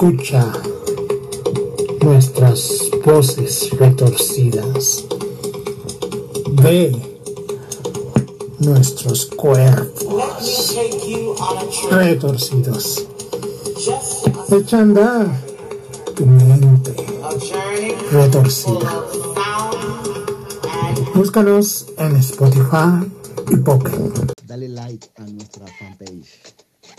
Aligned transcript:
Escucha 0.00 0.50
nuestras 2.00 2.90
voces 3.04 3.68
retorcidas. 3.78 5.04
Ve 6.52 6.90
nuestros 8.60 9.26
cuerpos 9.26 10.74
retorcidos. 11.90 13.06
Echa 14.50 14.78
a 14.78 14.80
andar 14.80 15.42
tu 16.16 16.24
mente 16.24 16.96
retorcida. 18.10 19.04
Búscanos 21.14 21.88
en 21.98 22.16
Spotify 22.16 23.06
y 23.50 23.56
Pocket. 23.56 24.32
Dale 24.46 24.70
like 24.70 25.10
a 25.18 25.24
nuestra 25.24 25.66
fanpage 25.78 26.40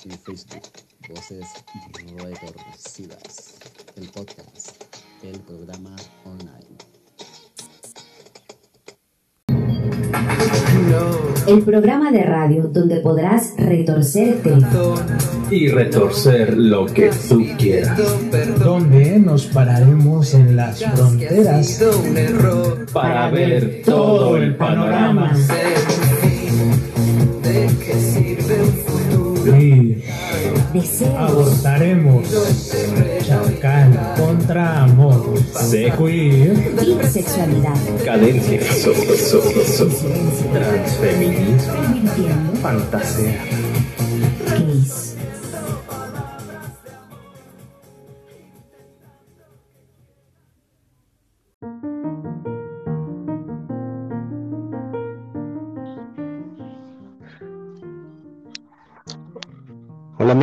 en 0.05 0.20
Facebook, 0.20 0.91
Voces 1.14 1.46
Retorcidas, 2.18 3.60
el 3.98 4.08
podcast, 4.10 4.84
el 5.24 5.40
programa 5.42 5.96
online. 6.24 6.78
El 11.48 11.64
programa 11.64 12.12
de 12.12 12.24
radio 12.24 12.64
donde 12.64 13.02
podrás 13.02 13.56
retorcerte 13.58 14.54
y 15.50 15.68
retorcer 15.68 16.58
lo 16.58 16.86
que 16.86 17.12
tú 17.28 17.46
quieras. 17.58 18.00
Donde 18.59 19.20
nos 19.20 19.48
pararemos 19.48 20.34
en 20.34 20.56
las 20.56 20.82
fronteras 20.82 21.84
Para 22.94 23.30
ver 23.32 23.82
todo 23.84 24.38
el 24.38 24.56
panorama. 24.56 25.34
Abortaremos 31.21 32.27
chacal 33.25 34.14
contra 34.17 34.83
amor, 34.83 35.33
y 36.81 37.08
sexualidad. 37.08 37.75
Cadencia. 38.05 38.61
So, 38.61 38.94
so, 38.94 39.41
so. 39.63 39.89
Transfeminismo. 40.53 41.73
Permitiendo 41.73 42.52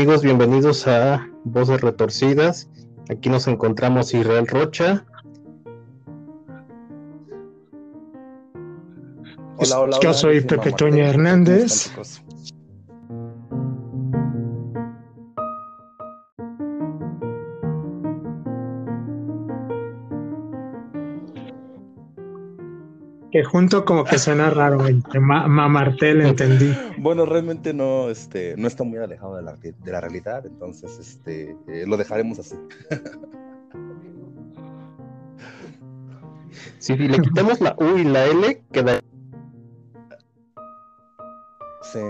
amigos, 0.08 0.22
bienvenidos 0.22 0.86
a 0.86 1.28
Voces 1.44 1.82
Retorcidas. 1.82 2.66
Aquí 3.10 3.28
nos 3.28 3.46
encontramos 3.46 4.14
Israel 4.14 4.46
Rocha, 4.46 5.04
Hola, 9.58 9.80
hola, 9.80 9.98
Yo 10.00 10.08
hola, 10.08 10.14
soy 10.14 10.34
dice 10.36 10.46
Pepe 10.46 10.72
Tele. 10.72 11.06
Hernández. 11.06 11.92
Que 23.38 23.44
junto 23.44 23.84
como 23.84 24.02
que 24.02 24.18
suena 24.18 24.50
raro, 24.50 24.84
ma 25.20 25.46
mamartel 25.46 26.22
entendí. 26.22 26.74
Bueno, 26.98 27.24
realmente 27.24 27.72
no, 27.72 28.10
este, 28.10 28.56
no 28.56 28.66
está 28.66 28.82
muy 28.82 28.98
alejado 28.98 29.36
de 29.36 29.42
la, 29.42 29.54
de 29.54 29.92
la 29.92 30.00
realidad, 30.00 30.44
entonces 30.44 30.98
este, 30.98 31.56
eh, 31.68 31.84
lo 31.86 31.96
dejaremos 31.96 32.40
así. 32.40 32.56
Si 36.80 36.96
le 36.96 37.18
quitamos 37.20 37.60
la 37.60 37.76
U 37.78 37.98
y 37.98 38.04
la 38.04 38.24
L, 38.24 38.62
queda. 38.72 39.00
Sí, 41.82 42.00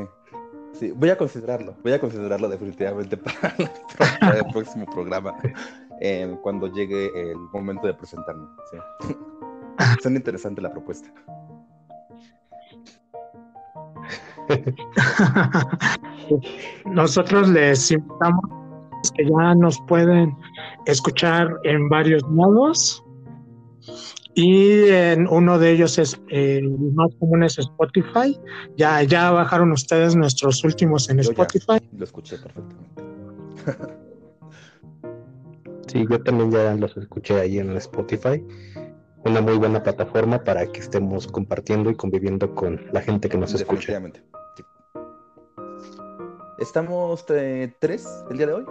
sí, 0.73 0.93
voy 0.93 1.11
a 1.11 1.19
considerarlo, 1.19 1.75
voy 1.83 1.93
a 1.93 2.01
considerarlo 2.01 2.49
definitivamente 2.49 3.17
para 4.09 4.39
el 4.39 4.47
próximo 4.53 4.87
programa, 4.87 5.35
eh, 6.01 6.35
cuando 6.43 6.69
llegue 6.69 7.11
el 7.31 7.37
momento 7.53 7.87
de 7.87 7.95
presentarme. 7.95 8.47
Sí. 8.71 9.17
Suena 10.03 10.19
interesante 10.19 10.61
la 10.61 10.73
propuesta. 10.73 11.09
Nosotros 16.87 17.49
les 17.51 17.91
invitamos 17.91 18.45
que 19.15 19.25
ya 19.25 19.55
nos 19.55 19.81
pueden 19.87 20.37
escuchar 20.87 21.55
en 21.65 21.89
varios 21.89 22.23
modos 22.25 23.03
y 24.35 24.89
en 24.89 25.27
uno 25.29 25.59
de 25.59 25.73
ellos 25.73 25.99
es 25.99 26.15
eh, 26.29 26.59
el 26.59 26.71
más 26.95 27.09
común 27.19 27.43
es 27.43 27.59
Spotify. 27.59 28.39
Ya, 28.77 29.03
ya 29.03 29.33
bajaron 29.33 29.73
ustedes 29.73 30.15
nuestros 30.15 30.63
últimos 30.65 31.11
en 31.11 31.17
Yo 31.17 31.31
Spotify. 31.31 31.81
lo 31.97 32.05
escuché 32.05 32.39
perfectamente. 32.39 33.03
Sí, 35.89 36.07
yo 36.09 36.23
también 36.23 36.53
ya 36.53 36.75
los 36.75 36.97
escuché 36.97 37.41
ahí 37.41 37.59
en 37.59 37.77
Spotify. 37.79 38.45
Una 39.29 39.43
muy 39.43 39.59
buena 39.59 39.83
plataforma 39.83 40.43
para 40.43 40.67
que 40.67 40.81
estemos 40.81 41.27
compartiendo 41.27 41.91
y 41.91 41.95
conviviendo 41.95 42.55
con 42.55 42.81
la 42.93 43.03
gente 43.03 43.29
que 43.29 43.37
nos 43.37 43.53
escucha. 43.53 44.01
Sí. 44.57 44.65
¿Estamos 46.59 47.27
eh, 47.29 47.75
tres 47.79 48.09
el 48.31 48.39
día 48.39 48.47
de 48.47 48.53
hoy? 48.55 48.65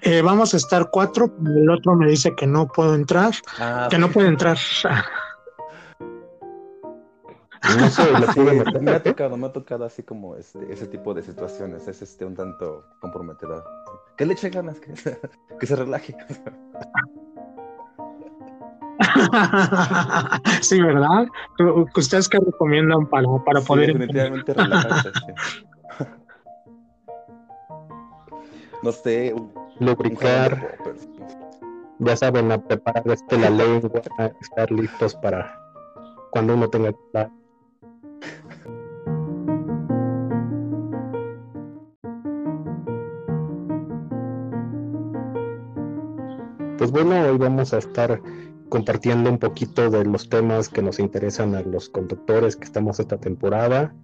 Eh, 0.00 0.22
vamos 0.22 0.54
a 0.54 0.56
estar 0.56 0.88
cuatro, 0.90 1.30
pero 1.36 1.54
el 1.54 1.68
otro 1.68 1.94
me 1.94 2.08
dice 2.08 2.34
que 2.34 2.46
no 2.46 2.68
puedo 2.68 2.94
entrar, 2.94 3.34
Ah, 3.58 3.86
que 3.90 3.98
no 3.98 4.10
puede 4.10 4.28
entrar. 4.28 4.56
No 7.78 7.90
sé, 7.90 8.02
Sí, 8.32 8.40
me 8.80 8.92
ha 8.92 9.02
tocado, 9.02 9.36
me 9.36 9.46
ha 9.46 9.52
tocado 9.52 9.84
así 9.84 10.02
como 10.02 10.36
este, 10.36 10.72
ese 10.72 10.86
tipo 10.86 11.12
de 11.12 11.22
situaciones, 11.22 11.86
es 11.86 12.00
este 12.00 12.24
un 12.24 12.34
tanto 12.34 12.86
comprometedor. 12.98 13.62
Que 14.16 14.24
le 14.24 14.32
eche 14.32 14.48
ganas, 14.48 14.80
que, 14.80 14.94
que 15.60 15.66
se 15.66 15.76
relaje. 15.76 16.16
sí, 20.60 20.80
¿verdad? 20.80 21.26
¿Ustedes 21.96 22.28
qué 22.28 22.38
recomiendan 22.38 23.06
para, 23.06 23.26
para 23.44 23.60
Sí, 23.60 23.66
poder 23.66 23.86
definitivamente 23.88 24.54
relajarse. 24.54 25.10
sí. 25.26 26.04
No 28.82 28.90
sé, 28.90 29.32
un, 29.32 29.52
Lubricar, 29.78 30.78
ya 31.98 32.16
saben, 32.16 32.50
a 32.52 32.58
preparar 32.58 33.04
este, 33.06 33.38
la 33.38 33.50
lengua, 33.50 33.90
a 34.18 34.26
estar 34.40 34.70
listos 34.70 35.14
para 35.16 35.58
cuando 36.30 36.54
uno 36.54 36.68
tenga 36.68 36.92
que 36.92 36.98
hablar. 37.14 37.30
Pues 46.78 46.90
bueno, 46.90 47.14
hoy 47.30 47.38
vamos 47.38 47.72
a 47.72 47.78
estar 47.78 48.20
compartiendo 48.72 49.28
un 49.28 49.36
poquito 49.36 49.90
de 49.90 50.02
los 50.02 50.30
temas 50.30 50.70
que 50.70 50.80
nos 50.80 50.98
interesan 50.98 51.54
a 51.54 51.60
los 51.60 51.90
conductores 51.90 52.56
que 52.56 52.64
estamos 52.64 52.98
esta 53.00 53.18
temporada, 53.18 53.94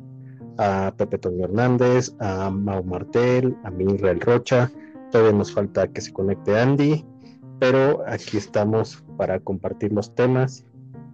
a 0.59 0.93
Pepe 0.95 1.17
Toño 1.17 1.47
Hernández, 1.47 2.15
a 2.21 2.51
Mau 2.51 2.85
Martel, 2.85 3.57
a 3.65 3.73
Israel 3.73 4.21
Rocha, 4.21 4.71
todavía 5.11 5.33
nos 5.33 5.55
falta 5.55 5.89
que 5.89 6.03
se 6.03 6.13
conecte 6.13 6.61
Andy, 6.61 7.03
pero 7.59 8.05
aquí 8.07 8.37
estamos 8.37 9.03
para 9.17 9.41
compartir 9.41 9.91
los 9.95 10.15
temas 10.15 10.67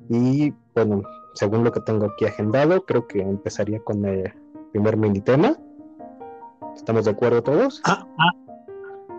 y 0.08 0.52
bueno, 0.74 1.02
según 1.34 1.62
lo 1.62 1.70
que 1.70 1.78
tengo 1.82 2.06
aquí 2.06 2.24
agendado, 2.24 2.84
creo 2.84 3.06
que 3.06 3.20
empezaría 3.20 3.78
con 3.78 4.04
el 4.04 4.32
primer 4.72 4.96
mini 4.96 5.20
tema. 5.20 5.56
¿Estamos 6.74 7.04
de 7.04 7.12
acuerdo 7.12 7.40
todos? 7.40 7.80
Ah, 7.84 8.04
ah, 8.18 8.43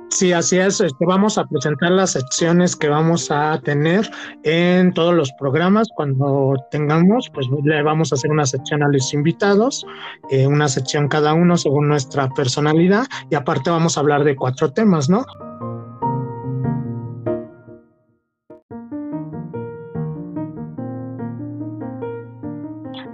Sí, 0.10 0.32
así 0.32 0.58
es. 0.58 0.80
Este, 0.80 1.06
vamos 1.06 1.38
a 1.38 1.46
presentar 1.46 1.92
las 1.92 2.12
secciones 2.12 2.76
que 2.76 2.88
vamos 2.88 3.32
a 3.32 3.60
tener 3.64 4.10
en 4.44 4.94
todos 4.94 5.14
los 5.14 5.32
programas. 5.34 5.88
Cuando 5.96 6.54
tengamos, 6.72 7.30
pues 7.34 7.48
le 7.64 7.82
vamos 7.82 8.12
a 8.12 8.16
hacer 8.16 8.32
una 8.32 8.46
sección 8.46 8.84
a 8.84 8.88
los 8.88 9.14
invitados, 9.14 9.86
eh, 10.30 10.48
una 10.48 10.68
sección 10.68 11.08
cada 11.08 11.34
uno 11.34 11.58
según 11.58 11.88
nuestra 11.88 12.30
personalidad 12.30 13.06
y 13.30 13.36
aparte 13.36 13.70
vamos 13.70 13.98
a 13.98 14.02
hablar 14.02 14.24
de 14.24 14.36
cuatro 14.36 14.72
temas, 14.72 15.10
¿no? 15.10 15.26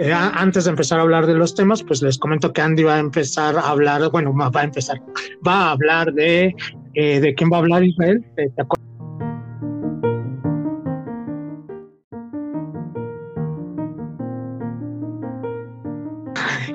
Eh, 0.01 0.11
antes 0.11 0.63
de 0.63 0.71
empezar 0.71 0.97
a 0.97 1.03
hablar 1.03 1.27
de 1.27 1.35
los 1.35 1.53
temas, 1.53 1.83
pues 1.83 2.01
les 2.01 2.17
comento 2.17 2.51
que 2.51 2.61
Andy 2.61 2.81
va 2.81 2.95
a 2.95 2.99
empezar 2.99 3.55
a 3.55 3.69
hablar, 3.69 4.09
bueno, 4.09 4.33
va 4.35 4.49
a 4.51 4.63
empezar, 4.63 4.99
va 5.47 5.67
a 5.67 5.71
hablar 5.73 6.11
de, 6.13 6.55
eh, 6.93 7.19
¿de 7.19 7.33
quién 7.35 7.49
va 7.51 7.57
a 7.57 7.59
hablar 7.59 7.83
Israel? 7.83 8.25
Eh, 8.37 8.49
¿te 8.55 8.61
acuerdas? 8.61 8.81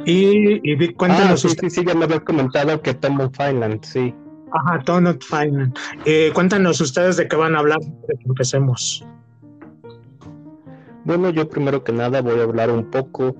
Y, 0.04 0.60
y 0.72 0.92
cuéntanos 0.94 1.32
Ah, 1.32 1.36
sí, 1.36 1.46
usted- 1.48 1.68
sí, 1.68 1.80
sí, 1.80 1.84
ya 1.86 1.94
me 1.94 2.04
habías 2.04 2.20
comentado 2.20 2.80
que 2.80 2.94
Tom 2.94 3.20
of 3.20 3.32
Finland, 3.36 3.82
sí. 3.84 4.14
Ajá, 4.52 4.80
Donut 4.86 5.22
Feynman. 5.24 5.74
Eh, 6.04 6.30
cuéntanos 6.32 6.80
ustedes 6.80 7.16
de 7.16 7.26
qué 7.26 7.34
van 7.36 7.56
a 7.56 7.58
hablar 7.58 7.78
para 7.80 8.18
que 8.18 8.24
empecemos. 8.26 9.04
Bueno, 11.04 11.30
yo 11.30 11.48
primero 11.48 11.82
que 11.82 11.92
nada 11.92 12.20
voy 12.22 12.38
a 12.38 12.44
hablar 12.44 12.70
un 12.70 12.90
poco 12.90 13.34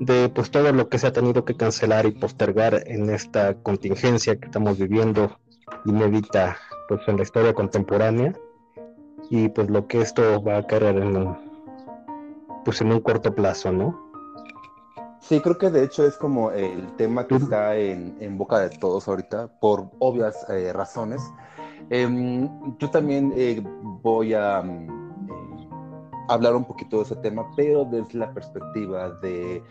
de 0.00 0.28
pues 0.28 0.50
todo 0.50 0.72
lo 0.72 0.88
que 0.88 0.98
se 0.98 1.06
ha 1.06 1.12
tenido 1.12 1.44
que 1.44 1.54
cancelar 1.56 2.06
y 2.06 2.12
postergar 2.12 2.82
en 2.86 3.10
esta 3.10 3.54
contingencia 3.54 4.36
que 4.36 4.46
estamos 4.46 4.78
viviendo 4.78 5.38
inédita 5.84 6.56
pues 6.88 7.00
en 7.06 7.16
la 7.16 7.22
historia 7.22 7.52
contemporánea 7.52 8.32
y 9.30 9.48
pues 9.48 9.68
lo 9.68 9.86
que 9.86 10.00
esto 10.00 10.42
va 10.42 10.58
a 10.58 10.66
caer 10.66 10.84
en 10.84 11.16
un, 11.16 11.38
pues 12.64 12.80
en 12.80 12.92
un 12.92 13.00
corto 13.00 13.34
plazo, 13.34 13.72
¿no? 13.72 14.08
Sí, 15.20 15.40
creo 15.40 15.58
que 15.58 15.70
de 15.70 15.84
hecho 15.84 16.06
es 16.06 16.16
como 16.16 16.52
el 16.52 16.86
tema 16.96 17.26
que 17.26 17.34
está 17.34 17.76
en, 17.76 18.16
en 18.20 18.38
boca 18.38 18.60
de 18.60 18.70
todos 18.70 19.06
ahorita, 19.08 19.48
por 19.60 19.90
obvias 19.98 20.48
eh, 20.48 20.72
razones. 20.72 21.20
Em, 21.90 22.48
yo 22.78 22.90
también 22.90 23.32
eh, 23.36 23.62
voy 24.02 24.32
a 24.34 24.62
mm, 24.62 25.07
hablar 26.28 26.54
un 26.54 26.64
poquito 26.64 26.98
de 26.98 27.02
ese 27.04 27.16
tema, 27.16 27.50
pero 27.56 27.84
desde 27.84 28.18
la 28.18 28.32
perspectiva 28.32 29.10
de 29.20 29.62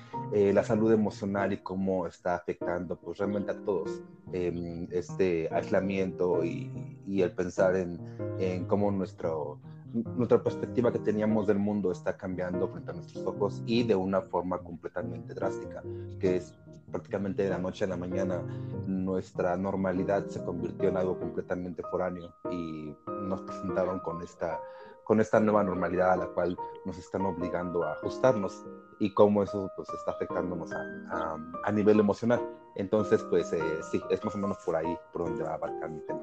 la 0.54 0.64
salud 0.64 0.92
emocional 0.92 1.54
y 1.54 1.58
cómo 1.58 2.08
está 2.08 2.36
afectando 2.36 2.98
pues 2.98 3.18
realmente 3.18 3.52
a 3.52 3.64
todos 3.64 4.02
em, 4.34 4.88
este 4.92 5.48
aislamiento 5.54 6.44
y, 6.44 7.00
y 7.08 7.22
el 7.22 7.32
pensar 7.32 7.76
en, 7.76 8.00
en 8.40 8.66
cómo 8.66 8.92
nuestro 8.92 9.60
nuestra 9.94 10.44
perspectiva 10.44 10.92
que 10.92 11.00
teníamos 11.00 11.48
del 11.48 11.60
mundo 11.60 11.92
está 11.92 12.18
cambiando 12.18 12.68
frente 12.68 12.92
a 12.92 12.94
nuestros 12.94 13.26
ojos 13.26 13.64
y 13.66 13.84
de 13.84 13.96
una 13.96 14.22
forma 14.22 14.60
completamente 14.60 15.34
drástica, 15.34 15.82
que 16.20 16.38
es 16.38 16.54
prácticamente 16.92 17.44
de 17.44 17.50
la 17.50 17.58
noche 17.58 17.86
a 17.86 17.88
la 17.88 17.98
mañana 17.98 18.42
nuestra 18.86 19.58
normalidad 19.58 20.28
se 20.28 20.44
convirtió 20.44 20.90
en 20.90 20.98
algo 20.98 21.20
completamente 21.20 21.84
foráneo 21.84 22.34
y 22.52 22.96
nos 23.08 23.42
presentaron 23.42 24.00
con 24.00 24.22
esta, 24.22 24.60
con 25.08 25.22
esta 25.22 25.40
nueva 25.40 25.64
normalidad 25.64 26.12
a 26.12 26.18
la 26.18 26.26
cual 26.28 26.58
nos 26.84 26.98
están 26.98 27.26
obligando 27.26 27.84
a 27.84 27.94
ajustarnos 27.94 28.66
y 29.00 29.14
cómo 29.14 29.42
eso 29.42 29.72
pues 29.78 29.88
está 29.98 30.12
afectándonos 30.12 30.70
a, 30.74 31.38
a, 31.64 31.72
nivel 31.72 32.02
emocional. 32.02 32.42
Entonces, 32.76 33.24
pues 33.30 33.54
eh, 33.54 33.62
sí, 33.90 34.02
es 34.10 34.24
más 34.26 34.36
o 34.36 34.38
menos 34.38 34.58
por 34.66 34.76
ahí 34.76 34.98
por 35.14 35.26
donde 35.26 35.44
va 35.46 35.52
a 35.52 35.54
abarcar 35.54 35.90
mi 35.90 36.02
tema. 36.02 36.22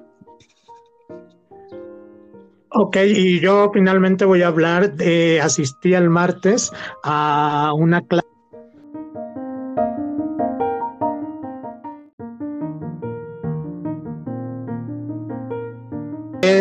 Ok, 2.76 2.96
y 3.06 3.40
yo 3.40 3.70
finalmente 3.72 4.26
voy 4.26 4.42
a 4.42 4.48
hablar 4.48 4.94
de, 4.94 5.40
asistí 5.40 5.94
el 5.94 6.10
martes 6.10 6.70
a 7.04 7.72
una 7.74 8.02
clase. 8.02 8.23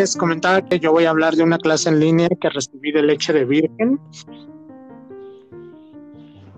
Es 0.02 0.16
comentar 0.16 0.66
que 0.66 0.80
yo 0.80 0.92
voy 0.92 1.04
a 1.04 1.10
hablar 1.10 1.34
de 1.34 1.42
una 1.42 1.58
clase 1.58 1.88
en 1.88 2.00
línea 2.00 2.28
que 2.40 2.50
recibí 2.50 2.90
de 2.90 3.02
leche 3.02 3.32
de 3.32 3.44
virgen. 3.44 4.00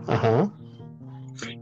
Ajá. 0.07 0.51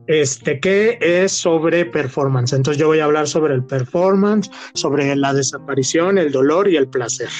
Este, 0.06 0.60
que 0.60 0.98
es 1.00 1.32
sobre 1.32 1.84
performance. 1.86 2.52
Entonces 2.52 2.80
yo 2.80 2.86
voy 2.86 3.00
a 3.00 3.04
hablar 3.04 3.26
sobre 3.26 3.54
el 3.54 3.64
performance, 3.64 4.50
sobre 4.74 5.16
la 5.16 5.32
desaparición, 5.34 6.18
el 6.18 6.30
dolor 6.30 6.68
y 6.68 6.76
el 6.76 6.88
placer. 6.88 7.30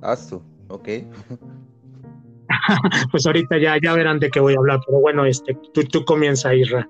Asu, 0.00 0.42
ok. 0.68 0.88
pues 3.10 3.26
ahorita 3.26 3.58
ya, 3.58 3.76
ya 3.82 3.92
verán 3.94 4.20
de 4.20 4.30
qué 4.30 4.40
voy 4.40 4.54
a 4.54 4.58
hablar, 4.58 4.80
pero 4.86 5.00
bueno, 5.00 5.26
este, 5.26 5.58
tú, 5.72 5.84
tú 5.84 6.04
comienza, 6.04 6.54
Isra. 6.54 6.88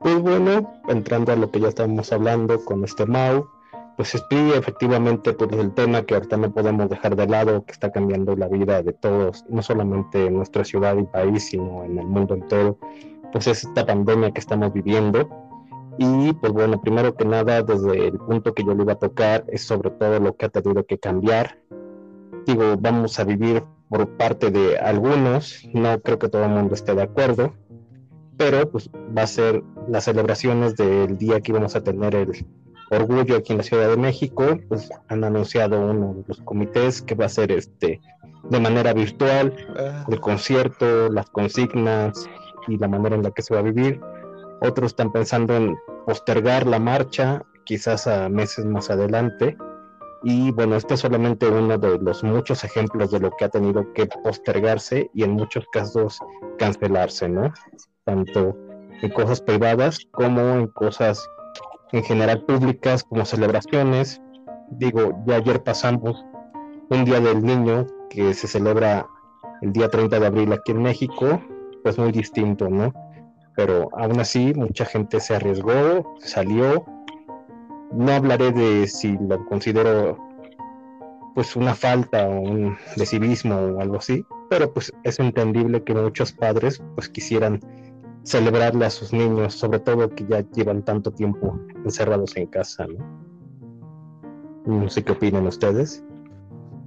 Pues 0.00 0.18
bueno, 0.20 0.80
entrando 0.88 1.32
a 1.32 1.36
lo 1.36 1.50
que 1.50 1.60
ya 1.60 1.68
estábamos 1.68 2.12
hablando 2.12 2.64
con 2.64 2.84
este 2.84 3.06
Mau, 3.06 3.46
pues 4.00 4.12
sí, 4.30 4.52
efectivamente, 4.54 5.34
pues 5.34 5.52
el 5.52 5.74
tema 5.74 6.00
que 6.00 6.14
ahorita 6.14 6.38
no 6.38 6.50
podemos 6.50 6.88
dejar 6.88 7.16
de 7.16 7.26
lado, 7.26 7.66
que 7.66 7.72
está 7.72 7.92
cambiando 7.92 8.34
la 8.34 8.48
vida 8.48 8.82
de 8.82 8.94
todos, 8.94 9.44
no 9.50 9.60
solamente 9.60 10.24
en 10.24 10.36
nuestra 10.38 10.64
ciudad 10.64 10.96
y 10.96 11.02
país, 11.02 11.50
sino 11.50 11.84
en 11.84 11.98
el 11.98 12.06
mundo 12.06 12.32
entero, 12.32 12.78
pues 13.30 13.46
es 13.46 13.62
esta 13.62 13.84
pandemia 13.84 14.30
que 14.30 14.40
estamos 14.40 14.72
viviendo, 14.72 15.28
y 15.98 16.32
pues 16.32 16.50
bueno, 16.50 16.80
primero 16.80 17.14
que 17.14 17.26
nada, 17.26 17.62
desde 17.62 18.06
el 18.06 18.18
punto 18.18 18.54
que 18.54 18.64
yo 18.64 18.74
le 18.74 18.84
iba 18.84 18.94
a 18.94 18.98
tocar, 18.98 19.44
es 19.48 19.66
sobre 19.66 19.90
todo 19.90 20.18
lo 20.18 20.34
que 20.34 20.46
ha 20.46 20.48
tenido 20.48 20.82
que 20.86 20.96
cambiar. 20.96 21.58
Digo, 22.46 22.76
vamos 22.78 23.20
a 23.20 23.24
vivir 23.24 23.62
por 23.90 24.08
parte 24.16 24.50
de 24.50 24.78
algunos, 24.78 25.68
no 25.74 26.00
creo 26.00 26.18
que 26.18 26.30
todo 26.30 26.44
el 26.44 26.52
mundo 26.52 26.72
esté 26.72 26.94
de 26.94 27.02
acuerdo, 27.02 27.52
pero 28.38 28.66
pues 28.70 28.88
va 29.14 29.24
a 29.24 29.26
ser 29.26 29.62
las 29.88 30.04
celebraciones 30.04 30.74
del 30.74 31.18
día 31.18 31.42
que 31.42 31.52
íbamos 31.52 31.76
a 31.76 31.84
tener 31.84 32.14
el 32.14 32.46
orgullo 32.90 33.36
aquí 33.36 33.52
en 33.52 33.58
la 33.58 33.64
Ciudad 33.64 33.88
de 33.88 33.96
México, 33.96 34.58
pues 34.68 34.90
han 35.08 35.24
anunciado 35.24 35.80
uno 35.80 36.14
de 36.14 36.24
los 36.26 36.40
comités 36.42 37.02
que 37.02 37.14
va 37.14 37.26
a 37.26 37.28
ser 37.28 37.52
este 37.52 38.00
de 38.44 38.60
manera 38.60 38.92
virtual, 38.92 39.54
ah. 39.78 40.04
el 40.08 40.20
concierto, 40.20 41.08
las 41.10 41.28
consignas 41.30 42.28
y 42.68 42.78
la 42.78 42.88
manera 42.88 43.16
en 43.16 43.22
la 43.22 43.30
que 43.30 43.42
se 43.42 43.54
va 43.54 43.60
a 43.60 43.64
vivir. 43.64 44.00
Otros 44.60 44.92
están 44.92 45.12
pensando 45.12 45.56
en 45.56 45.76
postergar 46.06 46.66
la 46.66 46.78
marcha, 46.78 47.42
quizás 47.64 48.06
a 48.06 48.28
meses 48.28 48.64
más 48.64 48.90
adelante. 48.90 49.56
Y 50.22 50.50
bueno, 50.52 50.76
este 50.76 50.94
es 50.94 51.00
solamente 51.00 51.48
uno 51.48 51.78
de 51.78 51.98
los 51.98 52.22
muchos 52.22 52.62
ejemplos 52.64 53.10
de 53.10 53.20
lo 53.20 53.30
que 53.30 53.46
ha 53.46 53.48
tenido 53.48 53.90
que 53.94 54.06
postergarse 54.06 55.10
y 55.14 55.22
en 55.22 55.32
muchos 55.32 55.64
casos 55.72 56.18
cancelarse, 56.58 57.28
¿no? 57.28 57.52
Tanto 58.04 58.54
en 59.00 59.10
cosas 59.12 59.40
privadas 59.40 59.98
como 60.12 60.40
en 60.40 60.66
cosas 60.66 61.26
en 61.92 62.04
general 62.04 62.42
públicas 62.44 63.04
como 63.04 63.24
celebraciones. 63.24 64.20
Digo, 64.70 65.22
ya 65.26 65.36
ayer 65.36 65.62
pasamos 65.62 66.24
un 66.88 67.04
Día 67.04 67.20
del 67.20 67.42
Niño 67.42 67.86
que 68.08 68.34
se 68.34 68.46
celebra 68.46 69.06
el 69.62 69.72
día 69.72 69.88
30 69.88 70.18
de 70.18 70.26
abril 70.26 70.52
aquí 70.52 70.72
en 70.72 70.82
México, 70.82 71.40
pues 71.82 71.98
muy 71.98 72.12
distinto, 72.12 72.68
¿no? 72.68 72.92
pero 73.60 73.90
aún 73.92 74.18
así 74.20 74.54
mucha 74.54 74.86
gente 74.86 75.20
se 75.20 75.36
arriesgó, 75.36 76.16
salió. 76.20 76.82
No 77.92 78.12
hablaré 78.12 78.52
de 78.52 78.86
si 78.86 79.18
lo 79.18 79.44
considero 79.44 80.16
pues 81.34 81.56
una 81.56 81.74
falta 81.74 82.26
o 82.26 82.40
un 82.40 82.78
de 82.96 83.04
civismo 83.04 83.56
o 83.56 83.80
algo 83.80 83.96
así, 83.98 84.24
pero 84.48 84.72
pues 84.72 84.92
es 85.02 85.18
entendible 85.18 85.84
que 85.84 85.94
muchos 85.94 86.32
padres 86.32 86.82
pues 86.94 87.10
quisieran 87.10 87.60
celebrarle 88.22 88.86
a 88.86 88.90
sus 88.90 89.12
niños, 89.12 89.54
sobre 89.54 89.80
todo 89.80 90.10
que 90.10 90.26
ya 90.26 90.40
llevan 90.50 90.82
tanto 90.82 91.10
tiempo 91.10 91.58
encerrados 91.84 92.36
en 92.36 92.46
casa, 92.46 92.86
¿no? 92.86 93.20
No 94.66 94.88
sé 94.88 95.02
qué 95.02 95.12
opinan 95.12 95.46
ustedes. 95.46 96.04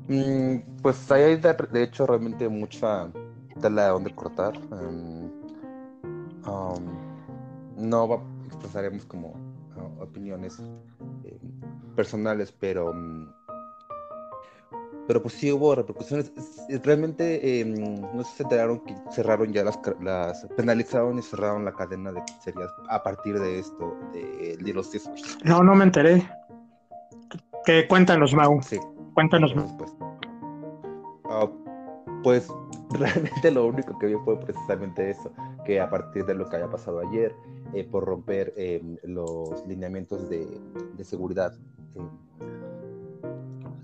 Mm, 0.07 0.57
pues 0.81 1.11
hay 1.11 1.37
de, 1.37 1.83
hecho 1.83 2.05
realmente 2.05 2.47
mucha 2.47 3.09
tela 3.59 3.89
donde 3.89 4.13
cortar. 4.13 4.53
Em, 4.79 5.31
no 7.77 8.23
expresaremos 8.45 9.05
como 9.05 9.29
uh, 9.29 10.01
opiniones 10.01 10.59
eh, 11.23 11.39
personales, 11.95 12.51
pero 12.51 12.91
um, 12.91 13.27
pero 15.07 15.21
pues 15.21 15.33
sí 15.35 15.51
hubo 15.51 15.75
repercusiones. 15.75 16.31
Realmente 16.83 17.59
em, 17.61 18.01
no 18.01 18.23
se 18.23 18.43
enteraron 18.43 18.79
que 18.81 18.95
cerraron 19.11 19.51
ya 19.51 19.63
las, 19.63 19.79
las 20.01 20.45
penalizaron 20.55 21.19
y 21.19 21.21
cerraron 21.21 21.65
la 21.65 21.73
cadena 21.73 22.11
de 22.11 22.21
pizzerías 22.21 22.71
a 22.89 23.03
partir 23.03 23.39
de 23.39 23.59
esto, 23.59 23.97
de, 24.13 24.57
de 24.57 24.73
los 24.73 24.89
No, 25.43 25.63
no 25.63 25.75
me 25.75 25.85
enteré. 25.85 26.27
Que 27.65 27.87
cuéntanos, 27.87 28.33
Mau. 28.33 28.61
Sí. 28.61 28.79
Cuéntanos. 29.13 29.53
Pues, 29.77 29.95
uh, 31.25 31.49
pues 32.23 32.47
realmente 32.91 33.51
lo 33.51 33.67
único 33.67 33.97
que 33.99 34.07
vi 34.07 34.15
fue 34.25 34.39
precisamente 34.39 35.11
eso, 35.11 35.31
que 35.65 35.79
a 35.79 35.89
partir 35.89 36.25
de 36.25 36.35
lo 36.35 36.49
que 36.49 36.57
haya 36.57 36.69
pasado 36.69 36.99
ayer, 36.99 37.35
eh, 37.73 37.83
por 37.83 38.05
romper 38.05 38.53
em, 38.57 38.97
los 39.03 39.65
lineamientos 39.67 40.29
de, 40.29 40.47
seguridad, 41.03 41.53
em, 41.95 42.09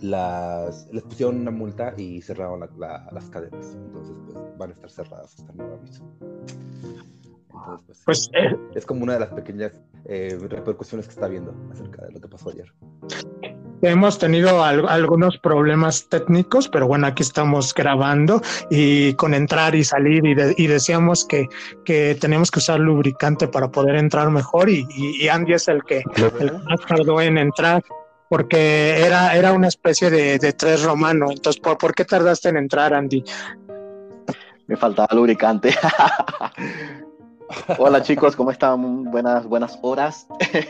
las, 0.02 0.88
les 0.92 1.04
pusieron 1.04 1.42
una 1.42 1.52
multa 1.52 1.94
y 1.98 2.22
cerraron 2.22 2.60
las 2.60 3.30
cadenas. 3.30 3.76
Entonces, 3.76 4.16
pues 4.26 4.38
van 4.58 4.72
a 4.72 4.74
estar 4.74 4.90
cerradas 4.90 5.36
hasta 5.36 5.54
nuevo 5.54 5.76
aviso. 5.76 6.04
Entonces, 6.22 7.86
pues, 7.86 8.04
pues 8.06 8.30
eh, 8.34 8.56
es 8.76 8.86
como 8.86 9.04
una 9.04 9.14
de 9.14 9.20
las 9.20 9.30
pequeñas 9.30 9.74
eh, 10.06 10.38
repercusiones 10.40 11.08
que 11.08 11.14
está 11.14 11.28
viendo 11.28 11.54
acerca 11.72 12.06
de 12.06 12.14
lo 12.14 12.22
que 12.22 12.28
pasó 12.28 12.50
ayer. 12.50 12.72
Hemos 13.82 14.20
tenido 14.20 14.62
algunos 14.62 15.38
problemas 15.38 16.10
técnicos, 16.10 16.68
pero 16.68 16.86
bueno, 16.86 17.08
aquí 17.08 17.24
estamos 17.24 17.74
grabando 17.74 18.42
y 18.70 19.14
con 19.14 19.34
entrar 19.34 19.74
y 19.74 19.86
salir 19.86 20.22
y, 20.26 20.68
decíamos 20.68 21.24
que, 21.24 21.48
que 21.86 22.18
tenemos 22.20 22.52
que 22.52 22.60
usar 22.60 22.82
lubricante 22.82 23.48
para 23.48 23.72
poder 23.72 23.96
entrar 23.96 24.30
mejor 24.32 24.70
y, 24.70 24.86
Andy 25.30 25.54
es 25.54 25.70
el 25.70 25.82
que, 25.84 26.04
más 26.66 26.82
tardó 26.90 27.22
en 27.22 27.38
entrar 27.38 27.82
porque 28.30 29.04
era, 29.04 29.36
era 29.36 29.54
una 29.54 29.68
especie 29.68 30.10
de, 30.10 30.54
tres 30.54 30.84
romano. 30.84 31.32
Entonces, 31.32 31.60
¿por, 31.60 31.78
¿por 31.78 31.94
qué 31.94 32.06
tardaste 32.06 32.50
en 32.50 32.58
entrar, 32.58 32.94
Andy? 32.94 33.24
Me 34.68 34.78
faltaba 34.78 35.14
lubricante. 35.14 35.74
Hola 37.80 38.04
chicos, 38.04 38.36
¿cómo 38.36 38.52
están? 38.52 39.06
Buenas, 39.06 39.46
buenas 39.46 39.78
horas. 39.82 40.28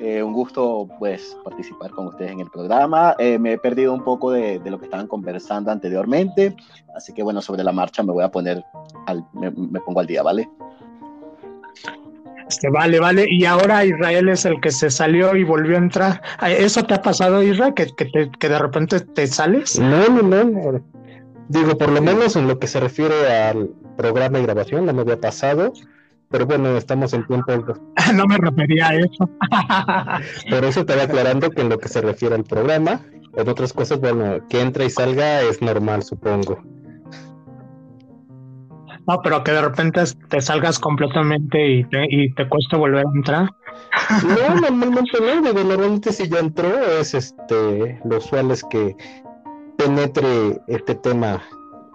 Eh, 0.00 0.20
un 0.20 0.32
gusto 0.32 0.88
pues 0.98 1.36
participar 1.44 1.92
con 1.92 2.08
ustedes 2.08 2.32
en 2.32 2.40
el 2.40 2.50
programa. 2.50 3.14
Eh, 3.20 3.38
me 3.38 3.52
he 3.52 3.58
perdido 3.58 3.94
un 3.94 4.02
poco 4.02 4.32
de, 4.32 4.58
de, 4.58 4.68
lo 4.68 4.76
que 4.76 4.86
estaban 4.86 5.06
conversando 5.06 5.70
anteriormente, 5.70 6.56
así 6.96 7.12
que 7.12 7.22
bueno, 7.22 7.40
sobre 7.40 7.62
la 7.62 7.70
marcha 7.70 8.02
me 8.02 8.12
voy 8.12 8.24
a 8.24 8.28
poner, 8.28 8.64
al, 9.06 9.24
me, 9.32 9.52
me 9.52 9.78
pongo 9.78 10.00
al 10.00 10.08
día, 10.08 10.24
¿vale? 10.24 10.50
Este, 12.52 12.68
vale, 12.68 13.00
vale. 13.00 13.24
Y 13.30 13.46
ahora 13.46 13.82
Israel 13.82 14.28
es 14.28 14.44
el 14.44 14.60
que 14.60 14.70
se 14.70 14.90
salió 14.90 15.34
y 15.34 15.42
volvió 15.42 15.76
a 15.76 15.78
entrar. 15.78 16.22
¿Eso 16.46 16.84
te 16.84 16.92
ha 16.92 17.00
pasado, 17.00 17.42
Israel? 17.42 17.72
¿Que, 17.74 17.86
que, 17.86 18.04
te, 18.04 18.30
que 18.38 18.48
de 18.48 18.58
repente 18.58 19.00
te 19.00 19.26
sales? 19.26 19.78
No, 19.78 20.06
no, 20.08 20.44
no. 20.44 20.84
Digo, 21.48 21.78
por 21.78 21.90
lo 21.90 22.02
menos 22.02 22.36
en 22.36 22.46
lo 22.48 22.58
que 22.58 22.66
se 22.66 22.78
refiere 22.78 23.14
al 23.32 23.70
programa 23.96 24.36
de 24.38 24.44
grabación, 24.44 24.84
no 24.84 24.92
me 24.92 25.00
había 25.00 25.18
pasado. 25.18 25.72
Pero 26.30 26.44
bueno, 26.44 26.76
estamos 26.76 27.14
en 27.14 27.26
tiempo. 27.26 27.52
no 28.14 28.26
me 28.26 28.36
refería 28.36 28.88
a 28.88 28.94
eso. 28.96 29.30
Por 30.50 30.64
eso 30.64 30.84
voy 30.84 31.00
aclarando 31.00 31.50
que 31.50 31.62
en 31.62 31.68
lo 31.70 31.78
que 31.78 31.88
se 31.88 32.00
refiere 32.00 32.34
al 32.34 32.44
programa, 32.44 33.00
en 33.36 33.48
otras 33.48 33.72
cosas, 33.72 33.98
bueno, 34.00 34.46
que 34.48 34.60
entra 34.60 34.84
y 34.84 34.90
salga 34.90 35.42
es 35.42 35.60
normal, 35.60 36.02
supongo. 36.02 36.62
No, 39.06 39.20
pero 39.22 39.42
que 39.42 39.52
de 39.52 39.62
repente 39.62 40.02
te 40.28 40.40
salgas 40.40 40.78
completamente 40.78 41.66
y 41.66 41.84
te, 41.84 42.06
y 42.08 42.32
te 42.34 42.48
cuesta 42.48 42.76
volver 42.76 43.04
a 43.04 43.10
entrar. 43.14 43.48
No, 44.22 44.60
normalmente 44.60 45.18
no, 45.20 45.42
digo, 45.42 45.64
normalmente 45.64 46.12
si 46.12 46.28
ya 46.28 46.38
entró 46.38 46.68
es 47.00 47.14
este, 47.14 48.00
lo 48.04 48.18
usual 48.18 48.50
es 48.50 48.62
que 48.64 48.96
penetre 49.76 50.60
este 50.68 50.94
tema 50.94 51.42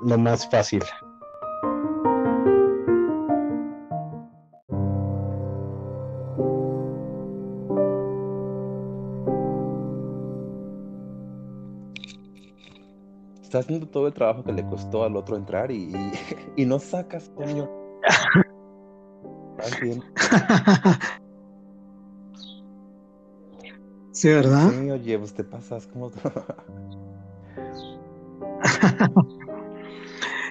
lo 0.03 0.17
más 0.17 0.49
fácil. 0.49 0.83
Está 13.57 13.69
haciendo 13.69 13.87
todo 13.87 14.05
el 14.05 14.13
trabajo 14.13 14.43
que 14.43 14.53
le 14.53 14.63
costó 14.67 15.03
al 15.03 15.15
otro 15.15 15.35
entrar 15.35 15.71
y, 15.71 15.91
y, 15.91 16.11
y 16.61 16.65
no 16.67 16.77
sacas, 16.77 17.31
coño. 17.35 17.67
bien. 19.81 20.03
Sí, 24.11 24.29
¿verdad? 24.29 24.71
Sí, 24.71 24.89
oye, 24.89 25.19
pues 25.19 25.33
te 25.35 25.43
pasas 25.43 25.85
como... 25.85 26.09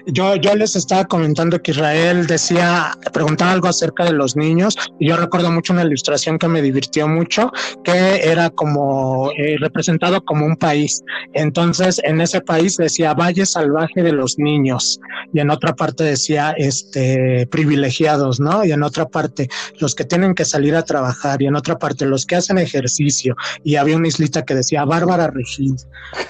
Yo, 0.09 0.35
yo 0.35 0.55
les 0.55 0.75
estaba 0.77 1.03
comentando 1.03 1.61
que 1.61 1.71
Israel 1.71 2.27
decía, 2.27 2.91
preguntaba 3.11 3.51
algo 3.51 3.67
acerca 3.67 4.05
de 4.05 4.13
los 4.13 4.37
niños, 4.37 4.75
y 4.99 5.09
yo 5.09 5.17
recuerdo 5.17 5.51
mucho 5.51 5.73
una 5.73 5.83
ilustración 5.83 6.39
que 6.39 6.47
me 6.47 6.61
divirtió 6.61 7.09
mucho, 7.09 7.51
que 7.83 8.21
era 8.23 8.49
como 8.49 9.31
eh, 9.37 9.57
representado 9.59 10.23
como 10.23 10.45
un 10.45 10.55
país. 10.55 11.03
Entonces, 11.33 11.99
en 12.05 12.21
ese 12.21 12.39
país 12.39 12.77
decía 12.77 13.13
Valle 13.13 13.45
Salvaje 13.45 14.01
de 14.01 14.13
los 14.13 14.39
Niños, 14.39 14.97
y 15.33 15.41
en 15.41 15.49
otra 15.49 15.75
parte 15.75 16.05
decía 16.05 16.53
este 16.57 17.45
privilegiados, 17.51 18.39
¿no? 18.39 18.63
Y 18.63 18.71
en 18.71 18.83
otra 18.83 19.07
parte, 19.09 19.49
los 19.79 19.93
que 19.93 20.05
tienen 20.05 20.35
que 20.35 20.45
salir 20.45 20.73
a 20.75 20.83
trabajar, 20.83 21.41
y 21.41 21.47
en 21.47 21.55
otra 21.55 21.77
parte, 21.77 22.05
los 22.05 22.25
que 22.25 22.37
hacen 22.37 22.57
ejercicio, 22.59 23.35
y 23.61 23.75
había 23.75 23.97
una 23.97 24.07
islita 24.07 24.45
que 24.45 24.55
decía 24.55 24.85
Bárbara 24.85 25.27
Regil. 25.27 25.75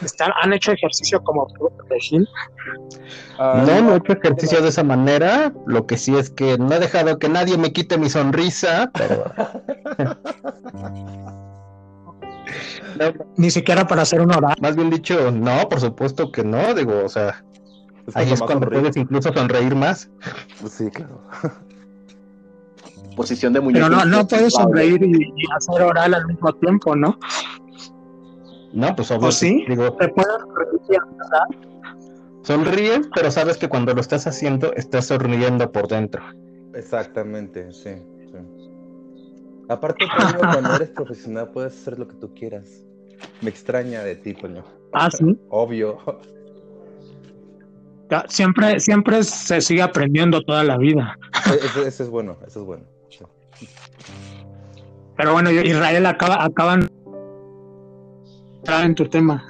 ¿Están, 0.04 0.32
¿Han 0.42 0.54
hecho 0.54 0.72
ejercicio 0.72 1.22
como 1.22 1.48
Regil? 1.90 2.28
Uh, 3.40 3.66
no, 3.66 3.82
no 3.82 3.94
he 3.94 3.98
hecho 3.98 4.14
ejercicio 4.14 4.62
de 4.62 4.70
esa 4.70 4.84
manera. 4.84 5.54
Lo 5.66 5.86
que 5.86 5.98
sí 5.98 6.16
es 6.16 6.30
que 6.30 6.58
no 6.58 6.74
he 6.74 6.80
dejado 6.80 7.20
que 7.20 7.30
nadie 7.30 7.58
me 7.58 7.72
quite 7.72 7.98
mi 7.98 8.10
sonrisa. 8.10 8.90
Pero... 8.94 9.32
no, 12.98 13.14
Ni 13.38 13.52
siquiera 13.52 13.88
para 13.88 14.02
hacer 14.04 14.22
un 14.22 14.34
oral. 14.34 14.56
Más 14.62 14.76
bien 14.76 14.90
dicho, 14.90 15.32
no, 15.32 15.70
por 15.70 15.80
supuesto 15.80 16.32
que 16.32 16.44
no. 16.44 16.74
Digo, 16.74 17.04
o 17.06 17.10
sea, 17.10 17.44
es 18.08 18.16
ahí 18.16 18.32
es 18.32 18.40
cuando 18.40 18.66
sonreír. 18.66 18.82
puedes 18.82 18.98
incluso 18.98 19.34
sonreír 19.34 19.76
más. 19.76 20.10
Pues 20.60 20.74
sí, 20.74 20.90
claro. 20.90 21.22
Posición 23.16 23.54
de 23.54 23.62
muñeco. 23.62 23.88
Pero 23.88 23.98
no, 23.98 24.06
no 24.06 24.28
puedes 24.28 24.54
sonreír 24.54 25.02
y, 25.04 25.34
y, 25.36 25.46
hacer 25.56 25.82
oral 25.82 26.14
al 26.14 26.26
mismo 26.28 26.54
tiempo, 26.54 26.96
¿no? 26.96 27.18
No, 28.74 28.96
pues 28.96 29.10
obvio. 29.12 29.30
¿O 29.30 29.32
sí? 29.32 29.66
Digo, 29.68 29.92
¿Te 29.94 30.08
puedes 30.10 30.38
reír 30.56 31.02
¿verdad? 31.18 31.48
Sonríes, 32.48 33.10
pero 33.14 33.30
sabes 33.30 33.58
que 33.58 33.68
cuando 33.68 33.94
lo 33.94 34.00
estás 34.00 34.26
haciendo, 34.26 34.74
estás 34.76 35.08
sonriendo 35.08 35.70
por 35.70 35.86
dentro. 35.90 36.24
Exactamente, 36.74 37.74
sí. 37.74 37.90
sí. 38.32 38.38
Aparte, 39.68 40.06
Toño, 40.18 40.38
cuando 40.40 40.76
eres 40.76 40.90
profesional 40.92 41.50
puedes 41.52 41.74
hacer 41.74 42.00
lo 42.00 42.08
que 42.08 42.16
tú 42.16 42.34
quieras. 42.34 42.86
Me 43.42 43.50
extraña 43.50 44.02
de 44.02 44.16
ti, 44.16 44.34
Toño. 44.34 44.64
Ah, 44.94 45.10
sí. 45.12 45.38
Obvio. 45.50 45.98
Siempre, 48.30 48.80
siempre 48.80 49.22
se 49.24 49.60
sigue 49.60 49.82
aprendiendo 49.82 50.42
toda 50.44 50.64
la 50.64 50.78
vida. 50.78 51.18
Eso, 51.62 51.86
eso 51.86 52.04
es 52.04 52.10
bueno, 52.10 52.38
eso 52.48 52.62
es 52.62 52.66
bueno. 52.66 52.86
Sí. 53.10 53.26
Pero 55.18 55.34
bueno, 55.34 55.52
Israel 55.52 56.06
acaba, 56.06 56.46
acaban 56.46 56.90
en 58.66 58.96
tu 58.96 59.06
tema. 59.10 59.46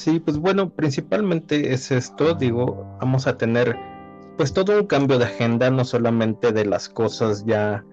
Sí, 0.00 0.18
pues 0.18 0.38
bueno, 0.38 0.70
principalmente 0.70 1.74
es 1.74 1.90
esto, 1.90 2.32
digo, 2.32 2.86
vamos 3.02 3.26
a 3.26 3.36
tener 3.36 3.76
pues 4.38 4.50
todo 4.54 4.80
un 4.80 4.86
cambio 4.86 5.18
de 5.18 5.26
agenda, 5.26 5.68
no 5.68 5.84
solamente 5.84 6.52
de 6.52 6.64
las 6.64 6.88
cosas 6.88 7.44
ya 7.44 7.84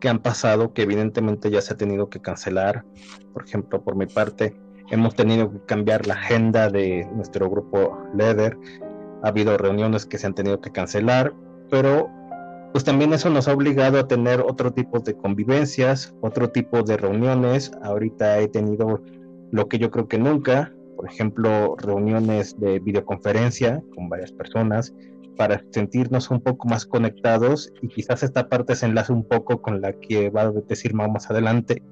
que 0.00 0.08
han 0.08 0.18
pasado, 0.18 0.72
que 0.72 0.82
evidentemente 0.82 1.52
ya 1.52 1.60
se 1.60 1.74
ha 1.74 1.76
tenido 1.76 2.10
que 2.10 2.20
cancelar. 2.20 2.84
Por 3.32 3.44
ejemplo, 3.44 3.84
por 3.84 3.94
mi 3.94 4.06
parte, 4.06 4.56
hemos 4.90 5.14
tenido 5.14 5.52
que 5.52 5.60
cambiar 5.66 6.08
la 6.08 6.14
agenda 6.14 6.70
de 6.70 7.08
nuestro 7.14 7.48
grupo 7.48 8.02
LEDER. 8.16 8.58
Ha 9.22 9.28
habido 9.28 9.56
reuniones 9.56 10.06
que 10.06 10.18
se 10.18 10.26
han 10.26 10.34
tenido 10.34 10.60
que 10.60 10.72
cancelar, 10.72 11.34
pero 11.70 12.10
pues 12.72 12.82
también 12.82 13.12
eso 13.12 13.30
nos 13.30 13.46
ha 13.46 13.52
obligado 13.52 14.00
a 14.00 14.08
tener 14.08 14.40
otro 14.40 14.72
tipo 14.72 14.98
de 14.98 15.14
convivencias, 15.14 16.16
otro 16.20 16.50
tipo 16.50 16.82
de 16.82 16.96
reuniones. 16.96 17.70
Ahorita 17.84 18.40
he 18.40 18.48
tenido 18.48 19.00
lo 19.52 19.68
que 19.68 19.78
yo 19.78 19.92
creo 19.92 20.08
que 20.08 20.18
nunca, 20.18 20.72
por 20.96 21.10
ejemplo, 21.10 21.76
reuniones 21.76 22.58
de 22.58 22.78
videoconferencia 22.78 23.82
con 23.94 24.08
varias 24.08 24.32
personas 24.32 24.94
para 25.36 25.62
sentirnos 25.70 26.30
un 26.30 26.40
poco 26.40 26.68
más 26.68 26.86
conectados 26.86 27.72
y 27.82 27.88
quizás 27.88 28.22
esta 28.22 28.48
parte 28.48 28.76
se 28.76 28.86
enlace 28.86 29.12
un 29.12 29.24
poco 29.24 29.60
con 29.60 29.80
la 29.80 29.92
que 29.92 30.30
va 30.30 30.42
a 30.42 30.50
decir 30.50 30.94
más 30.94 31.30
adelante. 31.30 31.82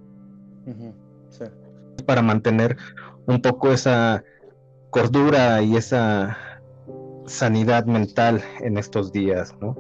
Uh 0.67 0.71
-huh. 0.71 0.93
sí. 1.31 1.45
Para 2.07 2.23
mantener 2.23 2.77
un 3.27 3.41
poco 3.41 3.73
esa 3.73 4.23
cordura 4.91 5.63
y 5.63 5.77
esa 5.77 6.37
sanidad 7.27 7.87
mental 7.87 8.43
en 8.61 8.77
estos 8.77 9.13
días, 9.13 9.55
¿no? 9.61 9.77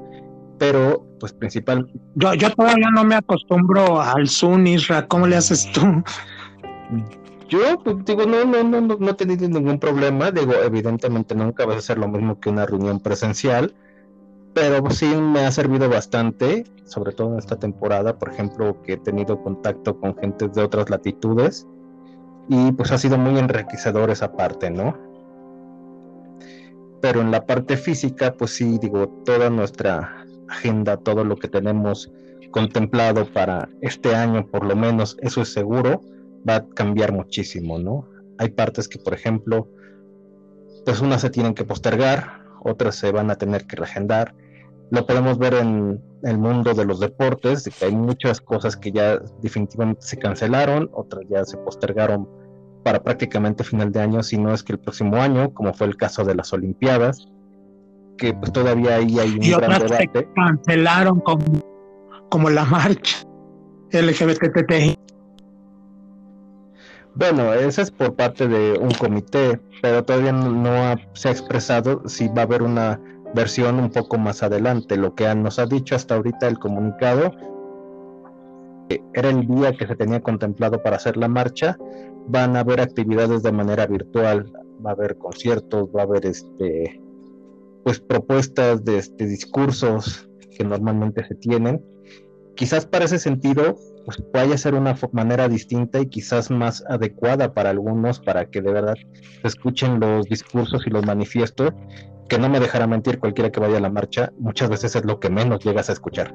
Pero, 0.59 1.05
pues 1.19 1.33
principal. 1.33 1.91
Yo, 2.15 2.35
yo 2.35 2.51
todavía 2.51 2.89
no 2.95 3.05
me 3.05 3.17
acostumbro 3.17 4.01
al 4.01 4.29
Zoom, 4.29 4.67
Isra. 4.67 5.07
¿Cómo 5.09 5.27
le 5.27 5.37
haces 5.37 5.71
tú? 5.73 6.03
Yo, 7.53 7.79
pues, 7.85 8.03
digo, 8.07 8.25
no, 8.25 8.47
no, 8.47 8.65
no, 8.65 8.81
no, 8.81 8.97
no 8.99 9.11
he 9.11 9.13
tenido 9.13 9.47
ningún 9.47 9.79
problema. 9.79 10.31
Digo, 10.31 10.55
evidentemente 10.65 11.35
nunca 11.35 11.67
va 11.67 11.77
a 11.77 11.83
ser 11.83 11.99
lo 11.99 12.09
mismo 12.09 12.41
que 12.41 12.49
una 12.49 12.65
reunión 12.65 12.99
presencial, 12.99 13.75
pero 14.55 14.91
sí 14.91 15.15
me 15.15 15.41
ha 15.41 15.53
servido 15.53 15.87
bastante, 15.91 16.65
sobre 16.87 17.13
todo 17.13 17.35
en 17.35 17.41
esta 17.41 17.59
temporada, 17.59 18.19
por 18.19 18.31
ejemplo, 18.31 18.81
que 18.81 18.95
he 18.95 18.97
tenido 18.97 19.43
contacto 19.43 20.01
con 20.01 20.17
gente 20.17 20.49
de 20.49 20.63
otras 20.63 20.89
latitudes 20.89 21.69
y 22.49 22.73
pues 22.73 22.91
ha 22.91 22.97
sido 22.97 23.19
muy 23.19 23.39
enriquecedor 23.39 24.09
esa 24.09 24.33
parte, 24.33 24.71
¿no? 24.71 24.97
Pero 27.03 27.21
en 27.21 27.31
la 27.31 27.45
parte 27.45 27.77
física, 27.77 28.33
pues 28.33 28.53
sí, 28.53 28.79
digo, 28.79 29.09
toda 29.27 29.51
nuestra 29.51 30.25
agenda, 30.49 30.97
todo 30.97 31.23
lo 31.23 31.37
que 31.37 31.49
tenemos 31.49 32.11
contemplado 32.51 33.27
para 33.27 33.69
este 33.83 34.15
año, 34.15 34.47
por 34.47 34.65
lo 34.65 34.75
menos, 34.75 35.19
eso 35.21 35.43
es 35.43 35.53
seguro 35.53 36.01
va 36.49 36.57
a 36.57 36.69
cambiar 36.69 37.13
muchísimo, 37.13 37.79
¿no? 37.79 38.09
Hay 38.39 38.51
partes 38.51 38.89
que, 38.89 38.99
por 38.99 39.15
ejemplo, 39.15 39.69
pues 40.85 41.01
unas 41.01 41.21
se 41.21 41.31
tienen 41.31 41.55
que 41.55 41.65
postergar, 41.65 42.43
otras 42.65 42.97
se 42.97 43.13
van 43.13 43.31
a 43.31 43.37
tener 43.37 43.67
que 43.67 43.77
reagendar. 43.77 44.35
Lo 44.91 45.07
podemos 45.07 45.39
ver 45.39 45.55
en 45.55 46.03
el 46.23 46.39
mundo 46.39 46.75
de 46.75 46.85
los 46.85 47.01
deportes, 47.01 47.65
de 47.65 47.71
que 47.71 47.87
hay 47.87 47.97
muchas 47.97 48.41
cosas 48.41 48.77
que 48.77 48.93
ya 48.93 49.19
definitivamente 49.41 50.03
se 50.03 50.19
cancelaron, 50.19 50.91
otras 50.93 51.25
ya 51.29 51.45
se 51.45 51.57
postergaron 51.59 52.29
para 52.83 53.03
prácticamente 53.03 53.65
final 53.65 53.93
de 53.93 54.01
año, 54.01 54.23
si 54.23 54.39
no 54.39 54.53
es 54.53 54.63
que 54.63 54.73
el 54.73 54.81
próximo 54.81 55.17
año, 55.17 55.55
como 55.55 55.73
fue 55.73 55.87
el 55.87 55.97
caso 55.97 56.25
de 56.25 56.35
las 56.35 56.53
Olimpiadas, 56.53 57.29
que 58.19 58.35
pues 58.35 58.53
todavía 58.53 58.97
ahí 58.97 59.19
hay 59.19 59.31
un 59.31 59.43
y 59.43 59.51
gran 59.51 59.73
otras 59.73 59.91
debate. 59.91 60.19
Se 60.21 60.29
cancelaron 60.35 61.21
como, 61.21 61.45
como 62.29 62.51
la 62.51 62.65
marcha 62.65 63.19
LGBTTI. 63.93 64.99
Bueno, 67.15 67.53
ese 67.53 67.83
es 67.83 67.91
por 67.91 68.15
parte 68.15 68.49
de 68.49 68.79
un 68.79 68.91
comité, 68.91 69.61
pero 69.83 70.03
todavía 70.03 70.33
no, 70.33 70.71
ha, 70.71 70.97
se 71.13 71.29
ha 71.29 71.33
expresado 71.33 72.03
si 72.09 72.29
va 72.29 72.43
a 72.43 72.45
haber 72.45 72.63
una 72.63 73.01
versión 73.35 73.79
un 73.79 73.91
poco 73.91 74.19
más 74.19 74.43
adelante. 74.43 74.97
Lo 74.97 75.15
que 75.15 75.33
nos 75.35 75.59
ha 75.59 75.67
dicho 75.67 75.95
hasta 75.95 76.15
ahorita 76.15 76.49
el 76.49 76.59
comunicado 76.59 77.33
era 79.15 79.31
el 79.31 79.47
día 79.47 79.73
que 79.73 79.87
se 79.87 79.97
tenía 79.97 80.21
contemplado 80.21 80.83
para 80.83 80.97
hacer 80.97 81.17
la 81.17 81.29
marcha. 81.29 81.77
Van 82.29 82.57
a 82.57 82.61
haber 82.61 82.81
actividades 82.81 83.43
de 83.43 83.53
manera 83.53 83.87
virtual, 83.87 84.51
va 84.85 84.91
a 84.91 84.95
haber 84.95 85.17
conciertos, 85.19 85.89
va 85.95 86.03
a 86.03 86.05
haber 86.05 86.27
este 86.27 87.01
pues 87.85 87.99
propuestas 88.01 88.85
de 88.85 88.99
este, 88.99 89.27
discursos 89.27 90.29
que 90.57 90.65
normalmente 90.65 91.27
se 91.27 91.35
tienen. 91.35 91.85
Quizás 92.55 92.87
para 92.87 93.07
ese 93.07 93.19
sentido, 93.19 93.77
pues 94.05 94.23
vaya 94.33 94.55
a 94.55 94.59
ser 94.59 94.75
una 94.75 94.97
manera 95.13 95.49
distinta 95.49 96.01
y 96.01 96.07
quizás 96.07 96.51
más 96.51 96.85
adecuada 96.89 97.53
para 97.55 97.71
algunos 97.71 98.21
para 98.21 98.47
que 98.47 98.61
de 98.61 98.73
verdad 98.73 98.97
escuchen 99.45 100.01
los 100.01 100.27
discursos 100.27 100.87
y 100.87 100.91
los 100.91 101.05
manifiestos, 101.05 101.73
que 102.29 102.39
no 102.39 102.49
me 102.49 102.61
dejará 102.61 102.87
mentir 102.87 103.19
cualquiera 103.19 103.51
que 103.51 103.61
vaya 103.61 103.79
a 103.79 103.81
la 103.81 103.91
marcha, 103.91 104.33
muchas 104.39 104.71
veces 104.71 104.97
es 104.97 105.05
lo 105.05 105.21
que 105.21 105.31
menos 105.31 105.65
llegas 105.65 105.91
a 105.91 105.93
escuchar. 105.93 106.35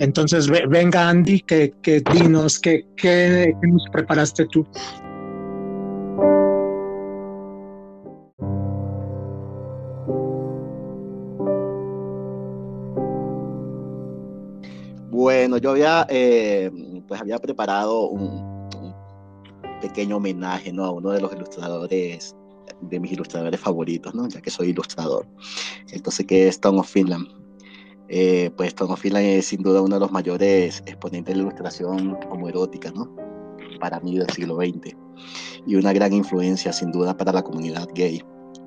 Entonces, 0.00 0.48
venga 0.48 1.10
Andy, 1.10 1.40
que, 1.40 1.74
que 1.82 2.00
dinos, 2.00 2.58
¿qué 2.58 2.86
que, 2.96 3.54
nos 3.60 3.84
preparaste 3.92 4.46
tú? 4.46 4.66
Bueno, 15.50 15.64
yo 15.64 15.70
había, 15.72 16.06
eh, 16.08 16.70
pues 17.08 17.20
había 17.20 17.40
preparado 17.40 18.08
un, 18.08 18.70
pequeño 19.80 20.18
homenaje 20.18 20.72
¿no? 20.72 20.84
a 20.84 20.92
uno 20.92 21.10
de 21.10 21.20
los 21.20 21.32
ilustradores, 21.32 22.36
de 22.82 23.00
mis 23.00 23.10
ilustradores 23.10 23.58
favoritos, 23.58 24.14
¿no? 24.14 24.28
ya 24.28 24.40
que 24.40 24.48
soy 24.48 24.68
ilustrador. 24.68 25.26
Entonces, 25.90 26.24
que 26.24 26.46
es 26.46 26.60
Tom 26.60 26.78
of 26.78 26.88
Finland. 26.88 27.26
Eh, 28.08 28.52
pues 28.56 28.76
Tom 28.76 28.92
of 28.92 29.00
Finland 29.00 29.26
es 29.26 29.46
sin 29.46 29.64
duda 29.64 29.82
uno 29.82 29.96
de 29.96 30.00
los 30.00 30.12
mayores 30.12 30.84
exponentes 30.86 31.34
de 31.34 31.42
la 31.42 31.48
ilustración 31.48 32.16
homoerótica, 32.30 32.92
¿no? 32.92 33.12
Para 33.80 33.98
mí 33.98 34.18
del 34.18 34.30
siglo 34.30 34.54
XX. 34.54 34.94
Y 35.66 35.74
una 35.74 35.92
gran 35.92 36.12
influencia 36.12 36.72
sin 36.72 36.92
duda 36.92 37.16
para 37.16 37.32
la 37.32 37.42
comunidad 37.42 37.88
gay. 37.92 38.22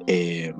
Eh, 0.08 0.54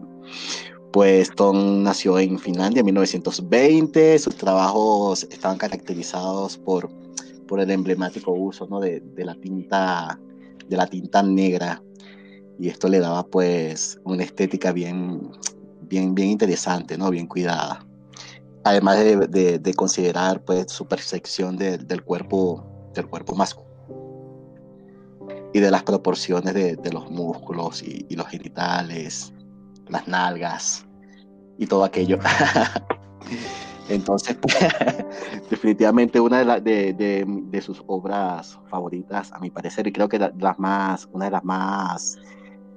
pues 0.94 1.32
Tom 1.36 1.82
nació 1.82 2.20
en 2.20 2.38
Finlandia 2.38 2.82
en 2.82 2.86
1920, 2.86 4.20
sus 4.20 4.36
trabajos 4.36 5.24
estaban 5.32 5.58
caracterizados 5.58 6.60
por, 6.60 6.88
por 7.48 7.60
el 7.60 7.72
emblemático 7.72 8.32
uso 8.32 8.68
¿no? 8.68 8.80
de, 8.80 9.00
de, 9.00 9.26
la 9.26 9.34
tinta, 9.34 10.20
de 10.70 10.78
la 10.78 10.86
tinta 10.86 11.24
negra 11.24 11.82
y 12.60 12.70
esto 12.70 12.88
le 12.90 13.00
daba 13.00 13.26
pues 13.26 14.00
una 14.04 14.24
estética 14.24 14.72
bien, 14.72 15.32
bien, 15.82 16.14
bien 16.14 16.30
interesante, 16.30 16.96
¿no? 16.96 17.10
bien 17.10 17.26
cuidada. 17.26 17.84
Además 18.64 19.00
de, 19.00 19.58
de, 19.58 19.74
considerar 19.74 20.46
pues 20.46 20.72
su 20.72 20.86
percepción 20.86 21.58
del 21.58 22.04
cuerpo, 22.04 22.64
del 22.94 23.08
cuerpo 23.08 23.36
masculino 23.36 23.74
y 25.54 25.60
de 25.60 25.72
las 25.72 25.82
proporciones 25.82 26.54
de, 26.54 26.92
los 26.92 27.10
músculos 27.10 27.82
y, 27.82 28.06
y 28.10 28.16
los 28.16 28.28
genitales 28.28 29.34
las 29.90 30.08
nalgas 30.08 30.86
y 31.58 31.68
todo 31.68 31.84
aquello. 31.84 32.20
Entonces, 33.90 34.38
definitivamente 35.50 36.20
una 36.20 36.60
de, 36.60 36.94
de, 36.94 37.62
sus 37.62 37.84
obras 37.88 38.58
favoritas, 38.70 39.32
a 39.34 39.40
mi 39.40 39.50
parecer, 39.50 39.88
y 39.88 39.92
creo 39.92 40.08
que 40.08 40.20
las 40.20 40.58
más, 40.58 41.08
una 41.12 41.26
de 41.26 41.32
las 41.32 41.44
más 41.44 42.18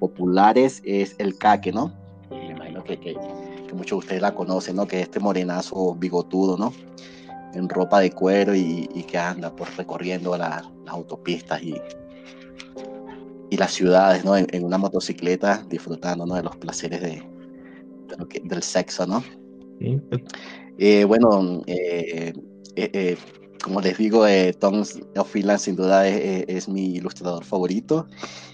populares 0.01 0.83
es 0.85 1.15
El 1.19 1.39
Caque, 1.39 1.73
¿no? 1.73 1.93
Me 2.31 2.51
imagino 2.51 2.83
que, 2.83 3.17
muchos 3.73 3.91
de 3.91 3.97
ustedes 3.97 4.23
la 4.23 4.35
conocen, 4.35 4.77
¿no? 4.77 4.87
Que 4.87 4.97
es 4.97 5.03
este 5.05 5.21
morenazo 5.21 5.95
bigotudo, 5.95 6.57
¿no? 6.57 6.73
En 7.55 7.69
ropa 7.69 8.01
de 8.01 8.11
cuero 8.11 8.55
y, 8.55 8.87
que 9.09 9.19
anda 9.19 9.55
por 9.55 9.69
recorriendo 9.77 10.37
las 10.37 10.65
autopistas 10.87 11.63
y, 11.63 11.81
y 13.51 13.57
las 13.57 13.73
ciudades, 13.73 14.25
¿no? 14.25 14.37
En, 14.37 14.65
una 14.65 14.79
motocicleta, 14.79 15.65
disfrutando, 15.69 16.27
¿no? 16.27 16.35
De 16.35 16.43
los 16.43 16.57
placeres 16.57 17.01
de, 17.01 17.23
del 18.45 18.63
sexo, 18.63 19.07
¿no? 19.07 19.23
Eh, 20.79 21.05
bueno, 21.05 21.63
eh, 21.67 22.33
eh, 22.77 23.17
como 23.63 23.81
les 23.81 23.99
digo, 23.99 24.25
Tom 24.59 24.85
Finland 25.25 25.59
sin 25.59 25.77
duda 25.77 26.07
es, 26.09 26.69
mi 26.69 26.97
ilustrador 26.97 27.45
favorito. 27.45 28.07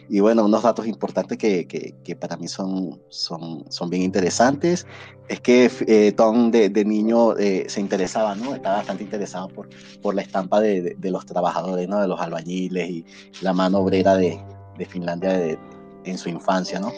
Y 0.08 0.20
bueno, 0.20 0.44
unos 0.44 0.62
datos 0.62 0.86
importantes 0.86 1.38
que, 1.38 1.66
que, 1.66 2.16
para 2.16 2.36
mí 2.36 2.46
son, 2.48 3.00
son, 3.08 3.64
son 3.70 3.88
bien 3.88 4.02
interesantes 4.02 4.86
es 5.28 5.40
que 5.40 6.12
Tom 6.16 6.50
de, 6.50 6.68
de 6.68 6.84
niño 6.84 7.34
se 7.66 7.80
interesaba, 7.80 8.34
¿no? 8.34 8.54
Estaba 8.54 8.76
bastante 8.76 9.04
interesado 9.04 9.48
por, 9.48 9.68
por 10.02 10.14
la 10.14 10.22
estampa 10.22 10.60
de, 10.60 10.96
de, 10.98 11.10
los 11.10 11.24
trabajadores, 11.24 11.88
¿no? 11.88 12.00
De 12.00 12.08
los 12.08 12.20
albañiles 12.20 12.90
y 12.90 13.06
la 13.40 13.54
mano 13.54 13.78
obrera 13.78 14.16
de, 14.16 14.38
de 14.78 14.86
Finlandia 14.86 15.58
en 16.04 16.18
su 16.18 16.28
infancia, 16.28 16.80
¿no? 16.80 16.92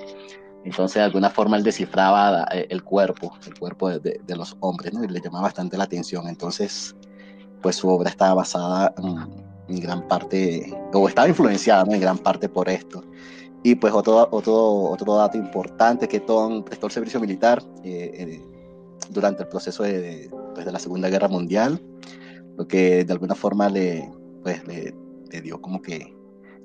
Entonces, 0.65 0.95
de 0.95 1.03
alguna 1.03 1.29
forma, 1.29 1.57
él 1.59 1.63
descifraba 1.63 2.47
eh, 2.53 2.67
el 2.71 2.83
cuerpo, 2.83 3.35
el 3.47 3.59
cuerpo 3.59 3.91
de, 3.91 4.37
los 4.37 4.57
hombres, 4.61 4.95
¿no? 4.95 5.05
Y 5.05 5.09
le 5.09 5.21
llamaba 5.21 5.45
bastante 5.45 5.77
la 5.77 5.85
atención. 5.85 6.27
Entonces, 6.27 6.97
pues 7.61 7.77
su 7.77 7.89
obra 7.89 8.09
estaba 8.09 8.35
basada 8.35 8.95
en, 9.69 9.81
gran 9.81 10.09
parte, 10.09 10.75
o 10.93 11.09
estaba 11.09 11.29
influenciada, 11.29 11.85
¿no? 11.85 11.93
En 11.93 12.01
gran 12.01 12.19
parte 12.19 12.49
por 12.49 12.69
esto. 12.69 13.05
Y 13.63 13.75
pues 13.75 13.93
otro, 13.93 14.29
otro, 14.31 14.55
otro 14.55 15.15
dato 15.15 15.39
importante 15.39 16.09
que 16.09 16.21
Tom 16.21 16.65
prestó 16.65 16.87
el 16.87 16.93
servicio 16.93 17.21
militar 17.21 17.63
eh, 17.83 18.11
eh, 18.15 18.43
durante 19.11 19.43
el 19.43 19.49
proceso 19.49 19.83
de, 19.83 20.31
pues, 20.55 20.65
de, 20.67 20.73
la 20.73 20.79
Segunda 20.79 21.09
Guerra 21.09 21.29
Mundial, 21.29 21.81
lo 22.57 22.67
que 22.67 23.05
de 23.05 23.13
alguna 23.13 23.35
forma 23.35 23.69
le, 23.69 24.11
pues, 24.43 24.67
le, 24.67 24.95
le 25.31 25.41
dio 25.41 25.61
como 25.61 25.81
que 25.81 26.14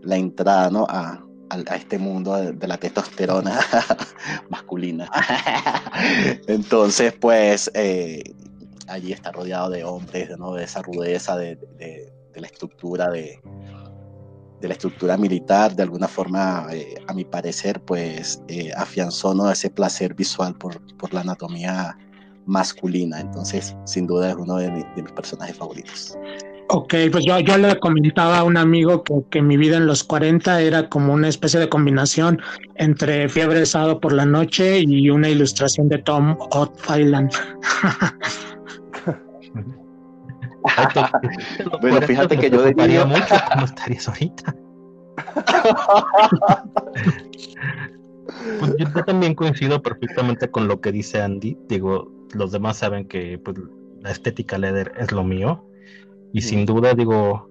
la 0.02 0.18
entrada 0.18 0.70
¿no? 0.70 0.86
a, 0.90 1.24
a, 1.50 1.76
este 1.76 1.98
mundo 1.98 2.36
de, 2.36 2.68
la 2.68 2.78
testosterona 2.78 3.60
masculina. 4.50 5.10
Entonces, 6.48 7.14
pues, 7.20 7.72
eh, 7.74 8.24
allí 8.88 9.12
está 9.12 9.32
rodeado 9.32 9.70
de 9.70 9.84
hombres, 9.84 10.38
¿no? 10.38 10.54
de 10.54 10.64
esa 10.64 10.82
rudeza 10.82 11.38
de, 11.38 11.56
de, 11.56 12.14
la 12.36 12.48
estructura 12.48 13.10
de, 13.10 13.38
de 14.62 14.68
la 14.70 14.74
estructura 14.74 15.18
militar, 15.18 15.76
de 15.76 15.84
alguna 15.84 16.08
forma, 16.08 16.68
eh, 16.72 16.96
a 17.08 17.14
mi 17.14 17.26
parecer, 17.26 17.82
pues 17.82 18.42
eh, 18.48 18.72
afianzó 18.78 19.34
¿no? 19.34 19.52
ese 19.52 19.70
placer 19.70 20.14
visual 20.14 20.56
por, 20.56 20.80
por, 20.96 21.14
la 21.14 21.20
anatomía 21.22 21.98
masculina. 22.46 23.20
Entonces, 23.20 23.76
sin 23.86 24.08
duda 24.08 24.30
es 24.30 24.36
uno 24.36 24.56
de, 24.56 24.70
de 24.70 25.04
mis 25.04 25.12
personajes 25.12 25.58
favoritos. 25.58 26.18
Ok, 26.72 26.94
pues 27.12 27.26
yo, 27.26 27.40
yo 27.40 27.58
le 27.58 27.80
comentaba 27.80 28.38
a 28.38 28.44
un 28.44 28.56
amigo 28.56 29.04
que, 29.04 29.16
que, 29.32 29.42
mi 29.42 29.58
vida 29.58 29.78
en 29.78 29.88
los 29.88 30.04
40 30.04 30.62
era 30.62 30.88
como 30.88 31.14
una 31.14 31.28
especie 31.28 31.60
de 31.60 31.68
combinación 31.68 32.40
entre 32.76 33.28
Fiebre 33.28 33.62
de 33.62 33.66
Sábado 33.66 34.00
por 34.00 34.14
la 34.14 34.28
Noche 34.28 34.82
y 34.82 35.10
una 35.10 35.30
ilustración 35.30 35.90
de 35.90 35.98
Tom 35.98 36.38
Otfiland. 36.52 37.32
bueno, 41.82 42.02
fíjate 42.04 42.38
que 42.38 42.52
yo 42.52 42.64
diría 42.64 43.04
mucho 43.04 43.34
cómo 43.52 43.66
estarías 43.66 44.08
ahorita. 44.08 44.56
pues 48.60 48.76
yo 48.78 49.04
también 49.06 49.34
coincido 49.34 49.82
perfectamente 49.82 50.52
con 50.52 50.68
lo 50.68 50.80
que 50.80 50.92
dice 50.92 51.20
Andy. 51.20 51.58
Digo, 51.68 52.12
los 52.36 52.52
demás 52.52 52.78
saben 52.78 53.08
que 53.08 53.40
pues, 53.40 53.58
la 54.02 54.12
estética 54.12 54.60
leather 54.60 54.94
es 55.00 55.12
lo 55.12 55.24
mío 55.24 55.66
y 56.34 56.42
sin 56.42 56.66
duda, 56.66 56.94
digo, 56.94 57.50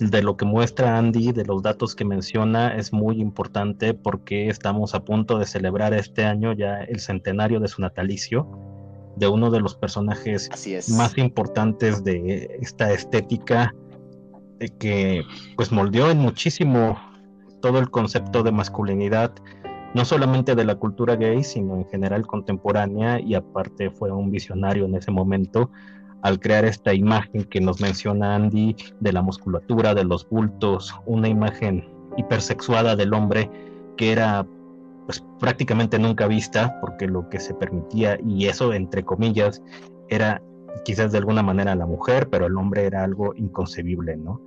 de 0.00 0.22
lo 0.22 0.36
que 0.36 0.44
muestra 0.44 0.96
Andy, 0.96 1.32
de 1.32 1.44
los 1.44 1.62
datos 1.62 1.94
que 1.94 2.04
menciona, 2.04 2.76
es 2.76 2.92
muy 2.92 3.20
importante 3.20 3.94
porque 3.94 4.48
estamos 4.48 4.94
a 4.94 5.04
punto 5.04 5.38
de 5.38 5.46
celebrar 5.46 5.92
este 5.94 6.24
año 6.24 6.52
ya 6.52 6.80
el 6.82 7.00
centenario 7.00 7.60
de 7.60 7.68
su 7.68 7.82
natalicio, 7.82 8.48
de 9.16 9.26
uno 9.26 9.50
de 9.50 9.60
los 9.60 9.74
personajes 9.74 10.48
más 10.88 11.18
importantes 11.18 12.04
de 12.04 12.58
esta 12.60 12.92
estética 12.92 13.74
que 14.78 15.22
pues 15.56 15.72
moldeó 15.72 16.10
en 16.10 16.18
muchísimo 16.18 16.98
todo 17.60 17.78
el 17.78 17.90
concepto 17.90 18.42
de 18.42 18.52
masculinidad, 18.52 19.32
no 19.94 20.04
solamente 20.04 20.54
de 20.54 20.64
la 20.64 20.76
cultura 20.76 21.16
gay, 21.16 21.42
sino 21.42 21.74
en 21.76 21.88
general 21.88 22.26
contemporánea 22.26 23.20
y 23.20 23.34
aparte 23.34 23.90
fue 23.90 24.12
un 24.12 24.30
visionario 24.30 24.84
en 24.84 24.94
ese 24.94 25.10
momento 25.10 25.70
al 26.22 26.40
crear 26.40 26.64
esta 26.64 26.94
imagen 26.94 27.44
que 27.44 27.60
nos 27.60 27.80
menciona 27.80 28.34
Andy 28.34 28.76
de 29.00 29.12
la 29.12 29.22
musculatura, 29.22 29.94
de 29.94 30.04
los 30.04 30.28
bultos, 30.28 30.94
una 31.06 31.28
imagen 31.28 31.88
hipersexuada 32.16 32.96
del 32.96 33.14
hombre 33.14 33.50
que 33.96 34.12
era 34.12 34.46
pues 35.06 35.24
prácticamente 35.40 35.98
nunca 35.98 36.26
vista 36.26 36.78
porque 36.80 37.06
lo 37.06 37.28
que 37.30 37.40
se 37.40 37.54
permitía 37.54 38.18
y 38.26 38.46
eso 38.46 38.74
entre 38.74 39.04
comillas 39.04 39.62
era 40.08 40.42
quizás 40.84 41.12
de 41.12 41.18
alguna 41.18 41.42
manera 41.42 41.74
la 41.74 41.86
mujer, 41.86 42.28
pero 42.28 42.46
el 42.46 42.56
hombre 42.56 42.84
era 42.84 43.04
algo 43.04 43.34
inconcebible, 43.34 44.16
¿no? 44.16 44.40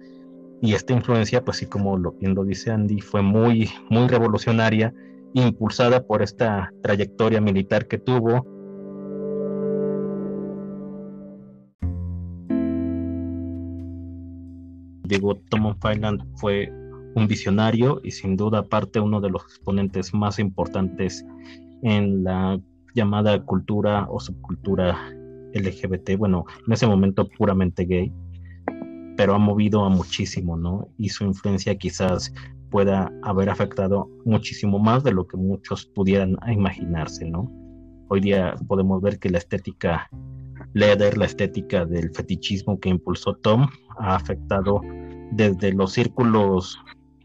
Y 0.62 0.76
esta 0.76 0.94
influencia, 0.94 1.44
pues 1.44 1.58
sí, 1.58 1.66
como 1.66 1.98
lo, 1.98 2.12
bien 2.12 2.36
lo 2.36 2.44
dice 2.44 2.72
Andy, 2.72 3.02
fue 3.02 3.24
muy, 3.24 3.70
muy 3.90 4.08
revolucionaria, 4.08 4.94
impulsada 5.34 6.06
por 6.06 6.22
esta 6.22 6.72
trayectoria 6.84 7.42
militar 7.42 7.88
que 7.88 7.98
tuvo. 7.98 8.46
Diego 15.12 15.36
Tom 15.50 15.76
Finland 15.82 16.24
fue 16.38 16.72
un 17.16 17.28
visionario 17.28 18.00
y 18.02 18.12
sin 18.12 18.38
duda 18.38 18.60
aparte 18.60 19.02
uno 19.02 19.20
de 19.20 19.30
los 19.30 19.44
exponentes 19.44 20.14
más 20.14 20.40
importantes 20.40 21.26
en 21.84 22.24
la 22.24 22.58
llamada 22.96 23.44
cultura 23.44 24.08
o 24.10 24.22
subcultura 24.22 24.98
LGBT, 25.54 26.16
bueno, 26.18 26.46
en 26.66 26.72
ese 26.72 26.88
momento 26.88 27.28
puramente 27.28 27.84
gay, 27.84 28.10
pero 29.18 29.36
ha 29.36 29.38
movido 29.38 29.84
a 29.84 29.90
muchísimo, 29.90 30.56
¿no? 30.56 30.88
Y 30.98 31.10
su 31.10 31.26
influencia 31.26 31.76
quizás 31.76 32.34
pueda 32.70 33.12
haber 33.24 33.50
afectado 33.50 34.10
muchísimo 34.24 34.80
más 34.80 35.04
de 35.04 35.12
lo 35.12 35.28
que 35.28 35.36
muchos 35.36 35.88
pudieran 35.88 36.38
imaginarse, 36.48 37.30
¿no? 37.30 37.52
Hoy 38.08 38.22
día 38.22 38.56
podemos 38.66 39.02
ver 39.02 39.20
que 39.20 39.30
la 39.30 39.40
estética 39.40 40.10
leather, 40.74 41.18
la 41.18 41.26
estética 41.26 41.86
del 41.86 42.12
fetichismo 42.16 42.80
que 42.80 42.88
impulsó 42.88 43.34
Tom, 43.36 43.68
ha 43.98 44.16
afectado 44.16 44.82
desde 45.32 45.74
los 45.74 45.94
círculos 45.94 46.80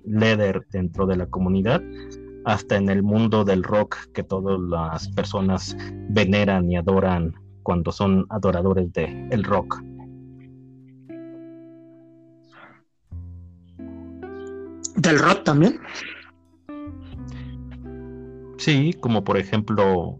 leather 0.04 0.66
dentro 0.70 1.06
de 1.06 1.16
la 1.16 1.26
comunidad 1.26 1.82
hasta 2.44 2.76
en 2.76 2.88
el 2.88 3.02
mundo 3.02 3.44
del 3.44 3.64
rock 3.64 3.96
que 4.14 4.22
todas 4.22 4.60
las 4.60 5.08
personas 5.08 5.76
veneran 6.10 6.70
y 6.70 6.76
adoran 6.76 7.34
cuando 7.64 7.90
son 7.90 8.24
adoradores 8.30 8.92
de 8.92 9.28
el 9.32 9.42
rock. 9.42 9.82
¿Del 14.96 15.18
rock 15.18 15.42
también? 15.42 15.80
Sí, 18.58 18.94
como 19.00 19.24
por 19.24 19.36
ejemplo 19.36 20.18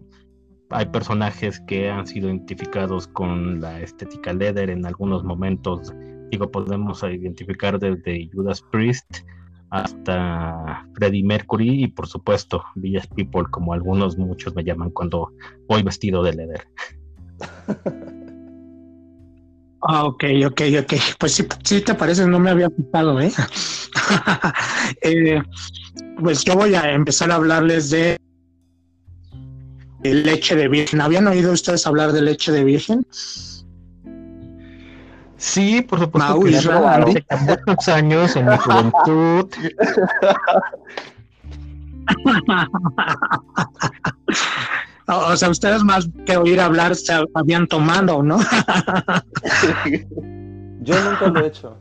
hay 0.69 0.85
personajes 0.87 1.61
que 1.61 1.89
han 1.89 2.05
sido 2.05 2.27
identificados 2.27 3.07
con 3.07 3.61
la 3.61 3.79
estética 3.79 4.33
leather 4.33 4.69
en 4.69 4.85
algunos 4.85 5.23
momentos. 5.23 5.93
Digo, 6.31 6.51
podemos 6.51 7.03
identificar 7.03 7.79
desde 7.79 8.29
Judas 8.33 8.61
Priest 8.71 9.05
hasta 9.69 10.85
Freddie 10.93 11.23
Mercury 11.23 11.83
y 11.83 11.87
por 11.87 12.07
supuesto 12.07 12.63
Village 12.75 13.09
People, 13.15 13.45
como 13.51 13.73
algunos 13.73 14.17
muchos 14.17 14.55
me 14.55 14.63
llaman 14.63 14.91
cuando 14.91 15.31
voy 15.67 15.83
vestido 15.83 16.23
de 16.23 16.33
leather. 16.33 16.67
Ah, 19.89 20.05
ok, 20.05 20.23
ok, 20.47 20.61
ok. 20.81 20.93
Pues 21.19 21.33
sí, 21.33 21.47
sí 21.63 21.81
te 21.81 21.93
parece, 21.93 22.27
no 22.27 22.39
me 22.39 22.49
había 22.49 22.69
fijado, 22.69 23.21
¿eh? 23.21 23.31
¿eh? 25.01 25.41
Pues 26.19 26.43
yo 26.43 26.55
voy 26.55 26.73
a 26.73 26.91
empezar 26.91 27.31
a 27.31 27.35
hablarles 27.35 27.91
de 27.91 28.17
leche 30.03 30.55
de 30.55 30.67
virgen. 30.67 30.99
¿Habían 30.99 31.27
oído 31.27 31.51
ustedes 31.51 31.85
hablar 31.85 32.11
de 32.11 32.21
leche 32.21 32.51
de 32.51 32.63
virgen? 32.63 33.05
Sí, 35.37 35.81
por 35.81 35.99
supuesto. 35.99 36.39
que 36.39 36.57
hace 37.29 37.57
muchos 37.67 37.87
años 37.87 38.35
en 38.35 38.47
mi 38.47 38.57
juventud. 38.57 39.47
o 45.07 45.37
sea, 45.37 45.49
ustedes 45.49 45.83
más 45.83 46.09
que 46.25 46.37
oír 46.37 46.59
hablar 46.59 46.95
se 46.95 47.13
habían 47.33 47.67
tomado, 47.67 48.23
¿no? 48.23 48.39
Yo 50.81 50.95
nunca 51.03 51.27
lo 51.27 51.43
he 51.43 51.47
hecho. 51.47 51.77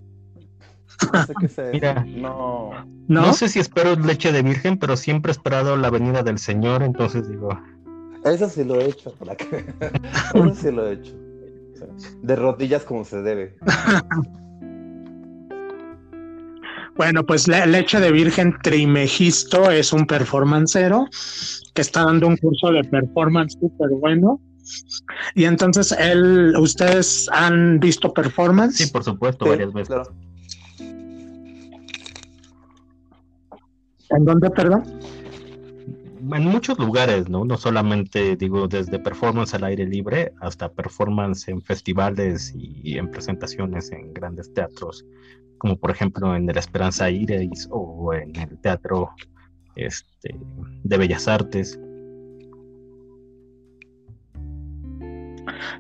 No 1.13 1.25
sé 1.25 1.35
qué 1.41 1.49
sé. 1.49 1.71
Mira, 1.73 2.05
no. 2.07 2.71
no. 3.09 3.33
sé 3.33 3.49
si 3.49 3.59
espero 3.59 3.97
leche 3.97 4.31
de 4.33 4.43
virgen, 4.43 4.79
pero 4.79 4.97
siempre 4.97 5.31
he 5.31 5.35
esperado 5.35 5.77
la 5.77 5.91
venida 5.91 6.23
del 6.23 6.39
Señor, 6.39 6.83
entonces 6.83 7.29
digo. 7.29 7.49
Eso 8.25 8.49
sí 8.49 8.65
lo 8.65 8.81
he 8.81 8.87
hecho, 8.87 9.15
Eso 10.35 10.55
sí 10.55 10.71
lo 10.71 10.89
he 10.89 10.95
hecho. 10.95 11.26
De 12.23 12.37
rodillas 12.37 12.85
como 12.85 13.05
se 13.05 13.23
debe. 13.23 13.57
Bueno, 16.97 17.27
pues 17.27 17.47
Leche 17.47 18.01
de 18.01 18.11
Virgen 18.11 18.57
Trimegisto 18.63 19.71
es 19.71 19.93
un 19.93 20.07
performancero 20.07 21.07
que 21.75 21.83
está 21.83 22.05
dando 22.05 22.27
un 22.27 22.39
curso 22.39 22.73
de 22.73 22.83
performance 22.85 23.53
súper 23.61 23.91
bueno. 24.01 24.41
Y 25.35 25.45
entonces 25.45 25.93
él, 25.93 26.55
¿ustedes 26.59 27.29
han 27.33 27.79
visto 27.81 28.15
performance? 28.15 28.77
Sí, 28.77 28.87
por 28.87 29.05
supuesto, 29.05 29.45
varias 29.45 29.73
veces. 29.75 29.95
¿En 34.11 34.25
dónde, 34.25 34.51
perdón? 34.51 34.85
En 36.35 36.45
muchos 36.45 36.79
lugares, 36.79 37.29
¿no? 37.29 37.45
No 37.45 37.57
solamente, 37.57 38.37
digo, 38.37 38.69
desde 38.69 38.99
performance 38.99 39.55
al 39.55 39.65
aire 39.65 39.87
libre 39.87 40.33
hasta 40.41 40.73
performance 40.73 41.49
en 41.49 41.63
festivales 41.63 42.53
y 42.57 42.99
en 42.99 43.11
presentaciones 43.11 43.93
en 43.93 44.13
grandes 44.13 44.53
teatros, 44.53 45.05
como 45.59 45.77
por 45.77 45.91
ejemplo 45.91 46.35
en 46.35 46.49
el 46.49 46.57
Esperanza 46.57 47.11
Iris 47.11 47.69
o 47.71 48.13
en 48.15 48.35
el 48.37 48.59
Teatro 48.61 49.11
este, 49.77 50.37
de 50.85 50.99
Bellas 50.99 51.29
Artes. 51.29 51.79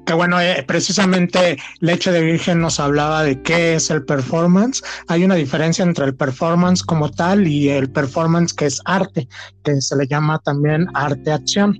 Que 0.04 0.14
bueno, 0.14 0.40
eh, 0.40 0.64
precisamente 0.66 1.58
Leche 1.80 2.12
de 2.12 2.22
Virgen 2.22 2.60
nos 2.60 2.80
hablaba 2.80 3.22
de 3.22 3.40
qué 3.42 3.74
es 3.74 3.90
el 3.90 4.04
performance. 4.04 4.82
Hay 5.08 5.24
una 5.24 5.34
diferencia 5.34 5.84
entre 5.84 6.06
el 6.06 6.14
performance 6.14 6.82
como 6.82 7.10
tal 7.10 7.46
y 7.46 7.68
el 7.68 7.90
performance 7.90 8.52
que 8.52 8.66
es 8.66 8.80
arte, 8.84 9.28
que 9.64 9.80
se 9.80 9.96
le 9.96 10.06
llama 10.06 10.38
también 10.40 10.86
arte-acción. 10.94 11.78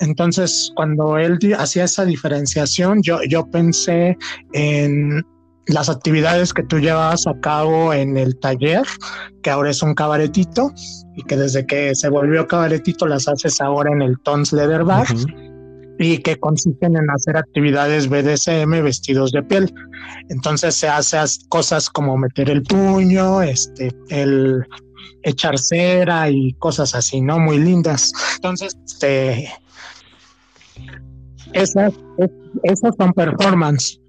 Entonces, 0.00 0.72
cuando 0.74 1.18
él 1.18 1.38
hacía 1.58 1.84
esa 1.84 2.04
diferenciación, 2.04 3.02
yo, 3.02 3.20
yo 3.28 3.48
pensé 3.50 4.16
en 4.52 5.24
las 5.68 5.88
actividades 5.88 6.54
que 6.54 6.62
tú 6.62 6.78
llevas 6.78 7.26
a 7.26 7.38
cabo 7.40 7.92
en 7.92 8.16
el 8.16 8.38
taller, 8.38 8.86
que 9.42 9.50
ahora 9.50 9.70
es 9.70 9.82
un 9.82 9.94
cabaretito, 9.94 10.72
y 11.14 11.22
que 11.24 11.36
desde 11.36 11.66
que 11.66 11.94
se 11.94 12.08
volvió 12.08 12.46
cabaretito 12.46 13.06
las 13.06 13.28
haces 13.28 13.60
ahora 13.60 13.92
en 13.92 14.02
el 14.02 14.18
Tons 14.20 14.52
Leather 14.52 14.84
Bar 14.84 15.06
y 15.98 16.18
que 16.18 16.38
consisten 16.38 16.96
en 16.96 17.10
hacer 17.10 17.36
actividades 17.36 18.08
BDSM 18.08 18.82
vestidos 18.82 19.32
de 19.32 19.42
piel. 19.42 19.74
Entonces 20.28 20.76
se 20.76 20.88
hace 20.88 21.18
cosas 21.48 21.90
como 21.90 22.16
meter 22.16 22.48
el 22.50 22.62
puño, 22.62 23.42
este, 23.42 23.90
el 24.08 24.64
echar 25.22 25.58
cera 25.58 26.30
y 26.30 26.52
cosas 26.54 26.94
así, 26.94 27.20
¿no? 27.20 27.38
Muy 27.38 27.58
lindas. 27.58 28.12
Entonces, 28.36 28.78
este, 28.86 29.50
esas, 31.52 31.92
esas 32.62 32.94
son 32.96 33.12
performance, 33.12 34.00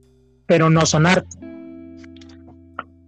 pero 0.46 0.70
no 0.70 0.86
son 0.86 1.08
arte. 1.08 1.38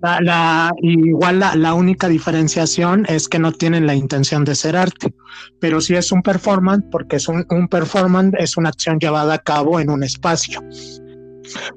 La, 0.01 0.71
igual 0.81 1.39
la, 1.39 1.73
única 1.73 2.07
diferenciación 2.07 3.05
es 3.07 3.27
que 3.27 3.37
no 3.37 3.51
tienen 3.51 3.85
la 3.85 3.93
intención 3.93 4.43
de 4.43 4.55
ser 4.55 4.75
arte, 4.75 5.13
pero 5.59 5.79
sí 5.79 5.93
es 5.95 6.11
un 6.11 6.23
performance 6.23 6.83
porque 6.91 7.17
es 7.17 7.27
un, 7.27 7.45
un 7.49 7.67
performance, 7.67 8.33
es 8.39 8.57
una 8.57 8.69
acción 8.69 8.99
llevada 8.99 9.35
a 9.35 9.39
cabo 9.39 9.79
en 9.79 9.91
un 9.91 10.03
espacio. 10.03 10.61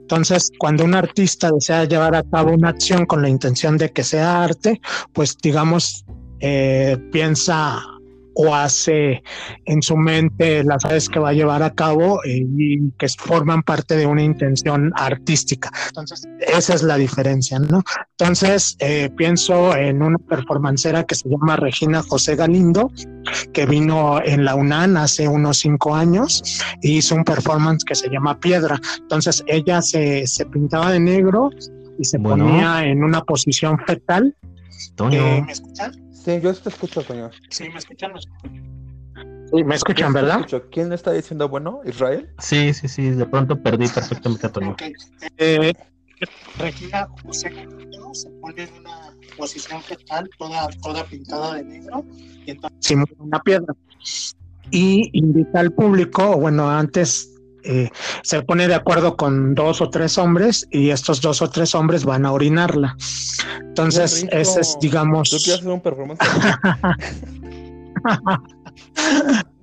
Entonces, 0.01 0.51
cuando 0.59 0.85
un 0.85 0.95
artista 0.95 1.51
desea 1.51 1.85
llevar 1.85 2.15
a 2.15 2.23
cabo 2.23 2.53
una 2.53 2.71
acción 2.71 3.07
con 3.07 3.23
la 3.23 3.29
intención 3.29 3.77
de 3.77 3.91
que 3.91 4.05
sea 4.05 4.43
arte, 4.43 4.81
pues 5.13 5.37
digamos, 5.43 6.05
eh, 6.41 6.97
piensa 7.13 7.83
o 8.35 8.55
hace 8.55 9.23
en 9.65 9.83
su 9.83 9.97
mente 9.97 10.65
las 10.65 10.77
actividades 10.77 11.09
que 11.09 11.19
va 11.19 11.31
a 11.31 11.33
llevar 11.33 11.63
a 11.63 11.71
cabo 11.71 12.23
eh, 12.25 12.47
y 12.57 12.91
que 12.99 13.07
forman 13.09 13.63
parte 13.63 13.97
de 13.97 14.07
una 14.07 14.23
intención 14.23 14.93
artística. 14.97 15.71
Entonces, 15.89 16.27
esa 16.41 16.75
es 16.75 16.83
la 16.83 16.97
diferencia, 16.97 17.59
¿no? 17.59 17.83
Entonces, 18.19 18.77
eh, 18.81 19.11
pienso 19.17 19.77
en 19.77 20.03
una 20.03 20.19
performancera 20.19 21.05
que 21.05 21.15
se 21.15 21.29
llama 21.29 21.57
Regina 21.57 22.03
José 22.03 22.37
Galindo, 22.37 22.91
que 23.53 23.67
vino 23.67 24.21
en 24.23 24.45
la 24.45 24.55
UNAM 24.55 24.97
hace 24.97 25.29
unos 25.29 25.59
cinco 25.59 25.95
años 25.95 26.43
e 26.83 26.91
hizo 26.91 27.15
un 27.15 27.25
performance 27.25 27.85
que 27.85 27.95
se 27.95 28.09
llama 28.09 28.39
Piedra. 28.39 28.81
Entonces, 28.99 29.43
ella 29.47 29.83
se, 29.83 30.27
se 30.27 30.47
pintaba 30.47 30.93
de 30.93 31.01
negro 31.01 31.51
y 31.99 32.05
se 32.05 32.19
ponía 32.19 32.85
en 32.85 33.05
una 33.05 33.23
posición 33.23 33.79
fetal. 33.87 34.35
Eh, 35.11 35.43
¿Me 35.47 35.53
escuchan? 35.53 36.04
Sí, 36.25 36.41
yo 36.41 36.55
te 36.55 36.69
escucho, 36.71 37.03
señor. 37.03 37.33
Sí, 37.51 37.69
me 37.69 37.79
escuchan. 37.79 38.13
Sí, 39.53 39.63
me 39.63 39.75
escuchan, 39.75 40.13
¿verdad? 40.13 40.47
¿Quién 40.73 40.93
está 40.93 41.13
diciendo 41.13 41.49
bueno? 41.49 41.83
¿Israel? 41.85 42.31
Sí, 42.39 42.73
sí, 42.73 42.89
sí, 42.89 43.11
de 43.11 43.27
pronto 43.27 43.61
perdí 43.63 43.89
perfectamente 43.89 44.47
a 44.47 44.53
Toño. 44.53 44.71
Okay. 44.71 44.93
Eh, 45.37 45.73
Regina 46.59 47.09
se 47.33 47.51
pone 48.41 48.63
en 48.63 48.73
una 48.81 49.15
posición 49.37 49.83
fetal, 49.83 50.31
toda, 50.39 50.69
toda 50.83 51.05
pintada 51.05 51.55
de 51.57 51.65
negro, 51.65 52.05
y 52.47 52.53
entonces 52.53 52.79
simula 52.81 53.13
una 53.19 53.43
piedra. 53.43 53.75
Y 54.71 55.11
invita 55.13 55.61
al 55.61 55.73
público, 55.73 56.37
bueno, 56.39 56.71
antes 56.71 57.34
eh, 57.65 57.91
se 58.23 58.43
pone 58.43 58.69
de 58.69 58.75
acuerdo 58.75 59.17
con 59.17 59.55
dos 59.55 59.81
o 59.81 59.91
tres 59.91 60.19
hombres 60.19 60.67
y 60.71 60.91
estos 60.91 61.21
dos 61.21 61.43
o 61.43 61.51
tres 61.51 61.75
hombres 61.75 62.05
van 62.05 62.27
a 62.27 62.33
orinarla. 62.33 62.97
Entonces, 63.61 64.27
ese 64.31 64.61
es, 64.61 64.77
digamos... 64.81 65.31
¿Tú 65.31 65.39
quieres 65.39 65.61
hacer 65.61 65.73
un 65.73 65.81
performance? 65.81 66.21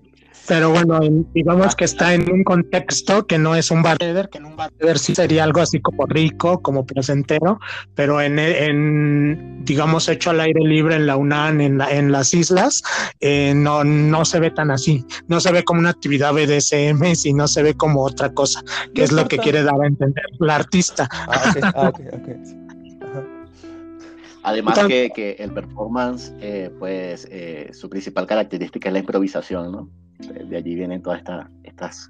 Pero 0.51 0.69
bueno, 0.69 1.01
en- 1.01 1.25
digamos 1.33 1.77
que 1.77 1.85
está 1.85 2.13
en 2.13 2.29
un 2.29 2.43
contexto 2.43 3.25
que 3.25 3.37
no 3.37 3.55
es 3.55 3.71
un 3.71 3.81
bartender, 3.81 4.27
que 4.29 4.39
en 4.39 4.45
un 4.47 4.57
bartender 4.57 4.99
sí 4.99 5.15
sería 5.15 5.45
algo 5.45 5.61
así 5.61 5.79
como 5.79 6.05
rico, 6.05 6.61
como 6.61 6.85
placentero, 6.85 7.57
pero 7.95 8.19
en, 8.19 8.37
en 8.37 9.63
digamos, 9.63 10.09
hecho 10.09 10.29
al 10.31 10.41
aire 10.41 10.59
libre 10.59 10.95
en 10.95 11.07
la 11.07 11.15
UNAM, 11.15 11.61
en, 11.61 11.77
la- 11.77 11.89
en 11.89 12.11
las 12.11 12.33
islas, 12.33 12.83
eh, 13.21 13.53
no, 13.55 13.85
no 13.85 14.25
se 14.25 14.41
ve 14.41 14.51
tan 14.51 14.71
así. 14.71 15.05
No 15.29 15.39
se 15.39 15.53
ve 15.53 15.63
como 15.63 15.79
una 15.79 15.91
actividad 15.91 16.33
BDSM, 16.33 17.15
sino 17.15 17.47
se 17.47 17.63
ve 17.63 17.73
como 17.75 18.03
otra 18.03 18.33
cosa, 18.33 18.61
que 18.93 19.03
es 19.03 19.13
lo 19.13 19.29
que 19.29 19.37
quiere 19.37 19.63
dar 19.63 19.81
a 19.81 19.87
entender 19.87 20.25
la 20.39 20.55
artista. 20.57 21.07
Ah, 21.11 21.43
ok, 21.49 21.57
ah, 21.75 21.87
ok, 21.93 21.99
ok. 22.11 22.29
Ajá. 23.09 23.23
Además 24.43 24.79
que, 24.87 25.11
que 25.15 25.35
el 25.39 25.51
performance, 25.53 26.33
eh, 26.41 26.71
pues 26.77 27.25
eh, 27.31 27.69
su 27.73 27.89
principal 27.89 28.25
característica 28.27 28.89
es 28.89 28.93
la 28.93 28.99
improvisación, 28.99 29.71
¿no? 29.71 29.87
De 30.27 30.57
allí 30.57 30.75
vienen 30.75 31.01
todas 31.01 31.19
esta- 31.19 31.49
estas, 31.63 32.09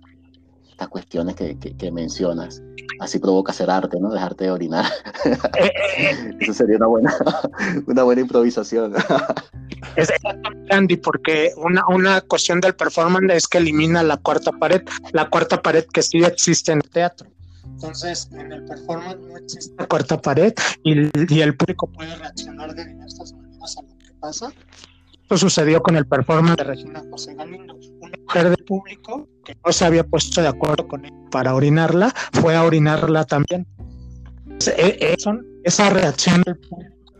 estas 0.70 0.88
cuestiones 0.90 1.36
que, 1.36 1.58
que- 1.60 1.76
que 1.76 1.92
mencionas. 1.92 2.62
Así 3.00 3.20
provoca 3.20 3.52
hacer 3.52 3.70
arte, 3.70 4.00
¿no? 4.00 4.12
Dejarte 4.12 4.46
de 4.46 4.52
orinar. 4.52 4.86
Eso 6.40 6.54
sería 6.54 6.78
una 6.78 6.88
buena, 6.88 7.14
una 7.88 8.04
buena 8.04 8.22
improvisación. 8.22 8.94
Es 9.96 10.10
Andy, 10.70 10.98
porque 10.98 11.52
una, 11.58 11.84
una 11.88 12.22
cuestión 12.22 12.60
del 12.62 12.76
performance 12.76 13.34
es 13.34 13.48
que 13.48 13.58
elimina 13.58 14.04
la 14.04 14.18
cuarta 14.18 14.52
pared, 14.52 14.82
la 15.14 15.30
cuarta 15.30 15.62
pared 15.62 15.86
que 15.92 16.02
sí 16.02 16.24
existe 16.24 16.72
en 16.72 16.80
el 16.84 16.90
teatro. 16.90 17.28
Entonces, 17.66 18.30
en 18.34 18.52
el 18.52 18.64
performance 18.66 19.18
no 19.20 19.38
existe 19.38 19.74
la 19.78 19.88
cuarta 19.88 20.22
pared 20.22 20.54
y, 20.84 21.34
y 21.34 21.42
el 21.42 21.56
público 21.56 21.88
puede 21.88 22.16
reaccionar 22.16 22.74
de 22.76 22.86
diversas 22.86 23.34
maneras 23.34 23.78
a 23.78 23.82
lo 23.82 23.88
que 23.98 24.14
pasa. 24.20 24.52
Esto 25.24 25.38
sucedió 25.38 25.82
con 25.82 25.96
el 25.96 26.06
performance 26.06 26.58
de 26.58 26.64
Regina 26.64 27.04
José 27.10 27.34
Galindo. 27.34 27.76
Mujer 28.34 28.50
del 28.56 28.66
público 28.66 29.28
que 29.44 29.56
no 29.66 29.72
se 29.74 29.84
había 29.86 30.04
puesto 30.06 30.42
de 30.42 30.48
acuerdo 30.48 30.88
con 30.88 31.04
él 31.06 31.12
para 31.32 31.54
orinarla, 31.54 32.14
fue 32.34 32.56
a 32.56 32.64
orinarla 32.64 33.26
también. 33.26 33.68
E- 34.78 34.98
e- 35.02 35.16
son- 35.20 35.46
esa 35.64 35.90
reacción 35.90 36.44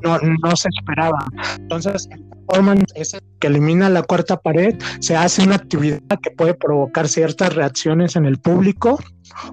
no, 0.04 0.18
no 0.20 0.56
se 0.56 0.70
esperaba. 0.70 1.26
Entonces, 1.58 2.08
el 2.12 2.24
performance 2.24 2.86
ese 2.96 3.20
que 3.40 3.48
elimina 3.48 3.90
la 3.90 4.04
cuarta 4.04 4.38
pared, 4.38 4.76
se 5.00 5.16
hace 5.16 5.44
una 5.44 5.56
actividad 5.56 6.00
que 6.22 6.32
puede 6.32 6.54
provocar 6.54 7.08
ciertas 7.08 7.54
reacciones 7.56 8.16
en 8.16 8.26
el 8.26 8.38
público, 8.40 9.00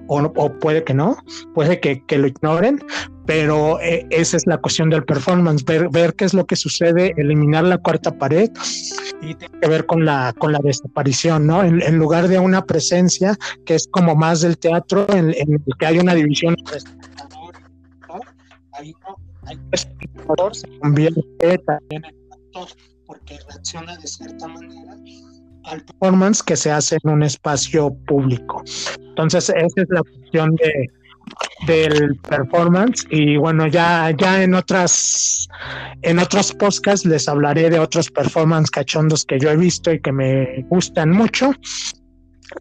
o, 0.07 0.21
no- 0.21 0.33
o 0.35 0.51
puede 0.59 0.83
que 0.83 0.93
no, 0.93 1.17
puede 1.53 1.79
que, 1.79 2.03
que 2.05 2.17
lo 2.17 2.27
ignoren, 2.27 2.79
pero 3.25 3.79
eh, 3.81 4.07
esa 4.09 4.37
es 4.37 4.47
la 4.47 4.57
cuestión 4.57 4.89
del 4.89 5.03
performance, 5.03 5.63
ver, 5.63 5.89
ver 5.89 6.13
qué 6.15 6.25
es 6.25 6.33
lo 6.33 6.45
que 6.45 6.55
sucede, 6.55 7.13
eliminar 7.17 7.63
la 7.63 7.77
cuarta 7.77 8.17
pared 8.17 8.49
y 9.21 9.35
tiene 9.35 9.59
que 9.61 9.67
ver 9.67 9.85
con 9.85 10.03
la, 10.05 10.33
con 10.37 10.51
la 10.51 10.59
desaparición, 10.63 11.45
¿no? 11.45 11.63
En, 11.63 11.81
en 11.81 11.97
lugar 11.97 12.27
de 12.27 12.39
una 12.39 12.65
presencia 12.65 13.37
que 13.65 13.75
es 13.75 13.87
como 13.91 14.15
más 14.15 14.41
del 14.41 14.57
teatro, 14.57 15.05
en, 15.09 15.29
en 15.31 15.53
el 15.53 15.61
que 15.77 15.85
hay 15.85 15.99
una 15.99 16.15
división 16.15 16.55
actor, 17.21 18.21
ahí 18.73 18.93
no, 19.07 19.15
ahí 19.45 19.59
el 19.71 19.79
se 20.55 20.79
convierte 20.79 21.57
también 21.65 22.05
en 22.05 22.15
actor 22.31 22.67
porque 23.05 23.37
reacciona 23.47 23.97
de 23.97 24.07
cierta 24.07 24.47
manera 24.47 24.95
al 25.69 25.81
performance 25.83 26.43
que 26.43 26.55
se 26.55 26.71
hace 26.71 26.97
en 27.03 27.11
un 27.11 27.23
espacio 27.23 27.93
público. 28.07 28.63
Entonces, 29.09 29.49
esa 29.49 29.81
es 29.81 29.87
la 29.89 30.01
cuestión 30.01 30.55
de, 30.55 30.87
del 31.67 32.17
performance 32.27 33.05
y 33.09 33.37
bueno, 33.37 33.67
ya, 33.67 34.11
ya 34.17 34.43
en 34.43 34.53
otras 34.53 35.47
en 36.01 36.19
otros 36.19 36.53
podcasts 36.53 37.05
les 37.05 37.27
hablaré 37.27 37.69
de 37.69 37.79
otros 37.79 38.09
performance 38.09 38.69
cachondos 38.71 39.25
que 39.25 39.39
yo 39.39 39.49
he 39.49 39.57
visto 39.57 39.91
y 39.91 40.01
que 40.01 40.11
me 40.11 40.65
gustan 40.69 41.11
mucho. 41.11 41.51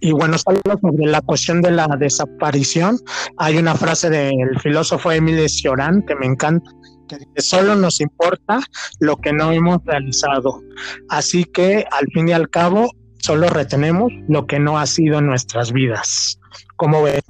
Y 0.01 0.13
bueno, 0.13 0.37
solo 0.37 0.61
sobre 0.83 1.07
la 1.07 1.23
cuestión 1.23 1.63
de 1.63 1.71
la 1.71 1.87
desaparición, 1.99 2.99
hay 3.39 3.57
una 3.57 3.75
frase 3.75 4.11
del 4.11 4.61
filósofo 4.61 5.11
Emile 5.11 5.49
Cioran 5.49 6.03
que 6.03 6.15
me 6.15 6.27
encanta, 6.27 6.71
que 7.09 7.43
solo 7.43 7.75
nos 7.75 8.01
importa 8.01 8.61
lo 9.01 9.17
que 9.17 9.33
no 9.33 9.51
hemos 9.53 9.85
realizado. 9.85 10.63
Así 11.09 11.45
que 11.45 11.87
al 11.91 12.07
fin 12.13 12.29
y 12.29 12.33
al 12.33 12.49
cabo, 12.51 12.91
solo 13.19 13.49
retenemos 13.49 14.13
lo 14.29 14.47
que 14.47 14.59
no 14.59 14.79
ha 14.79 14.87
sido 14.87 15.19
en 15.19 15.27
nuestras 15.27 15.73
vidas. 15.73 16.39
¿Cómo 16.77 17.03
ves? 17.03 17.23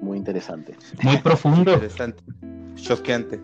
Muy 0.00 0.18
interesante. 0.18 0.76
Muy 1.02 1.16
profundo. 1.18 1.72
Interesante. 1.72 2.22
Chosqueante. 2.76 3.40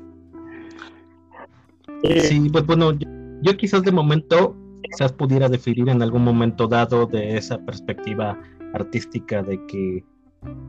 Sí, 2.21 2.49
pues 2.51 2.67
bueno, 2.67 2.93
yo, 2.93 3.09
yo 3.43 3.57
quizás 3.57 3.83
de 3.83 3.91
momento, 3.91 4.57
quizás 4.83 5.13
pudiera 5.13 5.49
definir 5.49 5.89
en 5.89 6.03
algún 6.03 6.23
momento 6.23 6.69
dado 6.69 7.07
de 7.07 7.37
esa 7.37 7.59
perspectiva 7.59 8.39
artística 8.75 9.43
de 9.43 9.65
que 9.67 10.05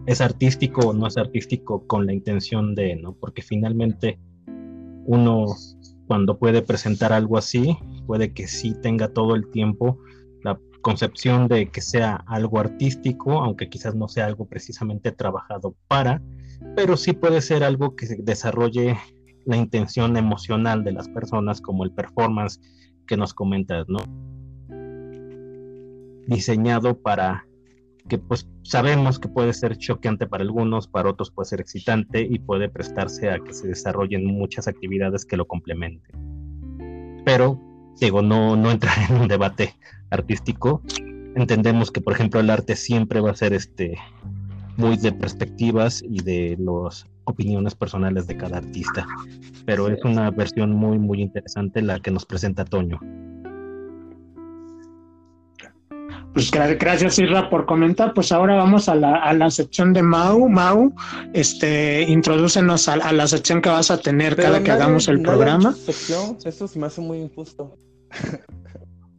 es 0.06 0.22
artístico 0.22 0.90
o 0.90 0.94
no 0.94 1.08
es 1.08 1.18
artístico 1.18 1.86
con 1.88 2.06
la 2.06 2.14
intención 2.14 2.76
de, 2.76 2.96
¿no? 2.96 3.14
Porque 3.14 3.42
finalmente 3.42 4.20
uno 5.06 5.46
cuando 6.08 6.38
puede 6.38 6.62
presentar 6.62 7.14
algo 7.14 7.38
así, 7.38 7.78
puede 8.06 8.34
que 8.34 8.48
sí 8.48 8.76
tenga 8.82 9.10
todo 9.10 9.36
el 9.36 9.50
tiempo 9.50 10.00
la 10.44 10.60
concepción 10.82 11.48
de 11.48 11.72
que 11.72 11.82
sea 11.82 12.24
algo 12.28 12.60
artístico, 12.60 13.40
aunque 13.40 13.70
quizás 13.70 13.96
no 13.96 14.08
sea 14.08 14.28
algo 14.28 14.46
precisamente 14.48 15.12
trabajado 15.12 15.76
para, 15.88 16.22
pero 16.76 16.96
sí 16.98 17.14
puede 17.14 17.42
ser 17.42 17.64
algo 17.64 17.96
que 17.96 18.08
desarrolle 18.20 18.98
la 19.46 19.58
intención 19.58 20.18
emocional 20.18 20.84
de 20.84 20.92
las 20.92 21.10
personas, 21.10 21.62
como 21.62 21.84
el 21.84 21.92
performance 21.92 22.60
que 23.08 23.18
nos 23.18 23.34
comentas, 23.34 23.86
¿no? 23.88 23.98
Diseñado 26.28 27.00
para 27.00 27.48
que 28.08 28.18
pues 28.18 28.48
sabemos 28.64 29.20
que 29.20 29.28
puede 29.28 29.54
ser 29.54 29.78
choqueante 29.78 30.28
para 30.28 30.44
algunos, 30.44 30.88
para 30.88 31.10
otros 31.10 31.32
puede 31.32 31.50
ser 31.50 31.62
excitante 31.62 32.22
y 32.22 32.40
puede 32.40 32.70
prestarse 32.70 33.30
a 33.30 33.40
que 33.40 33.54
se 33.54 33.68
desarrollen 33.68 34.26
muchas 34.26 34.68
actividades 34.68 35.26
que 35.26 35.38
lo 35.38 35.46
complementen. 35.48 37.24
Pero, 37.26 37.60
digo, 38.00 38.22
no, 38.22 38.56
no 38.56 38.72
entrar 38.72 38.96
en 39.10 39.22
un 39.22 39.28
debate 39.28 39.74
artístico. 40.12 40.82
Entendemos 41.36 41.92
que, 41.92 42.02
por 42.02 42.14
ejemplo, 42.14 42.40
el 42.40 42.50
arte 42.50 42.76
siempre 42.76 43.20
va 43.22 43.32
a 43.32 43.36
ser 43.36 43.54
este 43.54 43.98
muy 44.78 44.98
de 44.98 45.12
perspectivas 45.14 46.04
y 46.04 46.22
de 46.22 46.58
las 46.60 47.06
opiniones 47.24 47.76
personales 47.76 48.28
de 48.28 48.38
cada 48.38 48.58
artista. 48.58 49.08
Pero 49.66 49.88
es 49.88 50.04
una 50.04 50.30
versión 50.32 50.74
muy, 50.74 51.00
muy 51.00 51.22
interesante 51.22 51.82
la 51.82 52.00
que 52.00 52.12
nos 52.12 52.26
presenta 52.26 52.66
Toño. 52.66 53.00
Pues 56.36 56.52
gra- 56.52 56.78
gracias 56.78 57.18
Isra 57.18 57.50
por 57.50 57.66
comentar. 57.66 58.14
Pues 58.14 58.32
ahora 58.34 58.56
vamos 58.56 58.90
a 58.90 58.96
la, 58.96 59.16
a 59.16 59.34
la 59.34 59.50
sección 59.50 59.94
de 59.94 60.04
Mau. 60.04 60.48
Mau, 60.50 60.94
este, 61.34 62.04
introdúcenos 62.04 62.88
a, 62.90 62.94
a 62.96 63.12
la 63.14 63.26
sección 63.26 63.62
que 63.62 63.70
vas 63.70 63.90
a 63.90 63.98
tener 63.98 64.36
Pero 64.36 64.50
cada 64.50 64.60
que 64.60 64.70
nadie- 64.70 64.84
hagamos 64.84 65.08
el 65.08 65.20
ha 65.22 65.24
programa. 65.24 65.74
sección. 65.74 66.38
Eso 66.44 66.68
se 66.68 66.78
me 66.78 66.88
hace 66.88 67.00
muy 67.02 67.20
injusto. 67.20 67.76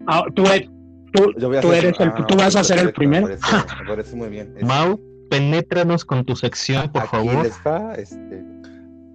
Ah, 0.07 0.23
tú, 0.35 0.45
e- 0.47 0.69
tú- 1.15 1.33
tú 1.41 1.53
hacer- 1.59 1.75
eres 1.87 2.01
el, 2.01 2.09
ah, 2.11 2.27
tú 2.29 2.37
vas 2.37 2.55
a 2.55 2.61
ok, 2.61 2.65
ser 2.67 2.79
el 2.81 2.93
primero. 2.93 3.27
Me 3.29 3.37
parece, 3.39 3.75
me 3.83 3.89
parece 3.89 4.17
muy 4.17 4.29
bien. 4.29 4.55
Es- 4.57 4.65
Mau, 4.65 5.01
penétranos 5.31 6.05
con 6.05 6.23
tu 6.25 6.37
sección, 6.37 6.93
por 6.93 7.03
aquí 7.03 7.11
favor. 7.17 7.51
va, 7.67 7.95
este, 7.95 8.45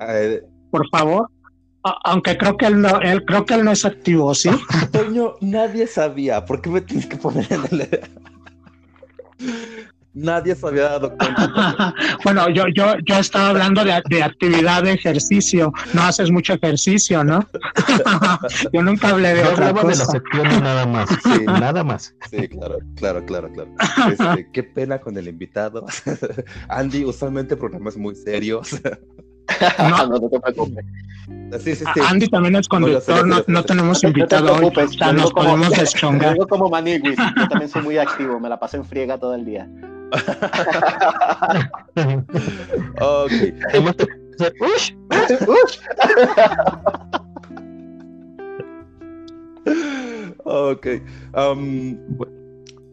eh, 0.02 0.42
Por 0.72 0.90
favor. 0.90 1.30
Aunque 1.84 2.38
creo 2.38 2.58
que 2.58 2.68
él 2.68 2.80
no, 2.82 3.00
él 3.02 3.26
creo 3.26 3.46
que 3.46 3.56
él 3.56 3.64
no 3.66 3.72
es 3.72 3.86
activo, 3.86 4.34
¿sí? 4.36 4.50
Toño, 4.92 5.34
nadie 5.42 5.88
sabía. 5.88 6.46
¿Por 6.46 6.62
qué 6.62 6.70
me 6.70 6.82
tienes 6.82 7.08
que 7.08 7.18
poner 7.18 7.48
en 7.52 7.62
el... 7.72 8.00
Nadie 10.14 10.54
se 10.56 10.68
había 10.68 10.84
dado 10.90 11.16
cuenta. 11.18 11.96
bueno, 12.26 12.50
yo, 12.50 12.66
yo, 12.76 12.96
yo 13.06 13.16
estaba 13.18 13.50
hablando 13.50 13.84
de, 13.86 14.02
de 14.10 14.22
actividad 14.22 14.84
de 14.84 14.92
ejercicio. 14.92 15.72
No 15.94 16.04
haces 16.04 16.30
mucho 16.32 16.54
ejercicio, 16.54 17.24
¿no? 17.24 17.48
yo 18.74 18.82
nunca 18.82 19.10
hablé 19.10 19.34
de 19.36 19.44
Yo 19.44 19.52
otra 19.52 19.70
hablaba 19.70 19.90
de 19.90 19.96
la 19.96 20.06
cosa. 20.06 20.12
sección 20.12 20.64
nada 20.64 20.86
más. 20.86 21.10
Sí. 21.10 21.46
Nada 21.46 21.84
más. 21.86 22.14
Sí, 22.30 22.48
claro, 22.50 22.80
claro, 22.98 23.26
claro, 23.26 23.52
claro. 23.54 23.72
Este, 24.12 24.50
qué 24.52 24.64
pena 24.64 25.00
con 25.00 25.18
el 25.18 25.30
invitado. 25.30 25.86
Andy, 26.68 27.06
usualmente 27.06 27.56
programas 27.56 27.96
muy 27.96 28.14
serios. 28.14 28.70
No, 29.80 30.08
no, 30.08 30.30
te 30.30 30.40
preocupes. 30.40 30.86
Sí, 31.64 31.76
sí, 31.76 31.86
sí. 31.94 32.02
Andy 32.08 32.28
también 32.30 32.56
es 32.56 32.68
No, 32.72 32.80
yo 32.80 32.86
conductor, 32.86 33.16
yo 33.18 33.26
no, 33.26 33.38
yo 33.38 33.44
no 33.48 33.64
tenemos 33.64 33.98
No 33.98 34.00
te 34.02 34.08
invitado 34.20 34.54
hoy. 34.56 34.66
O 34.66 34.88
sea, 34.88 35.08
yo 35.08 35.14
nos 35.14 35.32
como- 35.32 35.46
podemos 35.50 35.70
Yo 35.76 35.76
deschongar. 35.82 36.34
digo 36.34 36.48
como 36.48 36.70
Maniguis, 36.70 37.18
yo 37.18 37.48
también 37.50 37.70
soy 37.70 37.82
muy 37.84 37.98
activo, 37.98 38.40
me 38.40 38.50
la 38.50 38.60
paso 38.60 38.78
en 38.78 38.86
friega 38.86 39.18
todo 39.18 39.36
el 39.36 39.46
día. 39.46 39.68
Ok. 43.00 43.32
Te- 44.38 44.54
¡Ush! 44.60 44.94
Ok. 50.44 50.88
um, 51.36 51.98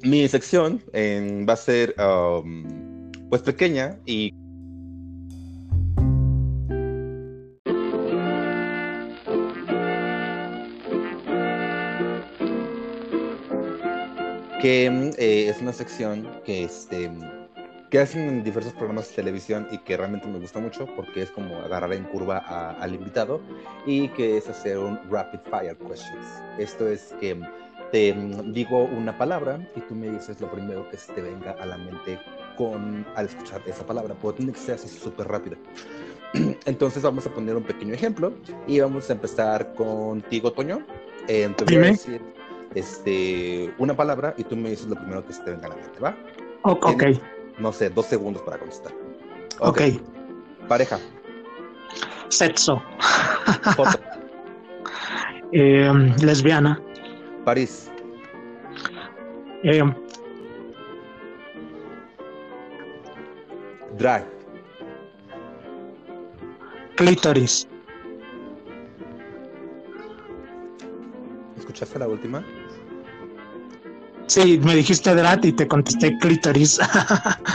mi 0.03 0.29
sección 0.29 0.83
eh, 0.93 1.45
va 1.49 1.55
a 1.55 1.57
ser 1.57 1.95
um, 1.99 3.11
pues 3.31 3.43
pequeña 3.43 3.97
y 4.07 4.35
que 14.61 14.87
eh, 15.19 15.49
es 15.49 15.61
una 15.61 15.73
sección 15.73 16.29
que, 16.45 16.65
este, 16.65 17.11
que 17.91 17.99
hacen 18.01 18.23
en 18.29 18.45
diversos 18.45 18.73
programas 18.75 19.09
de 19.11 19.17
televisión 19.17 19.67
y 19.71 19.79
que 19.79 19.97
realmente 19.97 20.27
me 20.29 20.39
gusta 20.39 20.59
mucho 20.59 20.87
porque 20.97 21.23
es 21.23 21.31
como 21.31 21.57
agarrar 21.59 21.93
en 21.93 22.05
curva 22.05 22.39
a- 22.47 22.73
al 22.73 22.95
invitado 22.95 23.41
y 23.87 24.09
que 24.09 24.37
es 24.37 24.49
hacer 24.49 24.79
un 24.79 24.99
rapid 25.11 25.39
fire 25.51 25.77
questions. 25.77 26.27
Esto 26.59 26.89
es 26.89 27.15
que 27.21 27.39
te 27.93 28.13
digo 28.53 28.85
una 28.85 29.17
palabra 29.17 29.59
y 29.75 29.81
tú 29.81 29.95
me 29.95 30.11
dices 30.11 30.41
lo 30.41 30.51
primero 30.51 30.89
que 30.91 30.99
se 30.99 31.13
te 31.15 31.23
venga 31.23 31.53
a 31.53 31.65
la 31.65 31.79
mente 31.79 32.19
con, 32.57 33.07
al 33.15 33.27
escuchar 33.27 33.63
esa 33.67 33.87
palabra. 33.87 34.15
Puede 34.15 34.39
tener 34.39 34.55
que 34.55 34.61
ser 34.61 34.75
así 34.75 34.89
súper 34.89 35.29
rápido. 35.29 35.57
Entonces 36.67 37.03
vamos 37.03 37.27
a 37.27 37.31
poner 37.31 37.57
un 37.57 37.63
pequeño 37.63 37.95
ejemplo 37.95 38.35
y 38.67 38.81
vamos 38.81 39.09
a 39.09 39.15
empezar 39.15 39.73
contigo, 39.75 40.53
Toño. 40.53 40.85
Eh, 41.29 41.49
te 41.57 41.65
voy 41.65 41.75
a 41.75 41.77
Dime. 41.79 41.91
decir 41.93 42.21
este, 42.75 43.73
una 43.79 43.95
palabra 43.97 44.35
y 44.37 44.45
tú 44.45 44.57
me 44.57 44.71
dices 44.71 44.87
lo 44.87 44.97
primero 44.97 45.25
que 45.27 45.33
se 45.33 45.43
te 45.43 45.51
venga 45.51 45.67
a 45.67 45.71
la 45.71 45.77
mente, 45.77 46.01
¿va? 46.01 46.17
Ok, 46.63 46.97
Tienes, 46.99 47.21
no 47.59 47.73
sé, 47.73 47.91
dos 47.91 48.07
segundos 48.07 48.43
para 48.43 48.59
contestar. 48.59 48.93
ok. 49.61 49.81
Pareja, 50.69 50.99
Sexo. 52.29 52.83
foto, 53.75 53.99
Eh, 55.53 55.91
lesbiana. 56.23 56.79
París, 57.45 57.91
Eh, 59.65 59.83
drag, 63.97 64.25
clítoris. 66.97 67.67
¿escuchaste 71.57 71.99
la 71.99 72.09
última? 72.09 72.45
Sí, 74.29 74.59
me 74.63 74.75
dijiste 74.77 75.15
drat 75.15 75.45
y 75.45 75.53
te 75.53 75.67
contesté 75.67 76.17
clítoris. 76.19 76.79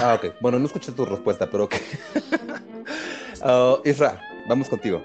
Ah, 0.01 0.15
ok. 0.15 0.33
Bueno, 0.41 0.59
no 0.59 0.65
escuché 0.65 0.91
tu 0.91 1.05
respuesta, 1.05 1.49
pero 1.49 1.65
ok. 1.65 1.75
Ah, 3.45 3.75
Isra, 3.83 4.21
vamos 4.47 4.69
contigo. 4.69 5.01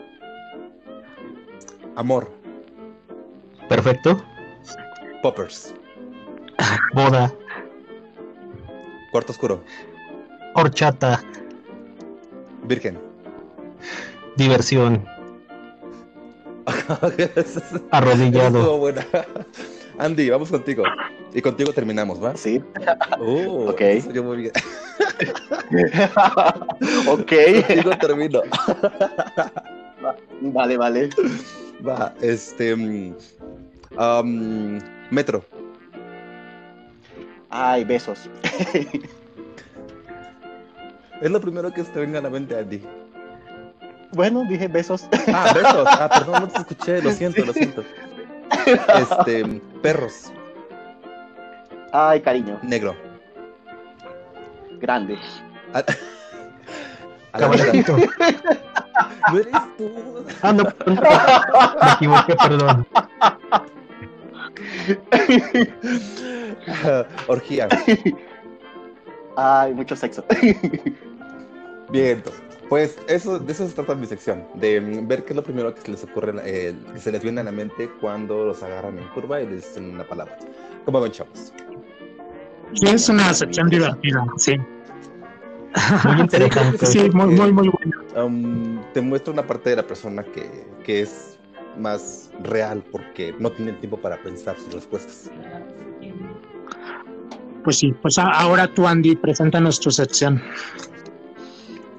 Amor, 1.96 2.30
Perfecto. 3.68 4.22
poppers, 5.22 5.74
Boda. 6.94 7.32
cuarto 9.10 9.32
oscuro, 9.32 9.64
Horchata. 10.54 11.20
virgen. 12.64 12.98
Diversión. 14.36 15.04
Arrodillado. 17.90 18.80
Andy, 19.98 20.30
vamos 20.30 20.50
contigo. 20.50 20.84
Y 21.34 21.42
contigo 21.42 21.72
terminamos, 21.72 22.22
¿va? 22.22 22.36
Sí. 22.36 22.62
Uh, 23.18 23.68
Ok. 23.70 23.80
salió 24.02 24.22
muy 24.24 24.36
bien. 24.38 24.52
ok. 27.08 27.32
Contigo 27.66 27.90
termino. 28.00 28.42
Vale, 30.40 30.76
vale. 30.76 31.10
Va, 31.86 32.14
este. 32.20 32.74
mm, 32.76 33.14
um, 33.98 34.78
metro, 35.10 35.44
Ay, 37.50 37.84
besos. 37.84 38.28
es 41.20 41.30
lo 41.30 41.40
primero 41.40 41.72
que 41.72 41.82
te 41.82 42.00
venga 42.00 42.18
a 42.18 42.22
la 42.22 42.30
mente, 42.30 42.56
Andy. 42.56 42.82
Bueno, 44.12 44.44
dije 44.48 44.68
besos. 44.68 45.08
Ah, 45.28 45.52
besos. 45.54 45.86
Ah, 45.86 46.08
perdón, 46.08 46.42
no 46.42 46.48
te 46.48 46.58
escuché. 46.58 47.02
Lo 47.02 47.10
siento, 47.12 47.44
lo 47.44 47.52
siento. 47.52 47.84
Este, 48.66 49.44
perros, 49.82 50.32
Ay, 51.92 52.20
cariño. 52.20 52.58
negro. 52.62 52.94
Grande. 54.80 55.18
A, 55.74 55.78
a 57.32 57.40
la 57.40 57.48
mitad. 57.48 57.66
Caballito. 57.66 57.96
No 59.32 59.38
eres 59.38 59.52
tú. 59.76 60.24
Ah, 60.42 60.52
no. 60.52 60.64
Me 60.86 61.92
equivoqué, 61.94 62.34
perdón. 62.36 62.86
Orgía. 67.28 67.68
Ay, 69.36 69.74
mucho 69.74 69.94
sexo. 69.94 70.24
Bien, 71.90 72.18
entonces, 72.18 72.42
pues 72.68 72.98
eso, 73.08 73.38
de 73.38 73.52
eso 73.52 73.66
se 73.66 73.74
trata 73.74 73.94
mi 73.94 74.06
sección, 74.06 74.44
de 74.54 74.80
mm, 74.80 75.08
ver 75.08 75.24
qué 75.24 75.32
es 75.32 75.36
lo 75.36 75.42
primero 75.42 75.74
que 75.74 75.80
se 75.80 75.90
les 75.90 76.04
ocurre, 76.04 76.34
eh, 76.44 76.74
que 76.92 77.00
se 77.00 77.12
les 77.12 77.22
viene 77.22 77.40
a 77.40 77.44
la 77.44 77.52
mente 77.52 77.90
cuando 78.00 78.44
los 78.44 78.62
agarran 78.62 78.98
en 78.98 79.08
curva 79.08 79.40
y 79.40 79.46
les 79.46 79.66
dicen 79.66 79.94
una 79.94 80.04
palabra. 80.04 80.36
¿Cómo 80.84 81.00
ven, 81.00 81.12
chavos? 81.12 81.52
Sí, 82.74 82.86
es 82.86 83.08
una 83.08 83.32
sección 83.32 83.70
divertida, 83.70 84.26
sí. 84.36 84.56
Muy 86.04 86.20
interesante. 86.20 86.84
Sí, 86.86 87.10
muy, 87.10 87.34
muy, 87.34 87.52
muy 87.52 87.68
buena. 87.68 88.24
Um, 88.24 88.80
te 88.92 89.00
muestra 89.00 89.32
una 89.32 89.46
parte 89.46 89.70
de 89.70 89.76
la 89.76 89.86
persona 89.86 90.22
que, 90.22 90.66
que 90.84 91.02
es 91.02 91.38
más 91.78 92.30
real 92.42 92.82
porque 92.90 93.34
no 93.38 93.50
tiene 93.52 93.72
tiempo 93.74 93.96
para 93.96 94.20
pensar 94.22 94.56
sus 94.58 94.74
respuestas. 94.74 95.30
Pues 97.64 97.78
sí, 97.78 97.94
pues 98.02 98.18
ahora 98.18 98.66
tú, 98.72 98.86
Andy, 98.86 99.16
preséntanos 99.16 99.80
tu 99.80 99.90
sección. 99.90 100.42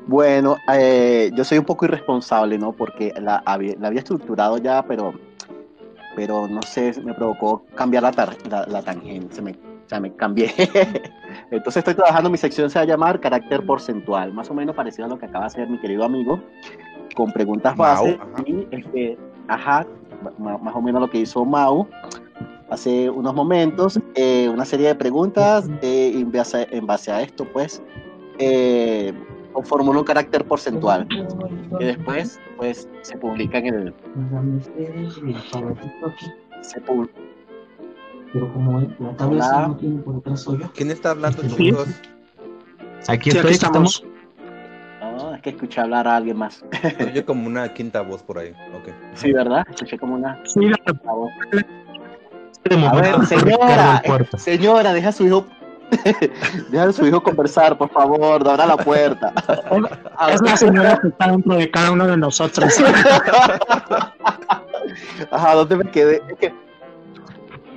Bueno, 0.10 0.58
eh, 0.74 1.30
yo 1.36 1.43
soy 1.43 1.60
un 1.60 1.65
poco 1.65 1.86
irresponsable, 1.86 2.58
¿no? 2.58 2.72
Porque 2.72 3.13
la, 3.22 3.43
había, 3.45 3.76
la 3.80 3.89
había 3.89 4.00
estructurado 4.00 4.58
ya, 4.58 4.82
pero, 4.82 5.13
pero 6.15 6.48
no 6.48 6.63
sé, 6.63 7.00
me 7.04 7.13
provocó 7.13 7.63
cambiar 7.76 8.02
la, 8.02 8.12
tar- 8.12 8.36
la, 8.50 8.65
la 8.65 8.82
tangente, 8.82 9.36
se 9.36 9.43
me, 9.43 9.52
o 9.52 9.88
sea, 9.88 10.00
me 10.00 10.12
cambié. 10.15 10.52
Entonces 11.52 11.78
estoy 11.78 11.93
trabajando, 11.93 12.28
mi 12.32 12.39
sección 12.39 12.72
se 12.72 12.80
va 12.80 12.84
a 12.84 12.88
llamar 12.88 13.19
carácter 13.19 13.63
porcentual, 13.63 14.34
más 14.34 14.50
o 14.50 14.56
menos 14.56 14.76
parecido 14.76 15.06
a 15.06 15.10
lo 15.10 15.19
que 15.19 15.28
acaba 15.28 15.41
de 15.43 15.48
hacer 15.50 15.69
mi 15.69 15.78
querido 15.78 16.04
amigo, 16.04 16.39
con 17.15 17.32
preguntas 17.32 17.78
Mau, 17.78 17.86
base 18.06 18.19
ajá. 18.19 18.43
y, 18.48 18.67
este, 18.72 19.15
ajá, 19.48 19.86
más 20.39 20.76
o 20.76 20.82
menos 20.82 21.02
lo 21.02 21.10
que 21.12 21.19
hizo 21.19 21.45
Mau 21.45 21.88
hace 22.72 23.12
unos 23.12 23.36
momentos, 23.36 24.00
eh, 24.15 24.50
una 24.50 24.65
serie 24.65 24.88
de 24.88 24.95
preguntas, 24.95 25.69
eh, 25.84 26.13
y 26.15 26.22
en, 26.22 26.32
base, 26.32 26.67
en 26.72 26.88
base 26.88 27.12
a 27.12 27.22
esto, 27.22 27.45
pues, 27.45 27.80
eh, 28.39 29.13
formula 29.64 30.00
un 30.00 30.06
carácter 30.06 30.46
porcentual 30.46 31.08
que 31.80 31.86
después 31.86 32.40
pues 32.58 32.88
se 33.02 33.18
publica 33.18 33.58
en 33.60 33.66
el 33.68 33.94
se 36.62 36.82
pub- 36.82 37.10
Pero 38.34 38.54
como 38.54 38.82
la 38.82 39.16
tabla 39.18 39.68
no 39.70 39.78
tiene 39.78 40.00
por 40.02 40.22
yo. 40.58 40.72
¿Quién 40.74 40.92
está 40.92 41.12
hablando, 41.12 41.42
Sí. 41.44 41.56
chicos? 41.56 41.88
Aquí 43.08 43.32
Sí, 43.32 43.38
estoy. 43.38 43.54
aquí 43.54 43.66
estamos. 43.66 44.04
Ah, 45.02 45.34
es 45.36 45.42
que 45.42 45.50
escuché 45.52 45.82
hablar 45.82 46.08
a 46.08 46.18
alguien 46.18 46.38
más 46.38 46.64
Oye, 47.00 47.24
como 47.26 47.48
una 47.48 47.74
quinta 47.74 48.02
voz 48.02 48.22
por 48.22 48.38
ahí. 48.38 48.50
Ok. 48.76 48.94
sí 49.14 49.32
verdad 49.34 49.66
escuché 49.70 49.98
como 49.98 50.16
una 50.16 50.40
Sí, 50.46 50.60
la- 50.62 50.78
una 51.04 51.14
voz. 51.14 51.32
A 52.92 52.96
ver 53.02 53.26
señora 53.26 54.02
señora 54.38 54.94
deja 54.94 55.10
a 55.10 55.12
su 55.12 55.26
hijo 55.26 55.46
deja 56.69 56.84
a 56.86 56.93
su 56.93 57.06
hijo 57.08 57.21
conversar 57.21 57.78
por 57.78 57.89
favor 57.89 58.47
abra 58.47 58.65
la 58.65 58.78
puerta 58.78 59.34
es 60.32 60.41
la 60.41 60.56
señora 60.58 60.99
que 61.02 61.08
está 61.10 61.32
dentro 61.32 61.56
de 61.56 61.69
cada 61.71 61.91
uno 61.91 62.06
de 62.08 62.17
nosotros. 62.17 62.73
ajá 65.32 65.56
dónde 65.56 65.75
me 65.78 65.89
quedé 65.91 66.21
es 66.30 66.38
que 66.39 66.54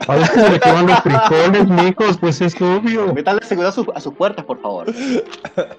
A 0.08 0.14
ver 0.16 0.26
se 0.26 0.50
le 0.50 0.60
quedan 0.60 0.86
los 0.86 1.00
frijoles, 1.00 1.68
mijos, 1.68 2.18
pues 2.18 2.40
es 2.40 2.60
obvio. 2.60 3.12
Métanle 3.14 3.44
seguro 3.44 3.68
a, 3.68 3.72
sus- 3.72 3.86
a 3.94 4.00
sus 4.00 4.12
puertas, 4.14 4.44
por 4.44 4.60
favor. 4.60 4.86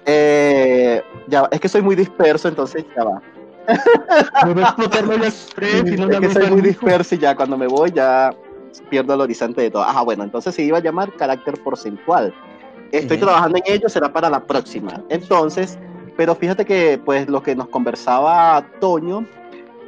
Eh, 0.06 1.02
ya, 1.28 1.42
va, 1.42 1.48
es 1.50 1.60
que 1.60 1.68
soy 1.68 1.82
muy 1.82 1.94
disperso, 1.94 2.48
entonces 2.48 2.84
ya 2.96 3.04
va. 3.04 3.20
Me 4.46 4.54
va 4.54 4.60
a 4.60 4.64
explotar 4.64 5.04
la 5.06 5.16
tres 5.54 5.84
y 5.86 5.96
no 5.96 6.04
es 6.04 6.10
la 6.10 6.20
que 6.20 6.30
soy 6.32 6.50
muy 6.50 6.62
disperso 6.62 7.14
y 7.14 7.18
ya 7.18 7.34
cuando 7.36 7.58
me 7.58 7.66
voy 7.66 7.90
ya 7.92 8.30
pierdo 8.90 9.14
el 9.14 9.20
horizonte 9.20 9.62
de 9.62 9.70
todo. 9.70 9.82
Ajá, 9.84 10.02
bueno, 10.02 10.24
entonces 10.24 10.54
se 10.54 10.62
iba 10.62 10.78
a 10.78 10.82
llamar 10.82 11.12
carácter 11.14 11.54
porcentual. 11.62 12.32
Estoy 12.92 13.16
Ujú. 13.16 13.26
trabajando 13.26 13.58
en 13.64 13.72
ello, 13.74 13.88
será 13.88 14.12
para 14.12 14.30
la 14.30 14.40
próxima. 14.44 15.02
Entonces, 15.08 15.78
pero 16.16 16.34
fíjate 16.34 16.64
que 16.64 17.00
pues 17.04 17.28
lo 17.28 17.42
que 17.42 17.56
nos 17.56 17.68
conversaba 17.68 18.64
Toño, 18.80 19.26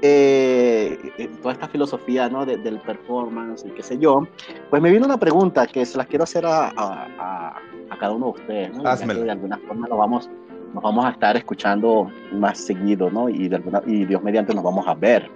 eh, 0.03 0.99
eh, 1.18 1.28
toda 1.41 1.55
esta 1.55 1.68
filosofía 1.68 2.28
¿no? 2.28 2.45
de- 2.45 2.57
del 2.59 2.80
performance 2.80 3.64
y 3.64 3.70
qué 3.70 3.82
sé 3.82 3.99
yo, 3.99 4.26
pues 4.70 4.82
me 4.82 4.91
vino 4.91 5.07
una 5.07 5.18
pregunta 5.18 5.66
que 5.66 5.87
se 5.87 5.97
las 5.99 6.07
quiero 6.07 6.24
hacer 6.24 6.45
a, 6.47 6.68
a- 6.76 7.07
a- 7.18 7.97
cada 7.99 8.12
uno 8.12 8.26
de 8.26 8.32
ustedes. 8.32 8.76
¿no? 8.76 8.82
De 8.82 9.30
alguna 9.30 9.59
forma 9.66 9.89
lo 9.89 9.97
vamos, 9.97 10.28
nos 10.74 10.82
vamos 10.82 11.05
a 11.07 11.11
estar 11.11 11.37
escuchando 11.37 12.11
más 12.32 12.59
seguido, 12.59 13.09
¿no? 13.11 13.28
Y, 13.30 13.49
de 13.49 13.57
alguna, 13.57 13.80
y 13.87 14.05
Dios 14.05 14.22
mediante 14.22 14.53
nos 14.55 14.62
vamos 14.64 14.87
a 14.87 14.95
ver. 14.95 15.30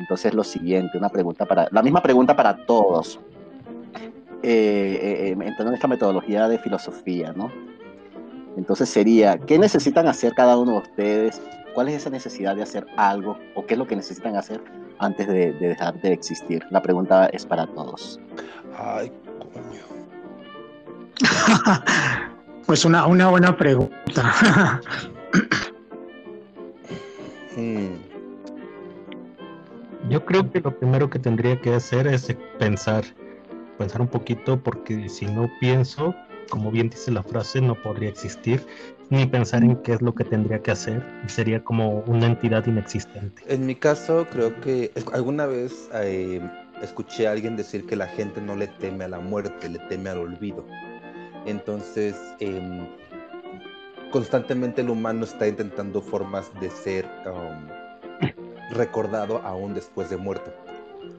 Entonces, 0.00 0.34
lo 0.34 0.42
siguiente, 0.42 0.98
una 0.98 1.10
pregunta 1.10 1.44
para, 1.46 1.68
la 1.70 1.82
misma 1.82 2.02
pregunta 2.02 2.34
para 2.34 2.56
todos. 2.66 3.20
eh, 4.42 5.32
entrando 5.32 5.68
en 5.68 5.74
esta 5.74 5.86
metodología 5.86 6.48
de 6.48 6.58
filosofía, 6.58 7.32
¿no? 7.36 7.52
Entonces 8.56 8.88
sería, 8.88 9.38
¿qué 9.38 9.58
necesitan 9.58 10.08
hacer 10.08 10.32
cada 10.34 10.58
uno 10.58 10.72
de 10.72 10.78
ustedes? 10.78 11.42
¿Cuál 11.74 11.88
es 11.88 11.96
esa 11.96 12.10
necesidad 12.10 12.56
de 12.56 12.62
hacer 12.62 12.86
algo? 12.96 13.38
¿O 13.54 13.64
qué 13.64 13.74
es 13.74 13.78
lo 13.78 13.86
que 13.86 13.94
necesitan 13.94 14.36
hacer 14.36 14.60
antes 14.98 15.28
de, 15.28 15.52
de 15.52 15.68
dejar 15.68 16.00
de 16.00 16.12
existir? 16.12 16.64
La 16.70 16.82
pregunta 16.82 17.26
es 17.26 17.46
para 17.46 17.66
todos. 17.66 18.18
Ay, 18.76 19.12
coño. 19.52 19.82
pues 22.66 22.84
una, 22.84 23.06
una 23.06 23.28
buena 23.28 23.56
pregunta. 23.56 24.80
Hmm. 27.56 27.94
Yo 30.10 30.24
creo 30.24 30.50
que 30.50 30.58
lo 30.58 30.76
primero 30.76 31.08
que 31.08 31.20
tendría 31.20 31.60
que 31.60 31.72
hacer 31.72 32.08
es 32.08 32.34
pensar, 32.58 33.04
pensar 33.78 34.00
un 34.00 34.08
poquito, 34.08 34.60
porque 34.60 35.08
si 35.08 35.24
no 35.26 35.48
pienso, 35.60 36.12
como 36.50 36.72
bien 36.72 36.90
dice 36.90 37.12
la 37.12 37.22
frase, 37.22 37.60
no 37.60 37.80
podría 37.80 38.08
existir, 38.08 38.60
ni 39.10 39.24
pensar 39.24 39.62
en 39.62 39.76
qué 39.76 39.92
es 39.92 40.02
lo 40.02 40.12
que 40.12 40.24
tendría 40.24 40.60
que 40.60 40.72
hacer, 40.72 41.06
sería 41.28 41.62
como 41.62 42.00
una 42.08 42.26
entidad 42.26 42.66
inexistente. 42.66 43.40
En 43.46 43.64
mi 43.64 43.76
caso, 43.76 44.26
creo 44.32 44.60
que 44.60 44.90
alguna 45.12 45.46
vez 45.46 45.88
eh, 45.94 46.40
escuché 46.82 47.28
a 47.28 47.30
alguien 47.30 47.56
decir 47.56 47.86
que 47.86 47.94
la 47.94 48.08
gente 48.08 48.40
no 48.40 48.56
le 48.56 48.66
teme 48.66 49.04
a 49.04 49.08
la 49.08 49.20
muerte, 49.20 49.68
le 49.68 49.78
teme 49.88 50.10
al 50.10 50.18
olvido. 50.18 50.66
Entonces, 51.46 52.16
em, 52.40 52.84
constantemente 54.10 54.80
el 54.80 54.90
humano 54.90 55.22
está 55.22 55.46
intentando 55.46 56.02
formas 56.02 56.50
de 56.60 56.68
ser 56.68 57.08
um, 57.26 57.79
recordado 58.70 59.38
aún 59.38 59.74
después 59.74 60.10
de 60.10 60.16
muerto. 60.16 60.52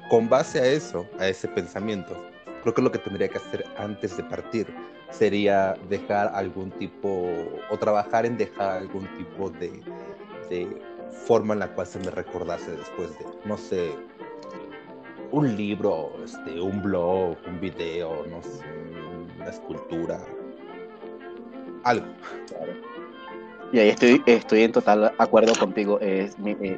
Con 0.10 0.30
base 0.30 0.60
a 0.60 0.66
eso, 0.66 1.06
a 1.20 1.28
ese 1.28 1.48
pensamiento, 1.48 2.16
creo 2.62 2.74
que 2.74 2.82
lo 2.82 2.92
que 2.92 3.00
tendría 3.00 3.28
que 3.30 3.38
hacer 3.38 3.66
antes 3.78 4.18
de 4.18 4.24
partir 4.24 4.68
sería 5.10 5.76
dejar 5.90 6.32
algún 6.34 6.72
tipo 6.72 7.28
o 7.70 7.78
trabajar 7.78 8.26
en 8.26 8.38
dejar 8.38 8.78
algún 8.78 9.08
tipo 9.18 9.50
de, 9.50 9.82
de 10.50 10.68
forma 11.26 11.54
en 11.54 11.60
la 11.60 11.74
cual 11.74 11.88
se 11.88 12.00
me 12.00 12.12
recordase 12.12 12.72
después 12.72 13.18
de, 13.20 13.26
no 13.46 13.58
sé, 13.58 13.92
un 15.32 15.56
libro, 15.56 16.12
este, 16.24 16.60
un 16.60 16.82
blog, 16.82 17.38
un 17.48 17.60
video, 17.60 18.26
no 18.28 18.42
sé, 18.44 18.66
una 19.38 19.50
escultura, 19.50 20.20
algo. 21.84 22.08
Y 23.74 23.80
ahí 23.80 23.90
estoy, 23.90 24.22
estoy 24.26 24.64
en 24.64 24.72
total 24.72 25.14
acuerdo 25.18 25.54
contigo. 25.58 25.98
Eh, 26.02 26.30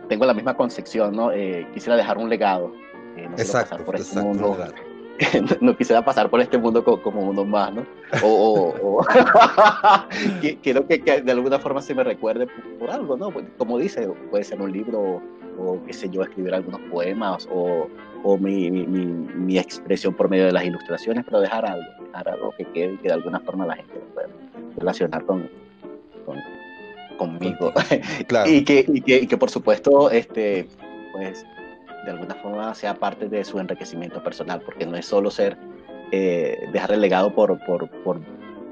tengo 0.08 0.26
la 0.26 0.34
misma 0.34 0.56
concepción, 0.56 1.16
¿no? 1.16 1.32
Eh, 1.32 1.68
quisiera 1.74 1.96
dejar 1.96 2.18
un 2.18 2.30
legado. 2.30 2.72
Eh, 3.18 3.28
no 3.30 3.36
exacto, 3.38 3.70
pasar 3.72 3.86
por 3.86 3.96
este 3.96 4.10
exacto, 4.20 4.28
mundo. 4.28 4.52
legado. 4.58 4.74
no 5.62 5.78
quisiera 5.78 6.04
pasar 6.04 6.30
por 6.30 6.41
este 6.41 6.58
mundo 6.58 6.84
co- 6.84 7.02
como, 7.02 7.22
uno 7.22 7.46
más, 7.46 7.72
¿no? 7.74 7.86
O, 8.24 8.28
o- 8.28 8.98
o- 9.00 9.06
quiero 10.64 10.88
que, 10.88 11.02
que 11.02 11.22
de 11.22 11.32
alguna 11.32 11.60
forma 11.60 11.82
se 11.82 11.94
me 11.94 12.04
recuerde 12.04 12.48
por, 12.48 12.64
por 12.80 12.91
algo, 12.91 13.18
¿no? 13.18 13.30
Como 13.58 13.78
dice, 13.78 14.08
puede 14.32 14.44
ser 14.44 14.62
un 14.62 14.72
libro 14.72 15.22
o, 15.60 15.80
qué 15.86 15.94
sé 15.94 16.10
yo, 16.10 16.24
escribir 16.24 16.54
algunos 16.56 16.82
poemas 16.91 17.48
o, 17.52 17.88
o 18.24 18.38
mi, 18.38 18.72
mi, 18.72 18.86
mi- 18.88 19.06
mi 19.06 19.58
expresión 19.60 20.14
por 20.16 20.30
medio 20.30 20.46
de 20.46 20.52
las 20.52 20.66
ilustraciones, 20.66 21.24
pero 21.26 21.41
dejar 21.41 21.66
algo, 21.66 21.86
dejar 22.08 22.30
algo 22.30 22.52
que 22.58 22.66
quede 22.66 22.94
y 22.94 22.98
que 22.98 23.08
de 23.10 23.14
alguna 23.14 23.39
forma 23.41 23.66
la 23.68 23.76
gente 23.76 23.94
lo 23.96 24.14
pueda 24.16 24.28
relacionar 24.78 25.24
con- 25.26 25.50
conmigo. 27.28 27.74
Claro. 28.28 28.50
y, 28.50 28.64
que, 28.64 28.86
y, 28.88 29.02
que, 29.02 29.18
y 29.18 29.28
que 29.28 29.38
por 29.38 29.50
supuesto, 29.50 30.10
este, 30.12 30.68
pues 31.14 31.46
de 32.06 32.12
alguna 32.12 32.36
forma 32.36 32.74
sea 32.76 32.96
parte 32.96 33.30
de 33.30 33.44
su 33.46 33.60
enriquecimiento 33.60 34.22
personal, 34.24 34.62
porque 34.66 34.86
no 34.86 34.98
es 34.98 35.06
solo 35.06 35.32
ser, 35.32 35.58
eh, 36.12 36.58
dejar 36.72 36.92
el 36.92 37.02
legado 37.02 37.34
por, 37.34 37.58
por, 37.66 37.90
por, 38.04 38.20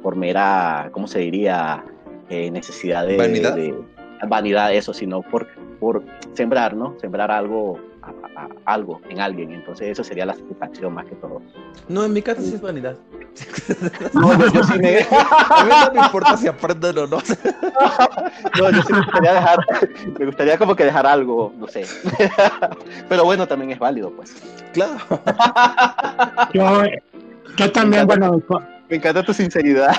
por 0.01 0.15
mera, 0.15 0.89
¿cómo 0.91 1.07
se 1.07 1.19
diría? 1.19 1.83
Eh, 2.29 2.49
necesidad 2.51 3.05
de 3.05 3.17
¿Vanidad? 3.17 3.55
de- 3.55 3.73
vanidad, 4.29 4.73
eso, 4.73 4.93
sino 4.93 5.21
por, 5.21 5.47
por 5.79 6.03
sembrar, 6.33 6.75
¿no? 6.75 6.95
Sembrar 6.99 7.31
algo, 7.31 7.79
a- 8.01 8.41
a- 8.41 8.47
algo 8.73 9.01
en 9.09 9.19
alguien. 9.21 9.51
Entonces, 9.53 9.89
eso 9.89 10.03
sería 10.03 10.25
la 10.25 10.33
satisfacción 10.33 10.93
más 10.93 11.05
que 11.05 11.15
todo. 11.15 11.41
No, 11.87 12.03
en 12.05 12.13
mi 12.13 12.21
caso 12.21 12.41
sí 12.41 12.53
es 12.55 12.61
vanidad. 12.61 12.95
No, 14.13 14.37
yo, 14.37 14.47
yo 14.51 14.63
sí 14.63 14.77
me, 14.77 14.99
A 15.09 15.63
mí 15.63 15.69
no 15.69 15.93
me 15.93 16.05
importa 16.05 16.35
si 16.35 16.47
aprenden 16.49 16.97
o 16.97 17.07
no. 17.07 17.17
no, 18.59 18.69
yo 18.71 18.81
sí 18.83 18.91
me 18.93 18.99
gustaría 18.99 19.33
dejar, 19.33 19.59
me 20.19 20.25
gustaría 20.25 20.57
como 20.57 20.75
que 20.75 20.83
dejar 20.85 21.07
algo, 21.07 21.53
no 21.57 21.67
sé. 21.67 21.85
Pero 23.07 23.23
bueno, 23.23 23.47
también 23.47 23.71
es 23.71 23.79
válido, 23.79 24.11
pues. 24.11 24.35
Claro. 24.73 24.95
Yo, 26.53 26.81
yo 27.57 27.71
también, 27.71 28.05
bueno, 28.05 28.41
Me 28.89 28.97
encanta 28.97 29.23
tu 29.23 29.33
sinceridad. 29.33 29.95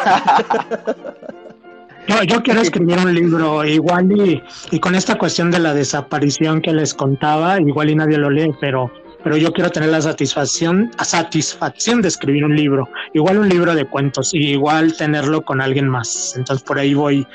Yo, 2.09 2.23
yo 2.25 2.43
quiero 2.43 2.61
escribir 2.61 2.99
un 2.99 3.15
libro 3.15 3.65
igual 3.65 4.11
y, 4.13 4.43
y 4.71 4.81
con 4.81 4.95
esta 4.95 5.17
cuestión 5.17 5.51
de 5.51 5.59
la 5.59 5.75
desaparición 5.75 6.61
que 6.61 6.73
les 6.73 6.95
contaba, 6.95 7.61
igual 7.61 7.91
y 7.91 7.95
nadie 7.95 8.19
lo 8.19 8.31
lee, 8.31 8.53
pero, 8.61 8.91
pero 9.23 9.37
yo 9.37 9.53
quiero 9.53 9.71
tener 9.71 9.91
la 9.91 10.01
satisfacción, 10.01 10.91
satisfacción 11.03 12.03
de 12.03 12.09
escribir 12.09 12.45
un 12.45 12.57
libro, 12.57 12.89
igual 13.15 13.39
un 13.39 13.49
libro 13.49 13.75
de 13.75 13.85
cuentos, 13.85 14.35
y 14.35 14.51
igual 14.51 14.97
tenerlo 14.97 15.43
con 15.43 15.61
alguien 15.61 15.89
más. 15.89 16.35
Entonces 16.37 16.65
por 16.65 16.79
ahí 16.79 16.95
voy 16.95 17.27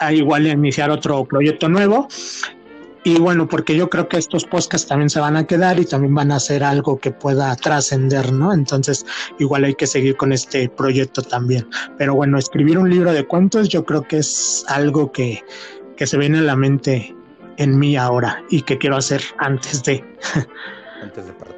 a 0.00 0.12
igual 0.12 0.46
iniciar 0.46 0.90
otro 0.90 1.24
proyecto 1.24 1.68
nuevo. 1.68 2.08
Y 3.08 3.18
bueno, 3.18 3.48
porque 3.48 3.74
yo 3.74 3.88
creo 3.88 4.06
que 4.06 4.18
estos 4.18 4.44
podcasts 4.44 4.86
también 4.86 5.08
se 5.08 5.18
van 5.18 5.34
a 5.34 5.46
quedar 5.46 5.80
y 5.80 5.86
también 5.86 6.14
van 6.14 6.30
a 6.30 6.38
ser 6.38 6.62
algo 6.62 6.98
que 6.98 7.10
pueda 7.10 7.56
trascender, 7.56 8.30
¿no? 8.34 8.52
Entonces, 8.52 9.06
igual 9.38 9.64
hay 9.64 9.74
que 9.74 9.86
seguir 9.86 10.14
con 10.14 10.30
este 10.30 10.68
proyecto 10.68 11.22
también. 11.22 11.66
Pero 11.96 12.14
bueno, 12.14 12.36
escribir 12.36 12.76
un 12.76 12.90
libro 12.90 13.10
de 13.14 13.26
cuentos 13.26 13.70
yo 13.70 13.86
creo 13.86 14.02
que 14.02 14.18
es 14.18 14.62
algo 14.68 15.10
que, 15.10 15.42
que 15.96 16.06
se 16.06 16.18
viene 16.18 16.40
a 16.40 16.42
la 16.42 16.54
mente 16.54 17.16
en 17.56 17.78
mí 17.78 17.96
ahora 17.96 18.44
y 18.50 18.60
que 18.60 18.76
quiero 18.76 18.98
hacer 18.98 19.22
antes 19.38 19.82
de. 19.84 20.04
Antes 21.02 21.24
de 21.24 21.32
partir. 21.32 21.57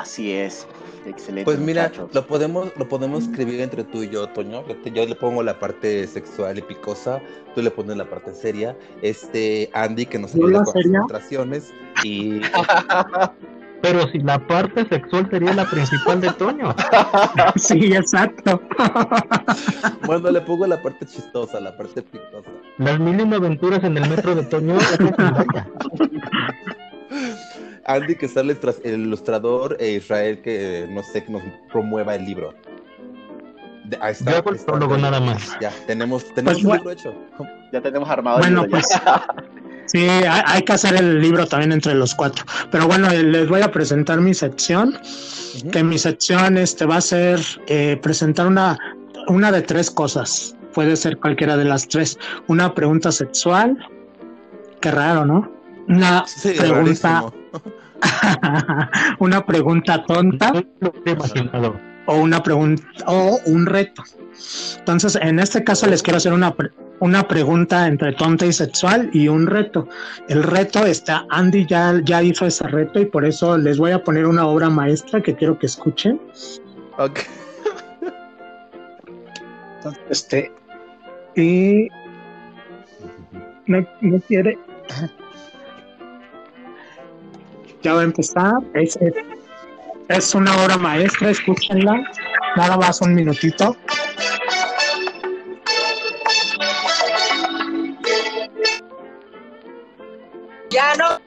Así 0.00 0.32
es. 0.32 0.66
Excelente. 1.06 1.44
Pues 1.44 1.58
mira, 1.58 1.84
muchachos. 1.84 2.10
lo 2.14 2.26
podemos, 2.26 2.72
lo 2.76 2.88
podemos 2.88 3.24
escribir 3.24 3.60
entre 3.60 3.84
tú 3.84 4.02
y 4.02 4.08
yo, 4.08 4.26
Toño. 4.28 4.66
Yo, 4.66 4.76
te- 4.76 4.90
yo 4.90 5.04
le 5.06 5.14
pongo 5.14 5.42
la 5.42 5.58
parte 5.58 6.06
sexual 6.06 6.58
y 6.58 6.62
picosa, 6.62 7.20
tú 7.54 7.62
le 7.62 7.70
pones 7.70 7.96
la 7.96 8.04
parte 8.08 8.32
seria. 8.34 8.76
Este 9.02 9.70
Andy 9.74 10.06
que 10.06 10.18
nos 10.18 10.32
¿Yo 10.34 10.46
ayuda 10.46 10.64
con 10.64 10.72
seria? 10.72 10.90
las 10.90 10.98
ilustraciones 11.00 11.72
y 12.04 12.40
Pero 13.82 14.06
si 14.08 14.18
la 14.18 14.38
parte 14.46 14.86
sexual 14.88 15.26
sería 15.30 15.54
la 15.54 15.64
principal 15.64 16.20
de 16.20 16.30
Toño. 16.32 16.74
sí, 17.56 17.94
exacto. 17.94 18.60
bueno, 20.06 20.30
le 20.30 20.40
pongo 20.42 20.66
la 20.66 20.82
parte 20.82 21.06
chistosa, 21.06 21.60
la 21.60 21.74
parte 21.76 22.02
picosa. 22.02 22.50
Las 22.76 23.00
mil 23.00 23.18
y 23.18 23.22
una 23.22 23.36
aventuras 23.36 23.82
en 23.84 23.96
el 23.96 24.06
metro 24.10 24.34
de 24.34 24.42
Toño. 24.44 24.76
Andy 27.94 28.14
que 28.16 28.28
sale 28.28 28.54
tras 28.54 28.80
el 28.84 29.00
ilustrador 29.02 29.76
e 29.80 29.92
Israel 29.92 30.40
que 30.42 30.86
no 30.90 31.02
sé 31.02 31.24
que 31.24 31.32
nos 31.32 31.42
promueva 31.70 32.14
el 32.14 32.24
libro. 32.24 32.54
De- 33.84 33.98
ahí 34.00 34.12
está, 34.12 34.30
Yo 34.32 34.36
hago 34.38 34.50
el 34.50 34.56
está. 34.56 34.72
prólogo 34.72 34.96
nada 34.98 35.20
más. 35.20 35.56
Ya, 35.60 35.70
tenemos, 35.86 36.24
tenemos 36.34 36.54
Pues 36.54 36.64
un 36.64 36.68
bueno. 36.68 36.82
libro 36.82 36.90
hecho. 36.92 37.14
Ya 37.72 37.80
tenemos 37.80 38.08
armado 38.08 38.38
el 38.38 38.42
Bueno, 38.44 38.62
libro, 38.62 38.70
pues 38.70 38.86
sí, 39.86 39.98
hay, 40.06 40.42
hay 40.46 40.62
que 40.62 40.72
hacer 40.72 40.94
el 40.96 41.20
libro 41.20 41.46
también 41.46 41.72
entre 41.72 41.94
los 41.94 42.14
cuatro. 42.14 42.44
Pero 42.70 42.86
bueno, 42.86 43.10
eh, 43.10 43.22
les 43.22 43.48
voy 43.48 43.62
a 43.62 43.70
presentar 43.72 44.20
mi 44.20 44.34
sección. 44.34 44.96
Ujú. 45.56 45.68
que 45.72 45.82
mi 45.82 45.98
sección 45.98 46.56
este 46.58 46.86
va 46.86 46.98
a 46.98 47.00
ser 47.00 47.40
eh, 47.66 47.98
presentar 48.00 48.46
una, 48.46 48.78
una 49.26 49.50
de 49.50 49.62
tres 49.62 49.90
cosas. 49.90 50.54
Puede 50.72 50.94
ser 50.94 51.16
cualquiera 51.18 51.56
de 51.56 51.64
las 51.64 51.88
tres. 51.88 52.16
Una 52.46 52.72
pregunta 52.72 53.10
sexual. 53.10 53.76
Qué 54.80 54.92
raro, 54.92 55.26
¿no? 55.26 55.50
Una 55.88 56.24
Sí, 56.24 56.50
pregunta, 56.50 56.82
rarísimo. 56.82 57.34
una 59.18 59.44
pregunta 59.44 60.04
tonta 60.04 60.52
o 62.06 62.16
una 62.16 62.42
pregunta 62.42 62.82
o 63.06 63.38
un 63.46 63.66
reto. 63.66 64.02
Entonces, 64.78 65.16
en 65.20 65.38
este 65.38 65.62
caso 65.64 65.86
les 65.86 66.02
quiero 66.02 66.16
hacer 66.16 66.32
una, 66.32 66.54
pre- 66.54 66.70
una 67.00 67.26
pregunta 67.28 67.86
entre 67.86 68.12
tonta 68.12 68.46
y 68.46 68.52
sexual 68.52 69.10
y 69.12 69.28
un 69.28 69.46
reto. 69.46 69.86
El 70.28 70.42
reto 70.42 70.86
está, 70.86 71.26
Andy 71.30 71.66
ya, 71.66 72.00
ya 72.04 72.22
hizo 72.22 72.46
ese 72.46 72.66
reto 72.68 73.00
y 73.00 73.04
por 73.06 73.24
eso 73.24 73.58
les 73.58 73.78
voy 73.78 73.92
a 73.92 74.02
poner 74.02 74.26
una 74.26 74.46
obra 74.46 74.70
maestra 74.70 75.20
que 75.22 75.34
quiero 75.34 75.58
que 75.58 75.66
escuchen. 75.66 76.20
Ok. 76.98 77.20
Entonces, 79.76 80.02
este, 80.10 80.52
y 81.36 81.88
no, 83.66 83.86
no 84.00 84.20
quiere 84.20 84.58
ya 87.82 87.94
va 87.94 88.00
a 88.00 88.04
empezar. 88.04 88.54
Es, 88.74 88.96
es, 88.96 89.14
es 90.08 90.34
una 90.34 90.56
obra 90.62 90.76
maestra, 90.76 91.30
escúchenla. 91.30 92.02
Nada 92.56 92.76
más 92.76 93.00
un 93.00 93.14
minutito. 93.14 93.76
Ya 100.70 100.94
no. 100.96 101.18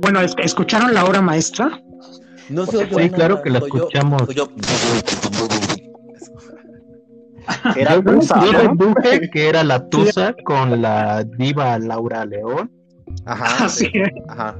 Bueno, 0.00 0.20
¿escucharon 0.20 0.92
la 0.92 1.04
obra 1.04 1.20
maestra? 1.20 1.80
No 2.48 2.66
sé, 2.66 2.88
sí, 2.92 3.10
claro 3.10 3.42
que 3.42 3.50
la 3.50 3.60
escuchamos. 3.60 4.22
Era 7.76 7.94
Yo, 7.96 8.02
rusa, 8.02 8.44
yo 8.44 8.52
¿no? 8.52 8.74
deduje 8.74 9.30
que 9.30 9.48
era 9.48 9.64
la 9.64 9.88
Tusa 9.88 10.34
con 10.44 10.80
la 10.82 11.24
diva 11.38 11.78
Laura 11.78 12.24
León. 12.24 12.70
Ajá, 13.26 13.64
Así 13.66 13.86
sí, 13.86 13.98
es. 13.98 14.10
ajá. 14.28 14.56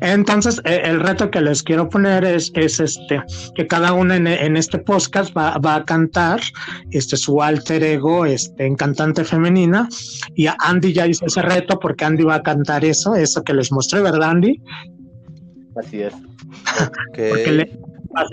Entonces, 0.00 0.60
eh, 0.64 0.82
el 0.84 0.98
reto 1.00 1.30
que 1.30 1.40
les 1.40 1.62
quiero 1.62 1.88
poner 1.88 2.24
es, 2.24 2.50
es 2.54 2.80
este, 2.80 3.22
que 3.54 3.66
cada 3.68 3.92
uno 3.92 4.14
en, 4.14 4.26
en 4.26 4.56
este 4.56 4.78
podcast 4.78 5.34
va, 5.36 5.56
va 5.58 5.76
a 5.76 5.84
cantar 5.84 6.40
este, 6.90 7.16
su 7.16 7.40
alter 7.40 7.82
ego 7.84 8.26
este, 8.26 8.66
en 8.66 8.74
cantante 8.74 9.24
femenina. 9.24 9.88
Y 10.34 10.48
Andy 10.58 10.92
ya 10.92 11.06
hizo 11.06 11.24
ese 11.26 11.40
reto 11.40 11.78
porque 11.78 12.04
Andy 12.04 12.24
va 12.24 12.34
a 12.36 12.42
cantar 12.42 12.84
eso, 12.84 13.14
eso 13.14 13.42
que 13.44 13.54
les 13.54 13.70
mostré, 13.70 14.00
¿verdad, 14.00 14.30
Andy? 14.30 14.60
Así 15.76 16.02
es. 16.02 16.12
Ok. 16.14 17.18
Porque 17.30 17.52
le- 17.52 17.78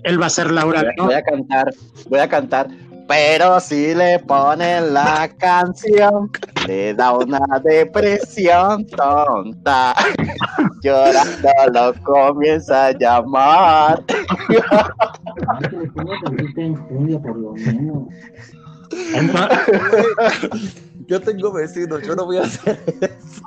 él 0.05 0.21
va 0.21 0.27
a 0.27 0.29
ser 0.29 0.49
Laura 0.49 0.81
Voy 0.81 0.91
a, 0.97 1.03
voy 1.03 1.13
a 1.13 1.21
cantar, 1.23 1.73
voy 2.09 2.19
a 2.19 2.29
cantar. 2.29 2.67
Pero 3.15 3.59
si 3.59 3.93
le 3.93 4.17
ponen 4.17 4.91
la 4.91 5.29
canción, 5.37 6.31
le 6.65 6.95
da 6.95 7.15
una 7.15 7.45
depresión 7.63 8.87
tonta. 8.87 9.93
Llorando 10.81 11.49
lo 11.71 11.93
comienza 12.01 12.87
a 12.87 12.91
llamar. 12.97 14.03
por 17.21 17.37
lo 17.37 17.53
menos. 17.53 18.07
Yo 21.05 21.21
tengo 21.21 21.53
vecinos, 21.53 22.01
yo 22.01 22.15
no 22.15 22.25
voy 22.25 22.37
a 22.37 22.41
hacer 22.41 22.81
eso. 22.99 23.43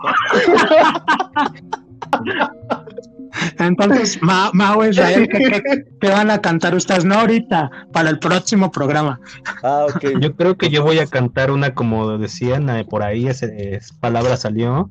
entonces 3.58 4.18
Ma- 4.22 4.50
Mao 4.54 4.84
Israel, 4.86 5.28
¿qué, 5.30 5.38
qué- 5.38 5.84
qué 6.00 6.08
van 6.10 6.30
a 6.30 6.40
cantar 6.40 6.74
ustedes? 6.74 7.04
No 7.04 7.14
ahorita, 7.16 7.70
para 7.92 8.10
el 8.10 8.18
próximo 8.18 8.70
programa. 8.70 9.20
Ah, 9.62 9.86
ok. 9.88 10.04
Yo 10.20 10.34
creo 10.36 10.56
que 10.56 10.70
yo 10.70 10.82
voy 10.82 10.98
a 10.98 11.06
cantar 11.06 11.50
una 11.50 11.74
como 11.74 12.18
decían 12.18 12.68
eh, 12.70 12.84
por 12.84 13.02
ahí, 13.02 13.26
ese 13.28 13.74
es- 13.76 13.92
palabra 13.92 14.36
salió. 14.36 14.90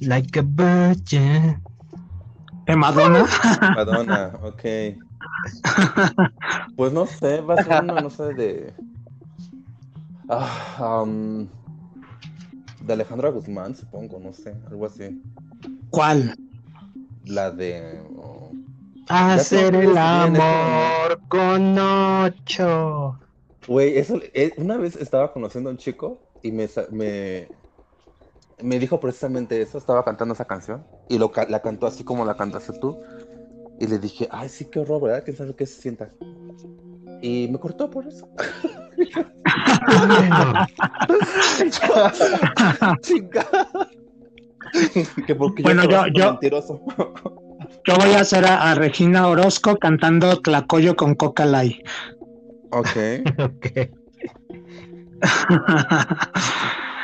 Like 0.00 0.40
a 0.40 0.42
virgin. 0.44 1.62
De 2.66 2.76
Madonna. 2.76 3.24
Madonna, 3.76 4.32
ok. 4.42 4.62
Pues 6.76 6.92
no 6.92 7.06
sé, 7.06 7.40
va 7.40 7.54
a 7.54 7.62
ser 7.64 7.82
una, 7.82 8.00
no 8.00 8.10
sé, 8.10 8.34
de. 8.34 8.72
Ah, 10.28 11.02
um, 11.04 11.46
de 12.80 12.92
Alejandra 12.92 13.28
Guzmán, 13.30 13.76
supongo, 13.76 14.18
no 14.18 14.32
sé, 14.32 14.54
algo 14.70 14.86
así. 14.86 15.20
¿Cuál? 15.90 16.34
La 17.26 17.50
de. 17.50 18.00
oh, 18.16 18.50
Hacer 19.08 19.74
el 19.74 19.92
bien, 19.92 19.98
amor 20.00 21.20
con 21.28 21.78
ocho. 21.78 23.18
Güey, 23.66 23.98
eso, 23.98 24.20
eh, 24.34 24.52
una 24.58 24.76
vez 24.76 24.96
estaba 24.96 25.32
conociendo 25.32 25.70
a 25.70 25.72
un 25.72 25.78
chico 25.78 26.20
y 26.42 26.52
me, 26.52 26.68
sa- 26.68 26.86
me, 26.90 27.48
me 28.62 28.78
dijo 28.78 29.00
precisamente 29.00 29.60
eso, 29.60 29.78
estaba 29.78 30.04
cantando 30.04 30.34
esa 30.34 30.44
canción 30.44 30.86
y 31.08 31.18
lo, 31.18 31.32
la 31.48 31.60
cantó 31.60 31.86
así 31.86 32.04
como 32.04 32.24
la 32.24 32.36
cantaste 32.36 32.72
tú. 32.78 33.02
Y 33.80 33.86
le 33.86 33.98
dije, 33.98 34.28
ay, 34.30 34.48
sí, 34.48 34.66
qué 34.70 34.80
horror, 34.80 35.02
¿verdad? 35.02 35.24
¿Quién 35.24 35.36
sabe 35.36 35.54
qué 35.56 35.66
se 35.66 35.80
sienta? 35.80 36.10
Y 37.22 37.48
me 37.48 37.58
cortó 37.58 37.90
por 37.90 38.06
eso. 38.06 38.28
Chica. 43.02 43.46
que 45.26 45.34
porque 45.34 45.62
Bueno, 45.62 45.84
yo, 45.84 46.06
yo- 46.06 46.12
yo- 46.14 46.30
mentiroso. 46.32 46.80
Yo 47.86 47.96
voy 47.96 48.12
a 48.12 48.20
hacer 48.20 48.44
a, 48.46 48.70
a 48.70 48.74
Regina 48.74 49.26
Orozco 49.28 49.76
cantando 49.76 50.40
Tlacoyo 50.40 50.96
con 50.96 51.14
Coca 51.14 51.44
Light. 51.46 51.76
ok. 52.70 52.88
Ok. 53.38 53.66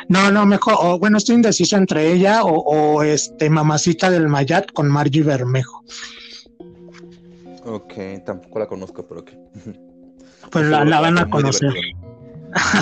No, 0.09 0.31
no, 0.33 0.45
mejor, 0.45 0.75
o, 0.81 0.99
bueno, 0.99 1.19
estoy 1.19 1.37
indeciso 1.37 1.77
entre 1.77 2.11
ella 2.13 2.43
o, 2.43 2.51
o, 2.57 3.03
este 3.05 3.49
Mamacita 3.49 4.11
del 4.11 4.27
Mayat 4.27 4.73
con 4.73 4.89
Margie 4.91 5.23
Bermejo. 5.23 5.85
Ok, 7.65 7.93
tampoco 8.27 8.59
la 8.59 8.67
conozco, 8.67 9.07
pero 9.07 9.21
ok. 9.21 9.31
Pues 10.51 10.65
la, 10.67 10.83
que 10.85 10.91
van 10.91 11.17
a 11.17 11.31
conocer. 11.31 11.73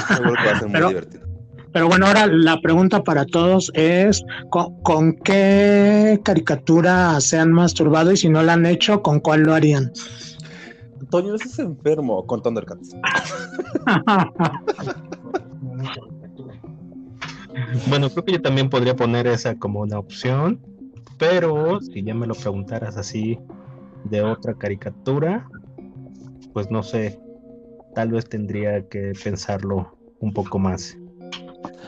Seguro 0.08 0.32
que 0.42 0.44
va 0.46 0.52
a 0.52 0.58
ser 0.58 0.68
muy 0.68 0.72
Pero- 0.72 0.88
divertido. 0.88 1.28
Pero 1.72 1.88
bueno, 1.88 2.06
ahora 2.06 2.26
la 2.26 2.60
pregunta 2.60 3.02
para 3.02 3.24
todos 3.26 3.70
es 3.74 4.24
¿con, 4.50 4.80
con 4.82 5.16
qué 5.16 6.20
caricatura 6.24 7.20
se 7.20 7.38
han 7.38 7.52
masturbado 7.52 8.12
y 8.12 8.16
si 8.16 8.28
no 8.28 8.42
la 8.42 8.54
han 8.54 8.66
hecho, 8.66 9.02
con 9.02 9.20
cuál 9.20 9.42
lo 9.42 9.54
harían? 9.54 9.92
Toño, 11.10 11.34
ese 11.34 11.48
es 11.48 11.58
enfermo 11.58 12.26
con 12.26 12.42
Thundercats. 12.42 12.96
Bueno, 17.88 18.08
creo 18.10 18.24
que 18.24 18.32
yo 18.32 18.42
también 18.42 18.70
podría 18.70 18.96
poner 18.96 19.26
esa 19.26 19.56
como 19.56 19.80
una 19.80 19.98
opción, 19.98 20.60
pero 21.18 21.80
si 21.80 22.02
ya 22.02 22.14
me 22.14 22.26
lo 22.26 22.34
preguntaras 22.34 22.96
así 22.96 23.38
de 24.04 24.22
otra 24.22 24.54
caricatura, 24.54 25.48
pues 26.52 26.70
no 26.70 26.82
sé, 26.82 27.20
tal 27.94 28.10
vez 28.10 28.28
tendría 28.28 28.86
que 28.88 29.12
pensarlo 29.22 29.96
un 30.20 30.32
poco 30.32 30.58
más. 30.58 30.97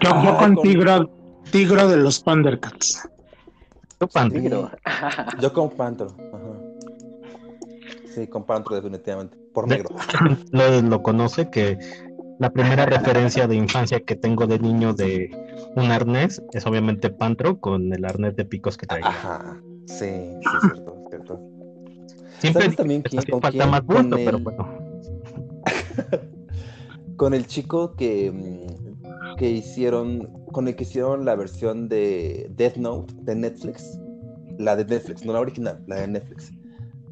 Yo, 0.03 0.11
yo 0.25 0.37
con 0.39 0.55
con- 0.55 0.63
Tigro, 0.65 1.11
Tigro 1.51 1.89
de 1.89 1.97
los 1.99 2.23
Thundercats. 2.25 3.09
Yo, 4.01 4.07
Panther. 4.09 4.43
Negro. 4.43 4.71
Yo 5.41 5.53
con 5.53 5.71
Pantro. 5.71 6.07
Ajá. 6.33 6.53
Sí, 8.15 8.27
con 8.27 8.45
Pantro 8.45 8.77
definitivamente. 8.77 9.37
Por 9.53 9.69
negro. 9.69 9.91
lo, 10.53 10.81
lo 10.83 11.03
conoce 11.03 11.51
que 11.51 11.79
la 12.39 12.51
primera 12.51 12.87
referencia 12.87 13.47
de 13.47 13.57
infancia 13.57 14.01
que 14.01 14.17
tengo 14.17 14.47
de 14.47 14.59
niño 14.59 14.95
de 14.95 15.31
un 15.77 15.91
arnés 15.91 16.43
es 16.53 16.67
obviamente 16.67 17.11
Pantro 17.11 17.61
con 17.61 17.93
el 17.93 18.05
arnés 18.05 18.37
de 18.37 18.45
picos 18.47 18.77
que 18.79 18.87
trae. 18.87 19.03
Ajá. 19.05 19.61
Sí, 19.87 19.97
sí, 19.97 20.07
es 20.07 20.61
cierto, 20.63 20.95
es 21.05 21.09
cierto. 21.11 21.41
Siempre 22.39 22.63
¿Sabes 22.63 22.77
también 22.77 23.03
quién- 23.03 23.23
con 23.31 23.41
falta 23.43 23.59
quién? 23.59 23.71
más 23.71 23.83
gusto, 23.85 24.17
pero 24.17 24.39
bueno. 24.39 24.79
Con 27.17 27.35
el 27.35 27.47
chico 27.47 27.95
que, 27.97 28.31
mm, 28.33 28.90
que 29.37 29.51
hicieron, 29.51 30.29
con 30.53 30.69
el 30.69 30.77
que 30.77 30.85
hicieron 30.85 31.25
la 31.25 31.35
versión 31.35 31.89
de 31.89 32.51
Death 32.57 32.77
Note 32.77 33.15
de 33.23 33.35
Netflix. 33.35 33.99
La 34.59 34.77
de 34.77 34.85
Netflix, 34.85 35.25
no 35.25 35.33
la 35.33 35.41
original, 35.41 35.83
la 35.87 35.97
de 35.97 36.09
Netflix. 36.09 36.53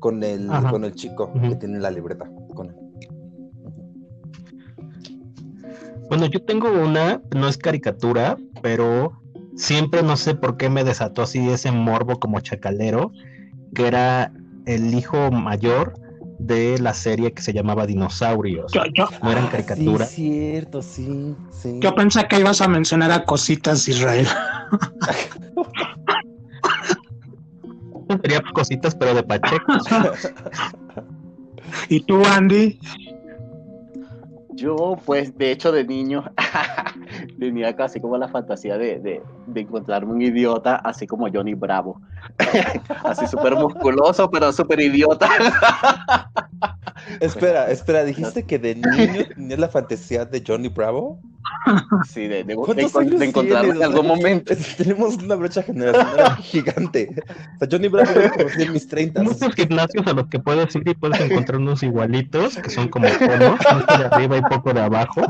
Con 0.01 0.23
el, 0.23 0.51
Ajá. 0.51 0.71
con 0.71 0.85
el 0.85 0.95
chico 0.95 1.33
que 1.33 1.57
tiene 1.57 1.81
la 1.81 1.91
libreta. 1.91 2.31
Con 2.55 2.69
él. 2.69 2.77
Bueno, 6.09 6.27
yo 6.27 6.43
tengo 6.43 6.71
una, 6.71 7.21
no 7.35 7.49
es 7.49 7.59
caricatura, 7.59 8.39
pero 8.63 9.13
siempre 9.57 10.03
no 10.03 10.17
sé 10.17 10.35
por 10.35 10.57
qué 10.57 10.71
me 10.71 10.85
desató 10.85 11.23
así 11.23 11.49
ese 11.51 11.71
morbo 11.71 12.19
como 12.19 12.41
chacalero, 12.41 13.13
que 13.75 13.87
era 13.87 14.33
el 14.67 14.95
hijo 14.95 15.31
mayor 15.31 15.95
de 16.39 16.79
la 16.79 16.95
serie 16.95 17.33
que 17.33 17.43
se 17.43 17.53
llamaba 17.53 17.87
Dinosaurios. 17.87 18.71
Yo, 18.73 18.83
yo, 18.95 19.09
No 19.23 19.31
eran 19.33 19.47
Ah, 19.47 19.51
caricaturas. 19.51 20.09
Sí, 20.11 20.15
cierto, 20.31 20.83
sí, 20.83 21.35
sí. 21.51 21.79
yo 21.81 21.95
pensé 21.95 22.27
que 22.29 22.39
ibas 22.39 22.61
a 22.61 22.69
mencionar 22.69 23.11
a 23.13 23.25
Cositas 23.25 23.87
Israel. 23.89 24.27
Sería 28.23 28.43
cositas, 28.55 28.95
pero 28.95 29.15
de 29.15 29.23
Pacheco. 29.23 29.67
¿Y 31.89 32.01
tú, 32.01 32.25
Andy? 32.25 32.79
Yo, 34.55 34.97
pues, 35.05 35.37
de 35.37 35.53
hecho, 35.53 35.71
de 35.73 35.85
niño 35.85 36.25
tenía 37.39 37.75
casi 37.77 38.01
como 38.01 38.17
la 38.19 38.29
fantasía 38.29 38.77
de, 38.79 38.99
de- 38.99 39.23
de 39.47 39.61
encontrarme 39.61 40.13
un 40.13 40.23
idiota, 40.23 40.77
así 40.77 41.07
como 41.07 41.29
Johnny 41.33 41.55
Bravo. 41.55 42.01
así 43.05 43.27
súper 43.27 43.55
musculoso, 43.55 44.31
pero 44.31 44.53
súper 44.53 44.81
idiota. 44.81 45.29
Espera, 47.21 47.71
espera, 47.71 48.05
dijiste 48.05 48.45
que 48.45 48.59
de 48.59 48.75
niño 48.75 49.25
tenías 49.35 49.59
la 49.59 49.69
fantasía 49.69 50.25
de 50.25 50.43
Johnny 50.47 50.69
Bravo. 50.69 51.21
Sí, 52.09 52.23
de, 52.23 52.29
de, 52.29 52.45
de, 52.45 52.57
¿Cuántos 52.57 52.93
de 52.93 53.01
años 53.01 53.23
encontrarme 53.23 53.75
en 53.75 53.83
algún 53.83 54.07
momento. 54.07 54.55
Tenemos 54.77 55.17
una 55.17 55.35
brecha 55.35 55.63
generacional 55.63 56.37
gigante. 56.43 57.09
O 57.57 57.59
sea, 57.59 57.69
Johnny 57.71 57.89
Bravo 57.89 58.11
lo 58.19 58.31
conocí 58.31 58.63
en 58.63 58.73
mis 58.73 58.89
30. 58.89 59.23
Muchos 59.23 59.55
gimnasios 59.55 60.07
a 60.07 60.13
los 60.13 60.27
que 60.29 60.39
puedes 60.39 60.75
ir 60.77 60.89
y 60.89 60.95
puedes 60.95 61.21
encontrar 61.21 61.61
unos 61.61 61.83
igualitos, 61.83 62.57
que 62.57 62.71
son 62.71 62.89
como 62.89 63.09
conos, 63.19 63.59
mucho 63.73 63.99
de 63.99 64.05
arriba 64.05 64.37
y 64.37 64.43
poco 64.43 64.73
de 64.73 64.81
abajo. 64.81 65.23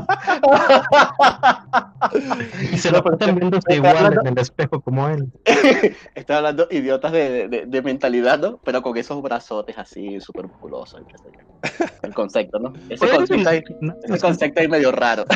Y 2.71 2.77
se 2.77 2.91
lo 2.91 3.03
pasan 3.03 3.35
viéndose 3.35 3.75
igual 3.75 4.19
en 4.21 4.27
el 4.27 4.37
espejo 4.37 4.81
como 4.81 5.07
él. 5.09 5.27
Estoy 6.15 6.35
hablando 6.35 6.67
idiotas 6.71 7.11
de, 7.11 7.47
de, 7.47 7.65
de 7.65 7.81
mentalidad, 7.81 8.39
¿no? 8.39 8.59
Pero 8.63 8.81
con 8.81 8.97
esos 8.97 9.21
brazotes 9.21 9.77
así 9.77 10.19
súper 10.19 10.47
musculosos. 10.47 11.01
qué 11.07 11.17
sé 11.17 11.23
yo. 11.33 11.85
El 12.01 12.13
concepto, 12.13 12.59
¿no? 12.59 12.73
Ese 12.89 13.07
concepto 13.09 13.49
ahí, 13.49 13.63
ese 14.03 14.19
concepto 14.19 14.61
ahí 14.61 14.67
medio 14.67 14.91
raro. 14.91 15.25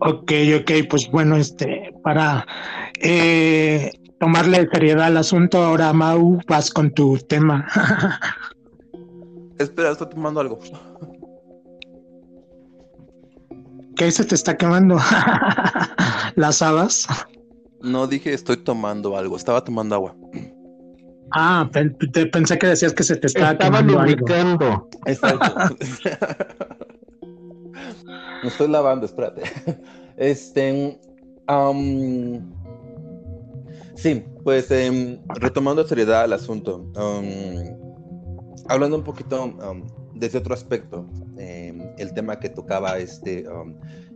Ok, 0.00 0.32
ok, 0.60 0.70
pues 0.88 1.10
bueno, 1.10 1.36
este, 1.36 1.92
para... 2.02 2.46
eh, 3.00 3.90
tomarle 4.18 4.68
seriedad 4.72 5.06
al 5.06 5.16
asunto. 5.16 5.62
Ahora, 5.62 5.92
Mau, 5.92 6.40
vas 6.48 6.70
con 6.70 6.90
tu 6.92 7.16
tema. 7.18 7.66
Espera, 9.58 9.90
estoy 9.90 10.08
tomando 10.08 10.40
algo. 10.40 10.58
¿Qué 13.96 14.10
se 14.12 14.24
te 14.24 14.34
está 14.36 14.56
quemando? 14.56 14.96
¿Las 16.36 16.62
habas? 16.62 17.06
No 17.82 18.06
dije 18.06 18.32
estoy 18.32 18.56
tomando 18.58 19.16
algo, 19.16 19.36
estaba 19.36 19.62
tomando 19.64 19.94
agua. 19.96 20.16
Ah, 21.32 21.68
te 21.72 22.26
pensé 22.26 22.58
que 22.58 22.68
decías 22.68 22.92
que 22.94 23.02
se 23.02 23.16
te 23.16 23.26
estaba, 23.26 23.52
Estaba 23.52 23.78
quemando 23.78 23.98
algo. 23.98 24.10
lubricando. 24.12 24.88
Exacto. 25.06 25.76
Me 28.42 28.48
estoy 28.48 28.68
lavando, 28.68 29.06
espérate. 29.06 29.42
Este. 30.16 30.98
sí, 33.94 34.24
pues 34.42 34.68
em, 34.72 35.20
retomando 35.28 35.86
seriedad 35.86 36.22
al 36.22 36.32
asunto. 36.32 36.90
hablando 38.68 38.96
un 38.96 39.04
poquito 39.04 39.54
desde 40.14 40.38
otro 40.38 40.54
aspecto. 40.54 41.06
em, 41.36 41.82
el 41.98 42.12
tema 42.14 42.40
que 42.40 42.48
tocaba 42.48 42.98
este 42.98 43.44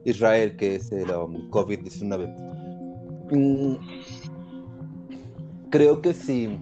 Israel, 0.05 0.57
que 0.57 0.75
es 0.77 0.91
el 0.91 1.11
am, 1.13 1.49
COVID-19. 1.51 2.35
Mm, 3.31 3.77
creo 5.71 6.03
que 6.03 6.13
sí 6.13 6.59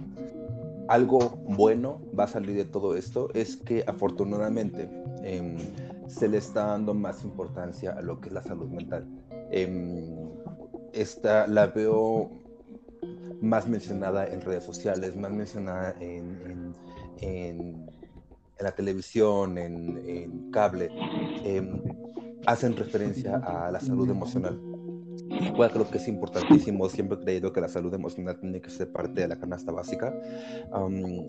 algo 0.91 1.37
bueno 1.47 2.01
va 2.17 2.25
a 2.25 2.27
salir 2.27 2.55
de 2.55 2.65
todo 2.65 2.95
esto 2.97 3.29
es 3.33 3.55
que 3.55 3.83
afortunadamente 3.87 4.89
em, 5.23 5.57
se 6.11 6.27
le 6.27 6.37
está 6.37 6.65
dando 6.67 6.93
más 6.93 7.23
importancia 7.23 7.91
a 7.91 8.01
lo 8.01 8.19
que 8.19 8.27
es 8.29 8.33
la 8.33 8.43
salud 8.43 8.69
mental. 8.69 9.07
Em, 9.51 10.29
esta 10.93 11.47
la 11.47 11.67
veo 11.67 12.29
más 13.41 13.67
mencionada 13.67 14.27
en 14.27 14.41
redes 14.41 14.63
sociales, 14.63 15.15
más 15.15 15.31
mencionada 15.31 15.95
en, 15.99 16.39
en- 16.45 16.75
en- 17.21 17.89
en 18.59 18.63
la 18.65 18.71
televisión, 18.71 19.57
en, 19.57 20.51
cable. 20.51 20.89
Em, 21.43 21.81
hacen 22.45 22.75
referencia 22.75 23.37
a 23.37 23.71
la 23.71 23.79
salud 23.79 24.09
emocional. 24.09 24.59
Igual 25.29 25.71
creo 25.71 25.89
que 25.89 25.97
es 25.97 26.07
importantísimo, 26.07 26.87
siempre 26.89 27.17
he 27.17 27.21
creído 27.23 27.51
que 27.53 27.61
la 27.61 27.67
salud 27.69 27.93
emocional 27.93 28.39
tiene 28.39 28.61
que 28.61 28.69
ser 28.69 28.91
parte 28.91 29.21
de 29.21 29.27
la 29.27 29.37
canasta 29.37 29.71
básica. 29.71 30.13
Am, 30.71 31.27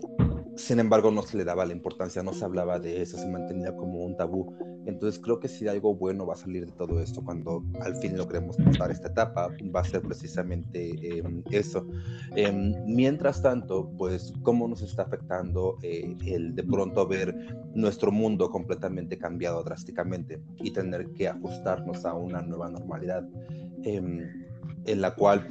sin 0.55 0.79
embargo, 0.79 1.09
no 1.11 1.23
se 1.23 1.37
le 1.37 1.43
daba 1.45 1.65
la 1.65 1.73
importancia, 1.73 2.21
no 2.21 2.33
se 2.33 2.45
hablaba 2.45 2.79
de 2.79 3.01
eso, 3.01 3.17
se 3.17 3.27
mantenía 3.27 3.75
como 3.75 4.03
un 4.03 4.15
tabú. 4.15 4.53
Entonces 4.85 5.21
creo 5.21 5.39
que 5.39 5.47
si 5.47 5.67
algo 5.67 5.95
bueno 5.95 6.25
va 6.25 6.33
a 6.33 6.37
salir 6.37 6.65
de 6.65 6.71
todo 6.73 6.99
esto 6.99 7.23
cuando 7.23 7.63
al 7.81 7.95
fin 7.97 8.17
logremos 8.17 8.57
pasar 8.57 8.91
esta 8.91 9.07
etapa, 9.09 9.49
va 9.73 9.79
a 9.79 9.83
ser 9.83 10.01
precisamente 10.01 11.17
em, 11.19 11.43
eso. 11.51 11.87
Em, 12.35 12.73
mientras 12.85 13.41
tanto, 13.41 13.89
pues 13.97 14.33
cómo 14.43 14.67
nos 14.67 14.81
está 14.81 15.03
afectando 15.03 15.77
eh, 15.81 16.15
el 16.25 16.55
de 16.55 16.63
pronto 16.63 17.07
ver 17.07 17.35
nuestro 17.73 18.11
mundo 18.11 18.49
completamente 18.49 19.17
cambiado 19.17 19.63
drásticamente 19.63 20.41
y 20.57 20.71
tener 20.71 21.09
que 21.11 21.27
ajustarnos 21.27 22.05
a 22.05 22.13
una 22.13 22.41
nueva 22.41 22.69
normalidad 22.69 23.27
em, 23.83 24.27
en 24.85 25.01
la 25.01 25.15
cual 25.15 25.47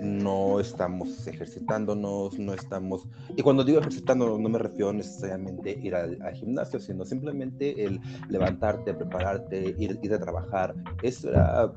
no 0.00 0.60
estamos 0.60 1.26
ejercitándonos, 1.26 2.38
no 2.38 2.54
estamos... 2.54 3.06
Y 3.36 3.42
cuando 3.42 3.64
digo 3.64 3.80
ejercitándonos 3.80 4.38
no 4.38 4.48
me 4.48 4.58
refiero 4.58 4.92
necesariamente 4.92 5.70
a 5.70 5.86
ir 5.86 5.94
al, 5.94 6.22
al 6.22 6.34
gimnasio, 6.34 6.78
sino 6.78 7.04
simplemente 7.04 7.84
el 7.84 8.00
levantarte, 8.28 8.94
prepararte, 8.94 9.74
ir, 9.78 9.98
ir 10.02 10.14
a 10.14 10.18
trabajar. 10.18 10.74
Eso 11.02 11.30
era 11.30 11.72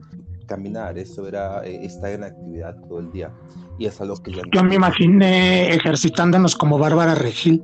caminar, 0.46 0.98
eso 0.98 1.28
era 1.28 1.66
eh, 1.66 1.86
estar 1.86 2.12
en 2.12 2.24
actividad 2.24 2.76
todo 2.88 3.00
el 3.00 3.12
día. 3.12 3.32
Y 3.80 3.86
es 3.86 4.00
algo 4.02 4.16
que 4.18 4.34
ya 4.34 4.44
Yo 4.54 4.64
me 4.64 4.76
imaginé 4.76 5.74
ejercitándonos 5.74 6.56
como 6.56 6.78
Bárbara 6.78 7.16
Regil. 7.16 7.64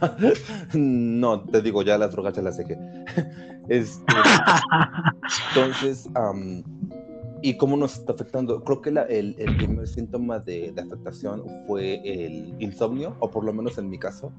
no, 0.74 1.40
te 1.42 1.62
digo, 1.62 1.82
ya 1.82 1.96
las 1.96 2.12
drogas 2.12 2.34
ya 2.34 2.42
las 2.42 2.56
dejé. 2.56 2.76
Este, 3.68 4.14
entonces, 5.54 6.08
¿y 7.42 7.56
cómo 7.56 7.76
nos 7.76 7.98
está 7.98 8.12
afectando? 8.12 8.62
Creo 8.64 8.80
que 8.80 8.90
el, 8.90 9.56
primer 9.56 9.86
síntoma 9.86 10.38
de, 10.38 10.72
de 10.72 10.80
afectación 10.80 11.44
fue 11.66 12.00
el 12.04 12.54
insomnio, 12.58 13.16
o 13.20 13.30
por 13.30 13.44
lo 13.44 13.52
menos 13.52 13.78
en 13.78 13.88
mi 13.88 13.98
caso, 13.98 14.32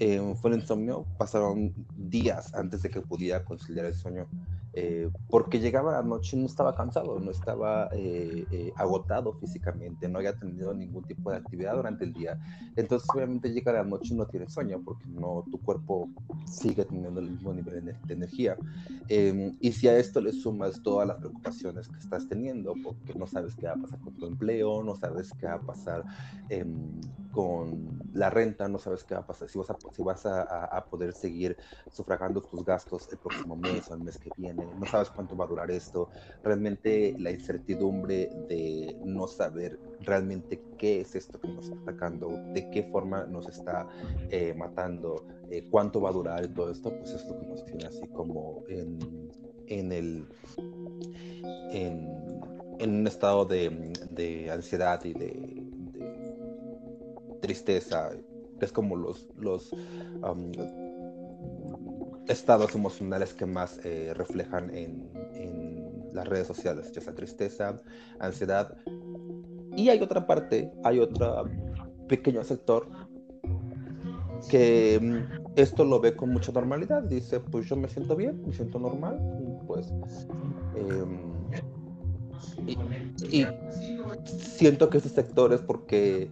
eh, 0.00 0.20
fue 0.40 0.50
el 0.50 0.60
insomnio. 0.60 1.04
Pasaron 1.18 1.74
días 1.96 2.54
antes 2.54 2.82
de 2.82 2.90
que 2.90 3.00
pudiera 3.00 3.44
conciliar 3.44 3.86
el 3.86 3.94
sueño, 3.94 4.28
eh, 4.74 5.08
porque 5.28 5.60
llegaba 5.60 5.92
la 5.92 6.02
noche 6.02 6.36
y 6.36 6.40
no 6.40 6.46
estaba 6.46 6.74
cansado, 6.74 7.18
no 7.18 7.30
estaba 7.30 7.88
eh, 7.92 8.44
eh, 8.50 8.72
agotado 8.76 9.32
físicamente, 9.34 10.08
no 10.08 10.18
había 10.18 10.38
tenido 10.38 10.74
ningún 10.74 11.04
tipo 11.04 11.30
de 11.30 11.38
actividad 11.38 11.74
durante 11.74 12.04
el 12.04 12.12
día. 12.12 12.38
Entonces, 12.76 13.08
obviamente, 13.14 13.50
llega 13.50 13.72
la 13.72 13.84
noche 13.84 14.14
y 14.14 14.16
no 14.16 14.26
tienes 14.26 14.52
sueño, 14.52 14.80
porque 14.84 15.06
no, 15.08 15.44
tu 15.50 15.58
cuerpo 15.58 16.08
sigue 16.46 16.84
teniendo 16.84 17.20
el 17.20 17.30
mismo 17.30 17.52
nivel 17.52 17.84
de, 17.84 18.14
energía. 18.14 18.56
Eh, 19.08 19.52
y 19.60 19.72
si 19.72 19.88
a 19.88 19.98
esto 19.98 20.20
le 20.20 20.32
sumas 20.32 20.82
todas 20.82 21.08
las 21.08 21.16
preocupaciones 21.18 21.88
que 21.88 21.98
estás 21.98 22.28
teniendo, 22.28 22.74
porque 22.82 23.14
no 23.14 23.26
sabes 23.26 23.54
qué 23.54 23.66
va 23.66 23.72
a 23.72 23.76
pasar 23.76 24.00
con 24.00 24.14
tu 24.16 24.26
empleo, 24.26 24.82
no 24.82 24.96
sabes 24.96 25.32
qué 25.38 25.46
va 25.46 25.54
a 25.54 25.60
pasar 25.60 26.04
em, 26.48 27.00
con 27.32 27.98
la 28.12 28.30
renta, 28.30 28.68
no 28.68 28.78
sabes 28.78 29.04
qué 29.04 29.14
va 29.14 29.20
a 29.20 29.26
pasar, 29.26 29.48
si 29.48 29.58
vas, 30.02 30.26
a 30.26 30.86
poder 30.90 31.12
seguir 31.12 31.56
sufragando 31.90 32.40
tus 32.42 32.64
gastos 32.64 33.08
el 33.10 33.18
próximo 33.18 33.56
mes 33.56 33.90
o 33.90 33.94
el 33.94 34.00
mes 34.00 34.18
que 34.18 34.30
viene, 34.36 34.57
no 34.78 34.86
sabes 34.86 35.10
cuánto 35.10 35.36
va 35.36 35.44
a 35.44 35.48
durar 35.48 35.70
esto, 35.70 36.08
realmente 36.42 37.14
la 37.18 37.30
incertidumbre 37.30 38.30
de 38.48 38.96
no 39.04 39.26
saber 39.26 39.78
realmente 40.00 40.60
qué 40.76 41.00
es 41.00 41.14
esto 41.14 41.40
que 41.40 41.48
nos 41.48 41.64
está 41.68 41.80
atacando, 41.82 42.30
de 42.52 42.70
qué 42.70 42.84
forma 42.84 43.24
nos 43.26 43.48
está 43.48 43.86
eh, 44.30 44.54
matando, 44.56 45.26
eh, 45.50 45.66
cuánto 45.70 46.00
va 46.00 46.10
a 46.10 46.12
durar 46.12 46.46
todo 46.48 46.70
esto, 46.70 46.90
pues 46.90 47.12
es 47.12 47.26
lo 47.26 47.38
que 47.38 47.46
nos 47.46 47.64
tiene 47.64 47.86
así 47.86 48.06
como 48.08 48.64
en, 48.68 48.98
en 49.66 49.92
el 49.92 50.26
en, 51.70 52.40
un 52.80 53.06
estado 53.06 53.44
de, 53.44 54.50
ansiedad 54.52 55.04
y 55.04 55.12
de, 55.12 55.62
tristeza, 57.40 58.10
es 58.60 58.72
como 58.72 58.96
los, 58.96 59.28
los 59.36 59.72
um, 59.72 60.50
estados 62.28 62.74
emocionales 62.74 63.34
que 63.34 63.46
más 63.46 63.80
eh, 63.84 64.12
reflejan 64.14 64.70
en, 64.74 65.08
las 66.12 66.26
redes 66.26 66.46
sociales, 66.46 66.90
ya 66.92 67.00
sea 67.00 67.14
tristeza, 67.14 67.80
ansiedad. 68.18 68.76
Y 69.76 69.88
hay 69.90 70.00
otra 70.00 70.26
parte, 70.26 70.72
hay 70.82 70.98
otro 70.98 71.44
pequeño 72.08 72.42
sector 72.42 72.88
que 74.48 74.98
mm, 75.00 75.52
esto 75.56 75.84
lo 75.84 76.00
ve 76.00 76.16
con 76.16 76.30
mucha 76.30 76.50
normalidad. 76.50 77.02
Dice, 77.02 77.38
pues 77.40 77.68
yo 77.68 77.76
me 77.76 77.88
siento 77.88 78.16
bien, 78.16 78.42
me 78.46 78.52
siento 78.52 78.78
normal, 78.78 79.20
pues... 79.66 79.92
em, 80.74 81.18
y, 83.30 83.46
siento 84.26 84.90
que 84.90 84.98
ese 84.98 85.08
sector 85.08 85.52
es 85.52 85.60
porque 85.60 86.30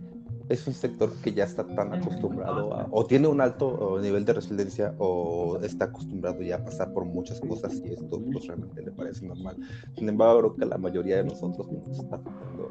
es 0.49 0.67
un 0.67 0.75
sector 0.75 1.13
que 1.23 1.33
ya 1.33 1.45
está 1.45 1.67
tan 1.67 1.93
acostumbrado 1.93 2.75
a, 2.75 2.89
o 2.91 3.05
tiene 3.07 3.27
un 3.29 3.41
alto 3.41 3.99
nivel 4.01 4.25
de 4.25 4.33
resiliencia 4.35 4.95
o 4.99 5.59
está 5.63 5.87
acostumbrado 5.87 6.43
ya 6.43 6.57
a 6.57 6.65
pasar 6.65 6.93
por 6.93 7.05
muchas 7.05 7.41
cosas 7.41 7.81
y 7.85 7.93
esto 7.93 8.21
pues 8.33 8.47
realmente 8.47 8.83
le 8.83 8.93
parece 8.93 9.27
normal. 9.27 9.57
Sin 9.97 10.09
embargo, 10.09 10.41
creo 10.41 10.55
que 10.57 10.67
la 10.67 10.79
mayoría 10.79 11.17
de 11.19 11.25
nosotros 11.25 11.67
nos 11.71 11.99
está 11.99 12.17
afectando 12.17 12.71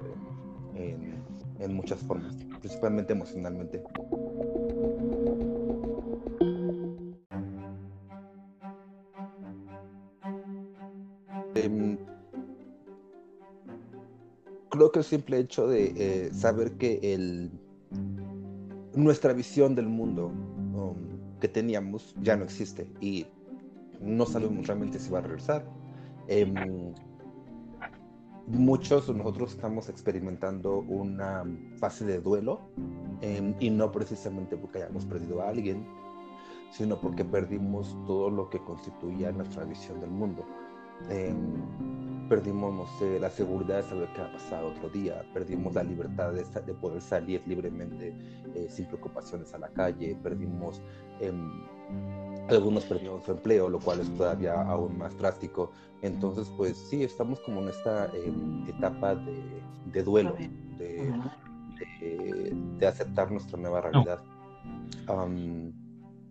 en, 0.73 0.81
en- 0.83 1.25
en 1.59 1.73
muchas 1.73 1.99
formas, 2.01 2.35
principalmente 2.59 3.13
emocionalmente. 3.13 3.81
Em, 11.55 11.97
creo 14.69 14.91
que 14.91 14.99
el 14.99 15.05
simple 15.05 15.39
hecho 15.39 15.67
de 15.67 15.93
eh, 15.95 16.33
saber 16.33 16.73
que 16.77 16.99
el, 17.13 17.51
nuestra 18.95 19.33
visión 19.33 19.75
del 19.75 19.87
mundo 19.87 20.27
um, 20.27 21.39
que 21.39 21.47
teníamos 21.47 22.15
ya 22.21 22.35
no 22.35 22.45
existe 22.45 22.89
y 23.01 23.25
no 24.01 24.25
sabemos 24.25 24.67
realmente 24.67 24.99
si 24.99 25.09
va 25.09 25.19
a 25.19 25.21
regresar. 25.21 25.65
Em, 26.27 26.93
muchos 28.47 29.07
de 29.07 29.13
nosotros 29.13 29.53
estamos 29.53 29.89
experimentando 29.89 30.79
una 30.79 31.43
fase 31.77 32.05
de 32.05 32.19
duelo 32.19 32.61
em, 33.21 33.55
y 33.59 33.69
no 33.69 33.91
precisamente 33.91 34.55
porque 34.55 34.79
hayamos 34.79 35.05
perdido 35.05 35.41
a 35.41 35.49
alguien, 35.49 35.85
sino 36.71 36.99
porque 36.99 37.23
perdimos 37.23 37.97
todo 38.05 38.29
lo 38.29 38.49
que 38.49 38.59
constituía 38.59 39.31
nuestra 39.31 39.63
visión 39.65 39.99
del 39.99 40.11
mundo. 40.11 40.45
Em, 41.09 42.27
perdimos, 42.27 42.73
no 42.73 42.87
sé, 42.97 43.19
la 43.19 43.29
seguridad 43.29 43.77
de 43.77 43.83
saber 43.83 44.09
qué 44.13 44.21
va 44.21 44.27
a 44.27 44.31
pasar 44.31 44.63
otro 44.63 44.89
día, 44.89 45.23
perdimos 45.33 45.73
la 45.75 45.83
libertad 45.83 46.33
de, 46.33 46.73
poder 46.73 47.01
salir 47.01 47.41
libremente 47.45 48.15
eh, 48.55 48.67
sin 48.69 48.85
preocupaciones 48.87 49.53
a 49.53 49.59
la 49.59 49.69
calle, 49.69 50.17
perdimos, 50.23 50.81
em, 51.19 51.51
algunos 52.49 52.83
perdieron 52.85 53.21
su 53.21 53.31
empleo, 53.31 53.69
lo 53.69 53.79
cual 53.79 53.99
es 53.99 54.09
todavía 54.15 54.59
aún 54.61 54.97
más 54.97 55.15
drástico. 55.17 55.71
Entonces, 56.01 56.51
pues 56.57 56.77
sí, 56.77 57.03
estamos 57.03 57.39
como 57.41 57.61
en 57.61 57.69
esta 57.69 58.07
em, 58.15 58.67
etapa 58.67 59.15
de, 59.15 59.61
de 59.91 60.03
duelo, 60.03 60.33
de, 60.33 60.49
de, 60.77 62.53
de 62.79 62.87
aceptar 62.87 63.31
nuestra 63.31 63.59
nueva 63.59 63.81
realidad. 63.81 64.19
Um, 65.07 65.71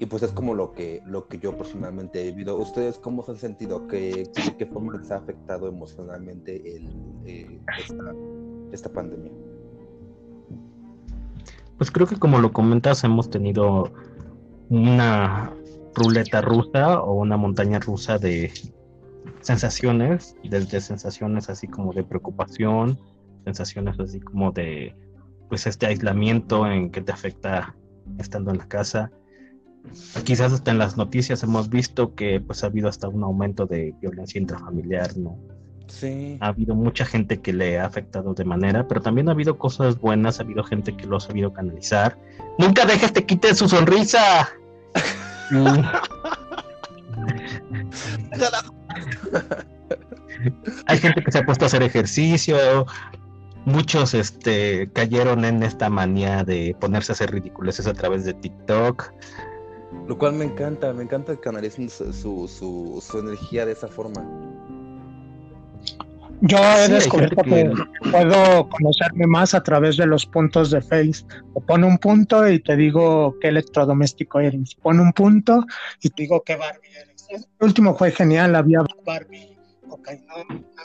y 0.05 0.07
pues 0.07 0.23
es 0.23 0.33
como 0.33 0.55
lo 0.55 0.73
que, 0.73 1.03
lo 1.07 1.29
que 1.29 1.39
yo 1.39 1.57
personalmente 1.57 2.21
he 2.21 2.27
vivido. 2.27 2.59
¿Ustedes 2.59 2.99
cómo 2.99 3.25
se 3.25 3.31
han 3.31 3.39
sentido? 3.39 3.89
¿Qué, 3.89 4.29
¿De 4.35 4.57
qué 4.59 4.67
forma 4.67 4.99
les 4.99 5.11
ha 5.11 5.17
afectado 5.17 5.67
emocionalmente 5.67 6.77
el, 6.77 6.91
eh, 7.25 7.59
esta, 7.79 8.15
esta 8.71 8.93
pandemia? 8.93 9.33
Pues 11.79 11.91
creo 11.91 12.07
que 12.07 12.17
como 12.17 12.39
lo 12.39 12.53
comentas, 12.53 13.03
hemos 13.03 13.31
tenido 13.31 13.95
una 14.69 15.55
ruleta 15.95 16.43
rusa 16.43 17.01
o 17.01 17.15
una 17.15 17.39
montaña 17.39 17.79
rusa 17.79 18.19
de 18.19 18.53
sensaciones, 19.41 20.37
desde 20.45 20.83
sensaciones 20.83 21.49
así 21.49 21.67
como 21.67 21.95
de 21.95 22.05
preocupación, 22.05 23.01
sensaciones 23.45 23.99
así 23.99 24.21
como 24.21 24.53
de 24.53 24.95
pues 25.49 25.67
este 25.67 25.87
aislamiento 25.87 26.67
en 26.67 26.91
que 26.91 27.01
te 27.01 27.13
afecta 27.13 27.75
estando 28.19 28.51
en 28.51 28.59
la 28.59 28.69
casa. 28.69 29.11
Quizás 30.24 30.53
hasta 30.53 30.70
en 30.70 30.78
las 30.78 30.97
noticias 30.97 31.43
hemos 31.43 31.68
visto 31.68 32.14
que 32.14 32.41
pues 32.41 32.64
ha 32.64 32.68
habido 32.68 32.89
hasta 32.89 33.09
un 33.09 33.22
aumento 33.22 33.66
de 33.66 33.95
violencia 34.01 34.41
intrafamiliar, 34.41 35.16
¿no? 35.16 35.39
Sí. 35.87 36.39
Ha 36.41 36.49
habido 36.49 36.74
mucha 36.74 37.05
gente 37.05 37.41
que 37.41 37.53
le 37.53 37.78
ha 37.78 37.87
afectado 37.87 38.35
de 38.35 38.45
manera, 38.45 38.89
pero 38.89 39.03
también 39.03 39.28
ha 39.28 39.32
habido 39.32 39.59
cosas 39.59 40.01
buenas, 40.01 40.41
ha 40.41 40.43
habido 40.43 40.64
gente 40.64 40.97
que 40.97 41.07
lo 41.07 41.18
ha 41.18 41.20
sabido 41.20 41.53
canalizar. 41.53 42.18
Nunca 42.59 42.87
dejes 42.87 43.12
te 43.12 43.24
quite 43.24 43.55
su 43.55 43.68
sonrisa. 43.68 44.49
Hay 50.87 50.99
gente 50.99 51.22
que 51.22 51.32
se 51.32 51.39
ha 51.39 51.45
puesto 51.45 51.64
a 51.64 51.66
hacer 51.66 51.82
ejercicio, 51.82 52.87
muchos 53.64 54.14
este 54.14 54.91
cayeron 54.93 55.45
en 55.45 55.62
esta 55.62 55.89
manía 55.89 56.45
de 56.45 56.76
ponerse 56.80 57.12
a 57.12 57.14
hacer 57.14 57.30
ridiculeces 57.30 57.87
a 57.87 57.95
través 57.95 58.24
de 58.24 58.35
TikTok. 58.35 59.12
Lo 60.09 60.19
cual 60.19 60.35
me 60.35 60.45
encanta, 60.45 60.93
me 60.93 61.03
encanta 61.05 61.35
que 61.35 61.41
canalicen 61.41 61.89
su, 61.89 62.13
su, 62.13 62.47
su, 62.49 63.03
su 63.07 63.19
energía 63.19 63.65
de 63.65 63.73
esa 63.73 63.89
forma. 63.89 64.23
Yo 66.43 66.59
he 66.59 66.87
Sí, 66.87 66.93
descubierto 66.93 67.43
que... 67.43 67.51
que- 67.51 68.11
puedo 68.11 68.69
conocerme 68.69 69.27
más 69.27 69.55
a 69.55 69.63
través 69.63 69.97
de 69.97 70.07
los 70.07 70.27
puntos 70.27 70.71
de 70.71 70.83
Face. 70.83 71.25
Te 71.55 71.61
pone 71.67 71.87
un 71.87 71.97
punto 71.97 72.47
y 72.49 72.61
te 72.61 72.77
digo 72.77 73.37
qué 73.41 73.49
electrodoméstico 73.49 74.41
eres. 74.41 74.75
Pone 74.75 75.01
un 75.01 75.13
punto 75.13 75.65
y 76.03 76.11
te 76.11 76.23
digo 76.25 76.43
qué 76.45 76.57
Barbie 76.57 76.89
eres. 77.01 77.27
El 77.31 77.47
último 77.67 77.95
fue 77.97 78.11
genial, 78.11 78.55
había 78.57 78.81
Barbie 79.07 79.57
cocaína, 79.89 80.35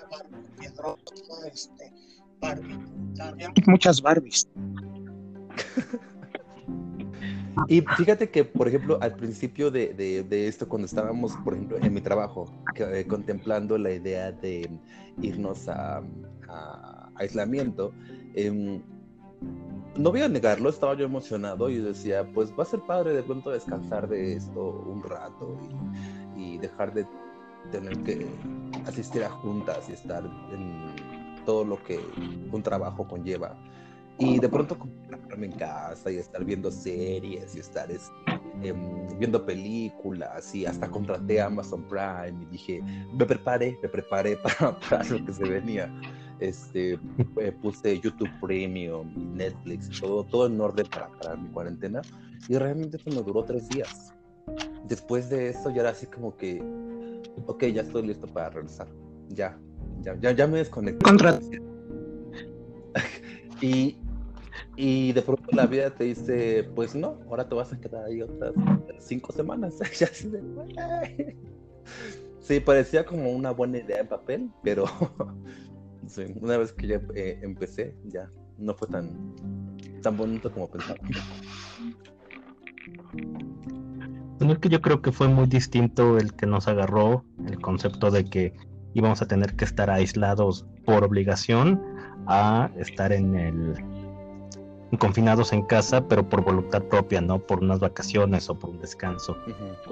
Barbie 0.09 0.37
piedrosa, 0.59 1.47
este, 1.51 1.91
Barbie. 2.39 2.77
Había 3.19 3.51
muchas 3.67 4.01
Barbies. 4.01 4.47
Y 7.67 7.81
fíjate 7.81 8.29
que, 8.29 8.43
por 8.45 8.67
ejemplo, 8.67 8.97
al 9.01 9.15
principio 9.15 9.71
de, 9.71 9.93
de- 9.93 10.47
esto, 10.47 10.67
cuando 10.67 10.85
estábamos, 10.85 11.35
por 11.43 11.53
ejemplo, 11.53 11.77
en 11.77 11.93
mi 11.93 12.01
trabajo, 12.01 12.51
eh, 12.75 13.05
contemplando 13.07 13.77
la 13.77 13.91
idea 13.91 14.31
de 14.31 14.69
irnos 15.21 15.67
a, 15.67 16.01
aislamiento, 17.15 17.93
em, 18.33 18.81
no 19.97 20.11
voy 20.11 20.21
a 20.21 20.29
negarlo, 20.29 20.69
estaba 20.69 20.95
yo 20.95 21.05
emocionado 21.05 21.69
y 21.69 21.77
decía, 21.77 22.25
pues 22.33 22.51
va 22.57 22.63
a 22.63 22.65
ser 22.65 22.79
padre 22.81 23.13
de 23.13 23.23
pronto 23.23 23.49
descansar 23.51 24.07
de 24.07 24.33
esto 24.33 24.61
un 24.87 25.03
rato 25.03 25.57
y 26.37 26.57
dejar 26.57 26.93
de 26.93 27.05
tener 27.71 27.97
que 28.03 28.25
asistir 28.85 29.23
a 29.23 29.29
juntas 29.29 29.89
y 29.89 29.93
estar 29.93 30.23
en 30.53 30.95
todo 31.45 31.65
lo 31.65 31.83
que 31.83 31.99
un 32.51 32.63
trabajo 32.63 33.07
conlleva. 33.07 33.57
Y 34.19 34.39
de 34.39 34.49
pronto 34.49 34.77
concentrarme 34.77 35.45
en 35.47 35.51
casa 35.53 36.11
y 36.11 36.17
estar 36.17 36.43
viendo 36.43 36.69
series 36.71 37.55
y 37.55 37.59
estar 37.59 37.89
es- 37.89 38.11
em, 38.61 39.07
viendo 39.17 39.45
películas 39.45 40.53
y 40.53 40.65
hasta 40.65 40.89
contraté 40.89 41.39
Amazon 41.41 41.83
Prime 41.87 42.43
y 42.43 42.45
dije, 42.51 42.81
me 43.13 43.25
preparé, 43.25 43.77
me 43.81 43.87
preparé 43.89 44.37
para, 44.43 44.77
para 44.79 45.03
lo 45.05 45.25
que 45.25 45.33
se 45.33 45.43
venía. 45.47 45.89
Este, 46.39 46.93
eh, 47.37 47.51
puse 47.61 47.99
YouTube 47.99 48.29
Premium, 48.41 49.13
Netflix, 49.35 49.89
todo, 49.99 50.23
todo 50.25 50.47
en 50.47 50.59
orden 50.61 50.87
para, 50.87 51.09
para 51.19 51.35
mi 51.35 51.49
cuarentena 51.49 52.01
y 52.47 52.57
realmente 52.57 52.97
eso 52.97 53.09
me 53.09 53.21
duró 53.23 53.43
tres 53.43 53.67
días. 53.69 54.13
Después 54.87 55.29
de 55.29 55.49
eso 55.49 55.69
ya 55.69 55.81
era 55.81 55.89
así 55.91 56.05
como 56.07 56.35
que, 56.37 56.61
ok, 57.45 57.65
ya 57.65 57.81
estoy 57.81 58.07
listo 58.07 58.25
para 58.27 58.49
regresar. 58.51 58.87
Ya, 59.29 59.57
ya, 60.01 60.15
ya, 60.19 60.31
ya 60.31 60.47
me 60.47 60.57
desconecté. 60.59 61.03
Contra- 61.03 61.39
Y, 63.61 63.97
y 64.81 65.11
de 65.11 65.21
pronto 65.21 65.43
la 65.51 65.65
vida 65.65 65.89
te 65.89 66.05
dice, 66.05 66.63
pues 66.73 66.95
no, 66.95 67.19
ahora 67.27 67.49
te 67.49 67.53
vas 67.53 67.73
a 67.73 67.81
quedar 67.81 68.05
ahí 68.05 68.21
otras 68.21 68.53
cinco 68.99 69.33
semanas. 69.33 69.75
Sí, 72.39 72.59
parecía 72.59 73.05
como 73.05 73.29
una 73.31 73.51
buena 73.51 73.77
idea 73.77 73.99
en 73.99 74.07
papel, 74.07 74.49
pero 74.63 74.85
una 76.41 76.57
vez 76.57 76.71
que 76.71 76.87
ya 76.87 77.01
eh, 77.13 77.39
empecé, 77.43 77.93
ya 78.05 78.31
no 78.57 78.73
fue 78.73 78.87
tan, 78.87 79.35
tan 80.01 80.17
bonito 80.17 80.51
como 80.51 80.67
pensaba. 80.67 80.97
Bueno, 84.39 84.53
es 84.53 84.59
que 84.59 84.69
yo 84.69 84.81
creo 84.81 85.01
que 85.01 85.11
fue 85.11 85.27
muy 85.27 85.45
distinto 85.45 86.17
el 86.17 86.33
que 86.33 86.47
nos 86.47 86.67
agarró 86.67 87.23
el 87.45 87.59
concepto 87.59 88.09
de 88.09 88.25
que 88.25 88.53
íbamos 88.95 89.21
a 89.21 89.27
tener 89.27 89.55
que 89.55 89.65
estar 89.65 89.91
aislados 89.91 90.65
por 90.85 91.03
obligación 91.03 91.79
a 92.25 92.71
estar 92.77 93.11
en 93.11 93.35
el 93.35 93.98
confinados 94.97 95.53
en 95.53 95.61
casa, 95.61 96.07
pero 96.07 96.27
por 96.27 96.43
voluntad 96.43 96.81
propia, 96.83 97.21
no 97.21 97.39
por 97.39 97.63
unas 97.63 97.79
vacaciones 97.79 98.49
o 98.49 98.55
por 98.55 98.71
un 98.71 98.79
descanso. 98.79 99.37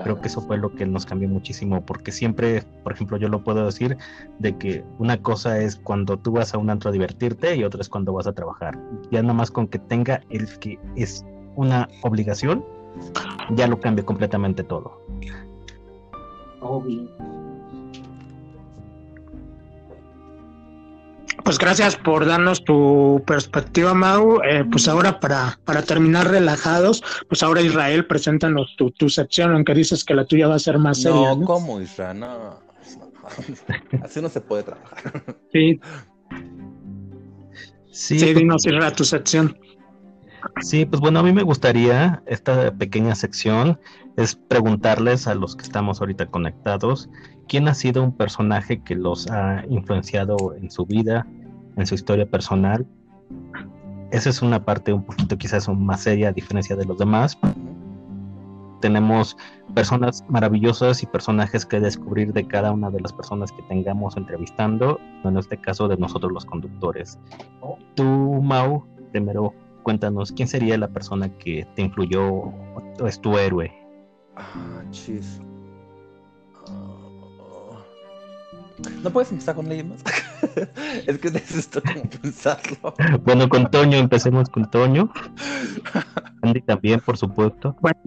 Creo 0.04 0.20
que 0.20 0.28
eso 0.28 0.42
fue 0.42 0.58
lo 0.58 0.74
que 0.74 0.86
nos 0.86 1.06
cambió 1.06 1.30
muchísimo, 1.30 1.86
porque 1.86 2.12
siempre, 2.12 2.64
por 2.84 2.94
ejemplo, 2.94 3.18
yo 3.18 3.30
lo 3.30 3.44
puedo 3.44 3.66
decir, 3.66 3.98
de 4.40 4.58
que 4.58 4.84
una 4.98 5.22
cosa 5.22 5.60
es 5.60 5.76
cuando 5.76 6.18
tú 6.18 6.32
vas 6.32 6.54
a 6.54 6.58
un 6.58 6.70
antro 6.70 6.90
a 6.90 6.94
divertirte 6.94 7.56
y 7.56 7.64
otra 7.64 7.82
es 7.82 7.90
cuando 7.90 8.14
vas 8.14 8.28
a 8.28 8.34
trabajar. 8.34 8.78
Ya 9.12 9.22
nada 9.22 9.34
más 9.34 9.52
con 9.52 9.68
que 9.68 9.80
tenga 9.80 10.22
el 10.30 10.48
que 10.60 10.80
es 10.96 11.24
una 11.56 11.88
obligación, 12.02 12.64
ya 13.52 13.68
lo 13.68 13.80
cambia 13.80 14.06
completamente 14.06 14.64
todo. 14.64 15.00
Pues 21.48 21.60
gracias 21.60 21.96
por 21.96 22.26
darnos 22.26 22.66
tu 22.66 23.24
perspectiva, 23.26 23.94
Mau. 23.94 24.42
Eh, 24.44 24.66
pues 24.70 24.90
ahora 24.90 25.22
para, 25.22 25.58
para 25.64 25.82
terminar 25.82 26.30
relajados, 26.30 27.02
pues 27.30 27.42
ahora 27.42 27.62
Israel, 27.62 28.06
preséntanos 28.06 28.76
tu, 28.78 28.92
tu 28.92 29.08
sección, 29.08 29.54
aunque 29.54 29.74
dices 29.74 30.04
que 30.04 30.14
la 30.14 30.26
tuya 30.26 30.50
va 30.50 30.56
a 30.56 30.60
ser 30.60 30.78
más 30.78 31.02
seria. 31.02 31.30
No, 31.30 31.36
¿no? 31.38 31.46
¿cómo, 31.46 31.80
Isra? 31.80 32.14
No. 32.14 32.60
Así 34.04 34.22
no 34.22 34.28
se 34.28 34.42
puede 34.42 34.64
trabajar. 34.64 35.24
Sí, 35.54 35.80
Sí, 37.92 38.20
sí, 38.20 38.26
pues- 38.26 38.36
dinos, 38.36 38.66
Israel, 38.66 38.92
tu 38.92 39.06
sección. 39.06 39.58
Sí, 40.60 40.86
pues 40.86 41.00
bueno, 41.00 41.20
a 41.20 41.24
mí 41.24 41.32
me 41.32 41.44
gustaría, 41.44 42.22
esta 42.26 42.72
pequeña 42.72 43.16
sección 43.16 43.80
es 44.18 44.36
preguntarles 44.36 45.28
a 45.28 45.36
los 45.36 45.56
que 45.56 45.64
estamos 45.64 46.02
ahorita 46.02 46.26
conectados, 46.26 47.10
¿quién 47.48 47.68
ha 47.68 47.74
sido 47.74 48.04
un 48.04 48.16
personaje 48.16 48.84
que 48.84 48.96
los 48.96 49.28
ha 49.30 49.64
influenciado 49.70 50.56
en 50.56 50.70
su 50.72 50.86
vida, 50.86 51.26
en 51.78 51.88
su 51.88 51.96
historia 51.96 52.30
personal? 52.30 52.86
Esa 54.12 54.30
es 54.30 54.42
una 54.42 54.64
parte 54.64 54.94
un 54.94 55.04
poquito 55.04 55.38
quizás 55.38 55.68
más 55.70 56.02
seria 56.02 56.30
a 56.30 56.32
diferencia 56.32 56.76
de 56.76 56.86
los 56.86 56.98
demás. 56.98 57.38
Tenemos 58.82 59.36
personas 59.74 60.24
maravillosas 60.30 61.02
y 61.02 61.08
personajes 61.08 61.66
que 61.66 61.80
descubrir 61.80 62.32
de 62.32 62.48
cada 62.48 62.72
una 62.72 62.90
de 62.90 63.00
las 63.00 63.12
personas 63.12 63.52
que 63.52 63.64
tengamos 63.64 64.16
entrevistando, 64.16 65.00
en 65.24 65.38
este 65.38 65.58
caso 65.60 65.88
de 65.88 65.98
nosotros 65.98 66.32
los 66.32 66.46
conductores. 66.46 67.18
Tú, 67.96 68.04
Mau, 68.42 68.86
primero 69.12 69.54
cuéntanos, 69.84 70.32
¿quién 70.32 70.48
sería 70.48 70.78
la 70.78 70.90
persona 70.90 71.30
que 71.38 71.66
te 71.76 71.82
influyó 71.82 72.28
o 72.30 73.08
es 73.08 73.20
tu 73.20 73.38
héroe? 73.38 73.74
Ah, 74.36 74.84
chis. 74.92 75.42
Ah. 76.68 77.84
¿No 79.04 79.10
puedes 79.10 79.32
empezar 79.32 79.56
con 79.56 79.66
alguien 79.66 79.90
más? 79.90 80.04
es 81.08 81.18
que 81.20 81.32
necesito 81.32 81.82
como 81.82 82.04
pensarlo. 82.10 82.94
Bueno, 83.24 83.50
con 83.50 83.70
Toño, 83.70 83.98
empecemos 83.98 84.50
con 84.50 84.70
Toño. 84.70 85.12
Andy 86.42 86.62
también, 86.62 87.00
por 87.00 87.18
supuesto. 87.18 87.76
Bueno, 87.82 88.00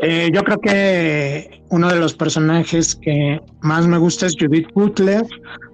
eh, 0.00 0.30
yo 0.32 0.42
creo 0.42 0.60
que 0.60 1.62
uno 1.70 1.88
de 1.88 1.98
los 1.98 2.14
personajes 2.14 2.94
que 2.94 3.40
más 3.60 3.86
me 3.86 3.98
gusta 3.98 4.26
es 4.26 4.36
Judith 4.38 4.68
Butler, 4.74 5.24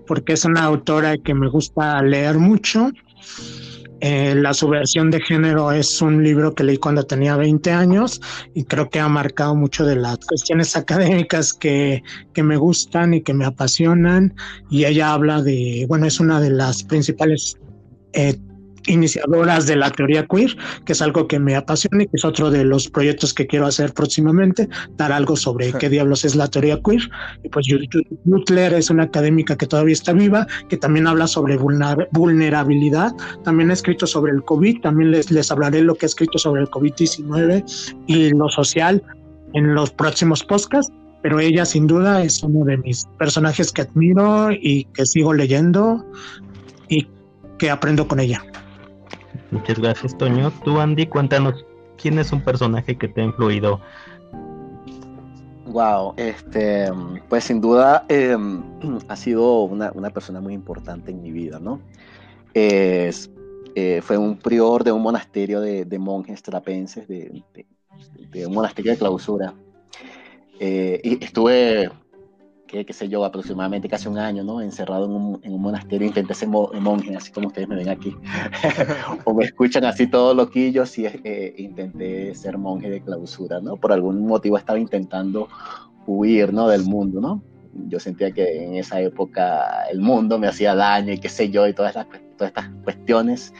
porque 0.06 0.34
es 0.34 0.44
una 0.44 0.64
autora 0.64 1.16
que 1.18 1.34
me 1.34 1.48
gusta 1.48 2.02
leer 2.02 2.38
mucho. 2.38 2.90
Eh, 4.00 4.34
la 4.34 4.54
subversión 4.54 5.10
de 5.10 5.20
género 5.20 5.72
es 5.72 6.00
un 6.00 6.24
libro 6.24 6.54
que 6.54 6.64
leí 6.64 6.78
cuando 6.78 7.04
tenía 7.04 7.36
20 7.36 7.70
años 7.70 8.20
y 8.54 8.64
creo 8.64 8.88
que 8.88 8.98
ha 8.98 9.08
marcado 9.08 9.54
mucho 9.54 9.84
de 9.84 9.96
las 9.96 10.18
cuestiones 10.26 10.74
académicas 10.74 11.52
que, 11.52 12.02
que 12.32 12.42
me 12.42 12.56
gustan 12.56 13.14
y 13.14 13.22
que 13.22 13.34
me 13.34 13.44
apasionan. 13.44 14.34
Y 14.70 14.84
ella 14.86 15.12
habla 15.12 15.42
de, 15.42 15.84
bueno, 15.88 16.06
es 16.06 16.18
una 16.18 16.40
de 16.40 16.50
las 16.50 16.82
principales 16.82 17.58
eh, 18.12 18.36
iniciadoras 18.86 19.66
de 19.66 19.76
la 19.76 19.90
teoría 19.90 20.26
queer, 20.26 20.56
que 20.84 20.92
es 20.92 21.02
algo 21.02 21.26
que 21.26 21.38
me 21.38 21.56
apasiona 21.56 22.02
y 22.02 22.06
que 22.06 22.16
es 22.16 22.24
otro 22.24 22.50
de 22.50 22.64
los 22.64 22.88
proyectos 22.88 23.34
que 23.34 23.46
quiero 23.46 23.66
hacer 23.66 23.92
próximamente, 23.92 24.68
dar 24.96 25.12
algo 25.12 25.36
sobre 25.36 25.72
qué 25.72 25.88
diablos 25.88 26.24
es 26.24 26.34
la 26.34 26.48
teoría 26.48 26.80
queer. 26.82 27.02
Y 27.42 27.48
pues 27.48 27.66
Judith 27.68 27.90
Butler 28.24 28.74
es 28.74 28.90
una 28.90 29.04
académica 29.04 29.56
que 29.56 29.66
todavía 29.66 29.92
está 29.92 30.12
viva, 30.12 30.46
que 30.68 30.76
también 30.76 31.06
habla 31.06 31.26
sobre 31.26 31.56
vulnerabilidad, 31.56 33.12
también 33.44 33.70
ha 33.70 33.74
escrito 33.74 34.06
sobre 34.06 34.32
el 34.32 34.42
COVID, 34.44 34.80
también 34.80 35.10
les, 35.10 35.30
les 35.30 35.50
hablaré 35.50 35.82
lo 35.82 35.94
que 35.94 36.06
ha 36.06 36.08
escrito 36.08 36.38
sobre 36.38 36.62
el 36.62 36.68
COVID-19 36.68 37.64
y 38.06 38.30
lo 38.30 38.48
social 38.48 39.02
en 39.54 39.74
los 39.74 39.90
próximos 39.90 40.42
podcasts. 40.44 40.92
Pero 41.22 41.38
ella 41.38 41.66
sin 41.66 41.86
duda 41.86 42.22
es 42.22 42.42
uno 42.42 42.64
de 42.64 42.78
mis 42.78 43.04
personajes 43.18 43.72
que 43.72 43.82
admiro 43.82 44.50
y 44.52 44.84
que 44.94 45.04
sigo 45.04 45.34
leyendo 45.34 46.02
y 46.88 47.06
que 47.58 47.70
aprendo 47.70 48.08
con 48.08 48.20
ella. 48.20 48.42
Muchas 49.50 49.78
gracias, 49.78 50.16
Toño. 50.16 50.52
Tú, 50.64 50.78
Andy, 50.78 51.06
cuéntanos 51.06 51.64
quién 52.00 52.18
es 52.18 52.32
un 52.32 52.40
personaje 52.42 52.96
que 52.96 53.08
te 53.08 53.20
ha 53.20 53.24
influido. 53.24 53.80
Wow, 55.66 56.14
este, 56.16 56.88
pues 57.28 57.44
sin 57.44 57.60
duda 57.60 58.04
em, 58.08 58.62
ha 59.08 59.16
sido 59.16 59.62
una, 59.62 60.10
persona 60.10 60.40
muy 60.40 60.54
importante 60.54 61.12
en 61.12 61.22
mi 61.22 61.30
vida, 61.30 61.60
¿no? 61.60 61.80
Es, 62.54 63.30
eh, 63.76 64.00
fue 64.02 64.18
un 64.18 64.36
prior 64.36 64.82
de 64.82 64.90
un 64.90 65.02
monasterio 65.02 65.60
de, 65.60 65.98
monjes 65.98 66.42
trapenses, 66.42 67.06
de, 67.06 67.44
un 68.46 68.54
monasterio 68.54 68.92
de 68.92 68.98
clausura. 68.98 69.54
Eh, 70.58 71.00
y 71.04 71.24
estuve 71.24 71.90
que, 72.70 72.84
qué 72.84 72.92
sé 72.92 73.08
yo, 73.08 73.24
aproximadamente 73.24 73.88
casi 73.88 74.08
un 74.08 74.18
año, 74.18 74.44
¿no? 74.44 74.60
Encerrado 74.60 75.06
en 75.06 75.10
un, 75.10 75.40
en 75.42 75.54
un 75.54 75.60
monasterio, 75.60 76.06
intenté 76.06 76.34
ser 76.34 76.48
monje, 76.48 77.16
así 77.16 77.32
como 77.32 77.48
ustedes 77.48 77.68
me 77.68 77.74
ven 77.74 77.88
aquí. 77.88 78.16
o 79.24 79.34
me 79.34 79.44
escuchan 79.44 79.84
así 79.84 80.06
todos 80.06 80.36
loquillos 80.36 80.96
y 80.98 81.06
eh, 81.06 81.54
intenté 81.58 82.34
ser 82.34 82.58
monje 82.58 82.88
de 82.88 83.00
clausura, 83.00 83.60
¿no? 83.60 83.76
Por 83.76 83.92
algún 83.92 84.24
motivo 84.24 84.56
estaba 84.56 84.78
intentando 84.78 85.48
huir, 86.06 86.52
¿no? 86.52 86.68
Del 86.68 86.84
mundo, 86.84 87.20
¿no? 87.20 87.42
Yo 87.88 87.98
sentía 87.98 88.30
que 88.30 88.64
en 88.64 88.76
esa 88.76 89.00
época 89.00 89.84
el 89.90 90.00
mundo 90.00 90.38
me 90.38 90.46
hacía 90.46 90.74
daño 90.74 91.12
y 91.12 91.18
qué 91.18 91.28
sé 91.28 91.50
yo, 91.50 91.66
y 91.66 91.74
todas, 91.74 91.96
las, 91.96 92.06
todas 92.36 92.50
estas 92.50 92.70
cuestiones. 92.84 93.52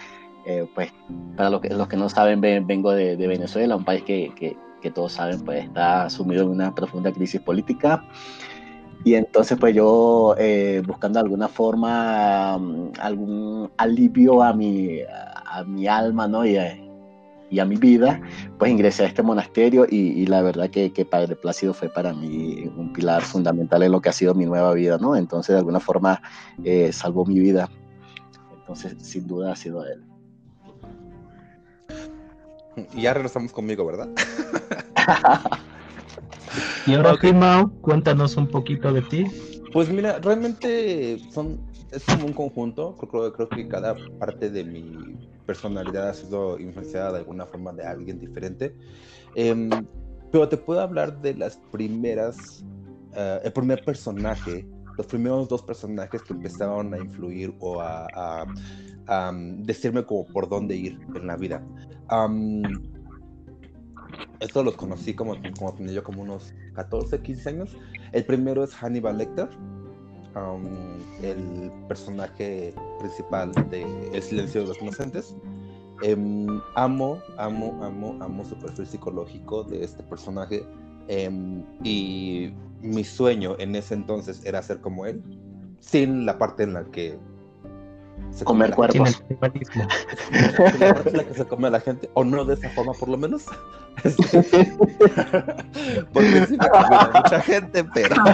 Eh, 0.46 0.66
pues 0.74 0.92
para 1.36 1.50
los 1.50 1.61
que, 1.61 1.68
los 1.68 1.88
que 1.88 1.96
no 1.96 2.08
saben, 2.08 2.40
vengo 2.40 2.92
de, 2.92 3.16
de 3.16 3.26
Venezuela, 3.26 3.76
un 3.76 3.84
país 3.84 4.02
que, 4.04 4.32
que, 4.34 4.56
que, 4.80 4.90
todos 4.90 5.12
saben, 5.12 5.40
pues 5.44 5.64
está 5.64 6.08
sumido 6.08 6.44
en 6.44 6.50
una 6.50 6.74
profunda 6.74 7.12
crisis 7.12 7.40
política. 7.40 8.04
Y 9.05 9.14
entonces 9.14 9.59
pues 9.59 9.74
yo 9.74 10.34
eh, 10.38 10.82
buscando 10.86 11.20
alguna 11.20 11.48
forma, 11.48 12.59
mm, 12.59 12.92
algún 13.01 13.70
alivio 13.76 14.42
a 14.42 14.53
mi, 14.53 15.01
a 15.01 15.64
mi 15.64 15.86
alma, 15.86 16.28
¿no? 16.28 16.44
Y 16.44 16.57
a, 16.57 16.76
y 17.51 17.59
a 17.59 17.64
mi 17.64 17.76
vida, 17.76 18.20
pues 18.59 18.70
ingresé 18.70 19.03
a 19.03 19.07
este 19.07 19.22
monasterio 19.22 19.84
y, 19.88 20.24
la 20.26 20.40
verdad 20.40 20.70
que, 20.70 20.92
que, 20.92 21.05
Padre 21.05 21.34
Plácido 21.34 21.74
fue 21.74 21.88
para 21.88 22.12
mí 22.12 22.70
un 22.76 22.92
pilar 22.92 23.22
fundamental 23.22 23.82
en 23.82 23.90
lo 23.92 24.01
que 24.01 24.09
ha 24.09 24.12
sido 24.12 24.34
mi 24.34 24.46
nueva 24.46 24.72
vida, 24.72 24.98
¿no? 24.98 25.16
Entonces 25.16 25.55
de 25.55 25.59
alguna 25.59 25.80
forma 25.80 26.22
eh, 26.62 26.92
salvó 26.92 27.26
mi 27.26 27.40
vida. 27.40 27.68
Entonces 28.61 28.94
sin 29.03 29.26
duda 29.26 29.53
ha 29.53 29.57
sido 29.57 29.84
él. 29.84 30.05
Y 32.94 33.03
ya 33.03 33.14
regresamos 33.14 33.53
conmigo, 33.53 33.84
¿verdad? 33.84 34.09
Y 36.86 36.94
ahora, 36.94 37.12
okay. 37.14 37.32
cuéntanos 37.80 38.36
un 38.36 38.46
poquito 38.46 38.92
de 38.92 39.03
ti. 39.03 39.26
Pues 39.72 39.88
mira, 39.88 40.18
realmente 40.18 41.18
son, 41.30 41.61
es 41.92 42.05
como 42.05 42.26
un 42.26 42.32
conjunto. 42.32 42.96
Creo, 42.96 43.32
creo 43.32 43.48
que 43.48 43.68
cada 43.68 43.94
parte 44.18 44.51
de 44.51 44.64
mi 44.64 45.16
personalidad 45.46 46.09
ha 46.11 46.14
sido 46.14 46.59
influenciada 46.59 47.12
de 47.12 47.18
alguna 47.18 47.46
forma 47.46 47.72
de 47.72 47.84
alguien 47.84 48.18
diferente. 48.18 48.74
Eh, 49.34 49.70
pero 50.30 50.48
te 50.48 50.57
puedo 50.57 50.80
hablar 50.80 51.20
de 51.20 51.34
las 51.34 51.57
primeras, 51.72 52.64
uh, 53.12 53.44
el 53.44 53.53
primer 53.53 53.84
personaje, 53.84 54.66
los 54.96 55.07
primeros 55.07 55.48
dos 55.48 55.62
personajes 55.62 56.22
que 56.22 56.32
empezaron 56.32 56.94
a 56.94 56.98
influir 56.98 57.53
o 57.59 57.80
a, 57.80 58.07
a, 58.14 58.44
a 59.07 59.30
um, 59.30 59.62
decirme 59.62 60.05
como 60.05 60.26
por 60.26 60.48
dónde 60.48 60.76
ir 60.76 60.98
en 61.14 61.26
la 61.26 61.36
vida. 61.36 61.62
Um, 62.11 62.62
estos 64.40 64.64
los 64.64 64.76
conocí 64.76 65.14
como, 65.14 65.36
como 65.58 65.74
tenía 65.74 65.94
yo 65.94 66.04
como 66.04 66.22
unos 66.22 66.52
14, 66.74 67.20
15 67.20 67.48
años. 67.48 67.76
El 68.12 68.24
primero 68.24 68.64
es 68.64 68.74
Hannibal 68.74 69.18
Lecter, 69.18 69.48
um, 70.34 70.64
el 71.22 71.70
personaje 71.88 72.74
principal 72.98 73.52
de 73.70 73.82
El 74.12 74.22
silencio 74.22 74.62
de 74.62 74.68
los 74.68 74.80
inocentes. 74.80 75.34
Um, 76.06 76.61
amo, 76.76 77.20
amo, 77.36 77.78
amo, 77.84 78.16
amo 78.20 78.44
su 78.44 78.58
perfil 78.58 78.86
psicológico 78.86 79.64
de 79.64 79.84
este 79.84 80.02
personaje. 80.04 80.64
Um, 81.08 81.64
y 81.84 82.52
mi 82.80 83.04
sueño 83.04 83.56
en 83.58 83.76
ese 83.76 83.94
entonces 83.94 84.42
era 84.44 84.62
ser 84.62 84.80
como 84.80 85.04
él, 85.04 85.22
sin 85.80 86.24
la 86.24 86.38
parte 86.38 86.62
en 86.62 86.72
la 86.72 86.84
que 86.84 87.18
se 88.32 88.44
comer 88.44 88.74
cuerpos. 88.74 89.22
la 89.28 89.36
parte 89.38 89.60
en 91.10 91.16
la 91.16 91.24
que 91.24 91.34
se 91.34 91.46
come 91.46 91.68
a 91.68 91.70
la 91.70 91.80
gente, 91.80 92.10
o 92.14 92.24
no 92.24 92.44
de 92.44 92.54
esa 92.54 92.68
forma 92.70 92.92
por 92.92 93.08
lo 93.08 93.16
menos. 93.16 93.44
Porque 96.12 96.46
sí 96.46 96.56
me 96.56 96.68
mucha 97.14 97.40
gente, 97.40 97.84
pero. 97.84 98.16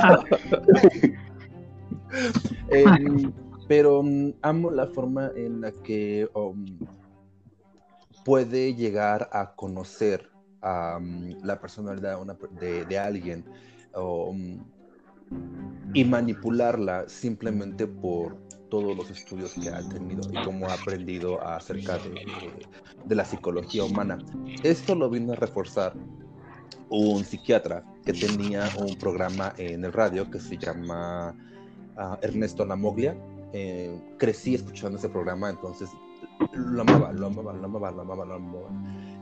Pero 3.69 4.01
um, 4.01 4.33
amo 4.43 4.71
la 4.71 4.87
forma 4.87 5.31
en 5.35 5.61
la 5.61 5.73
que 5.73 6.29
um, 6.35 6.79
puede 8.25 8.75
llegar 8.75 9.29
a 9.33 9.55
conocer 9.55 10.31
a 10.63 10.99
um, 10.99 11.35
la 11.43 11.61
personalidad 11.61 12.19
de, 12.61 12.85
de 12.85 12.99
alguien 12.99 13.45
y 15.95 16.05
manipularla 16.05 17.09
simplemente 17.09 17.87
por 17.87 18.37
todos 18.69 18.97
los 18.97 19.11
estudios 19.11 19.55
que 19.55 19.69
ha 19.69 19.87
tenido 19.89 20.23
y 20.31 20.45
cómo 20.45 20.69
ha 20.69 20.75
aprendido 20.75 21.41
acerca 21.47 21.99
de, 21.99 23.15
la 23.15 23.25
psicología 23.25 23.85
humana. 23.85 24.19
Esto 24.63 24.95
lo 24.95 25.09
vino 25.09 25.33
a 25.33 25.37
reforzar 25.37 25.95
un 26.89 27.25
psiquiatra 27.25 27.85
que 28.05 28.13
tenía 28.13 28.69
un 28.79 28.97
programa 28.97 29.53
en 29.57 29.85
el 29.85 29.93
radio 29.93 30.31
que 30.31 30.41
se 30.41 30.57
llama 30.57 31.35
uh, 31.97 32.17
Ernesto 32.23 32.65
Lamoglia. 32.65 33.17
Eh, 33.53 33.99
crecí 34.19 34.55
escuchando 34.55 34.99
ese 34.99 35.09
programa, 35.09 35.49
entonces 35.49 35.89
lo 36.53 36.83
amaba, 36.83 37.13
lo 37.13 37.29
amaba, 37.29 37.53
lo 37.53 37.65
amaba, 37.65 37.91
lo 37.91 38.03
amaba, 38.03 38.25
lo 38.25 38.35
amaba. 38.35 38.69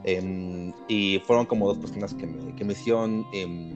Eh, 0.04 0.72
y 0.88 1.18
fueron 1.20 1.46
como 1.46 1.66
dos 1.66 1.78
personas 1.78 2.14
que 2.14 2.26
me, 2.26 2.54
que 2.54 2.64
me 2.64 2.72
hicieron 2.72 3.26
eh, 3.32 3.74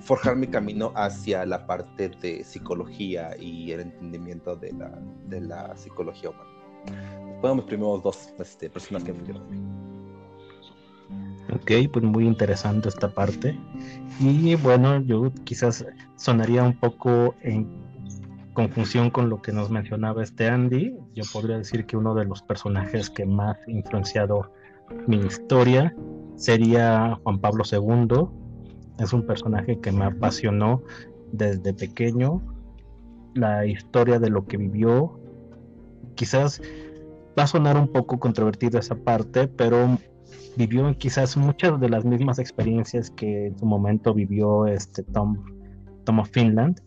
forjar 0.00 0.36
mi 0.36 0.46
camino 0.46 0.92
hacia 0.94 1.44
la 1.44 1.66
parte 1.66 2.08
de 2.08 2.44
psicología 2.44 3.36
y 3.38 3.72
el 3.72 3.80
entendimiento 3.80 4.56
de 4.56 4.72
la, 5.40 5.76
psicología 5.76 6.30
humana. 6.30 6.50
Fueron 7.40 7.58
mis 7.58 7.66
primeros 7.66 8.02
dos 8.02 8.32
este, 8.38 8.70
personas 8.70 9.04
que 9.04 9.12
me 9.12 9.20
Ok, 11.54 11.90
pues 11.92 12.04
muy 12.04 12.26
interesante 12.26 12.88
esta 12.88 13.08
parte. 13.08 13.58
Y 14.20 14.54
bueno, 14.56 15.00
yo 15.02 15.32
quizás 15.44 15.84
sonaría 16.16 16.62
un 16.62 16.74
poco 16.74 17.34
en 17.42 17.66
confusión 18.52 19.10
con 19.10 19.30
lo 19.30 19.40
que 19.40 19.52
nos 19.52 19.70
mencionaba 19.70 20.22
este 20.22 20.48
Andy. 20.48 20.96
Yo 21.14 21.24
podría 21.32 21.58
decir 21.58 21.86
que 21.86 21.96
uno 21.96 22.14
de 22.14 22.24
los 22.24 22.42
personajes 22.42 23.08
que 23.08 23.24
más 23.24 23.56
influenciado 23.66 24.52
mi 25.06 25.18
historia 25.18 25.94
sería 26.36 27.18
Juan 27.22 27.38
Pablo 27.40 27.64
II, 27.70 28.28
es 28.98 29.12
un 29.12 29.26
personaje 29.26 29.78
que 29.80 29.92
me 29.92 30.04
apasionó 30.04 30.82
desde 31.32 31.72
pequeño. 31.74 32.42
La 33.34 33.66
historia 33.66 34.18
de 34.18 34.30
lo 34.30 34.46
que 34.46 34.56
vivió, 34.56 35.20
quizás 36.14 36.60
va 37.38 37.44
a 37.44 37.46
sonar 37.46 37.76
un 37.76 37.88
poco 37.88 38.18
controvertido 38.18 38.78
esa 38.78 38.96
parte, 38.96 39.46
pero 39.46 39.98
vivió 40.56 40.92
quizás 40.98 41.36
muchas 41.36 41.78
de 41.80 41.88
las 41.88 42.04
mismas 42.04 42.38
experiencias 42.38 43.10
que 43.10 43.46
en 43.46 43.58
su 43.58 43.66
momento 43.66 44.12
vivió 44.12 44.66
este 44.66 45.04
Tom, 45.04 45.44
Tom 46.04 46.18
of 46.18 46.30
Finland, 46.30 46.80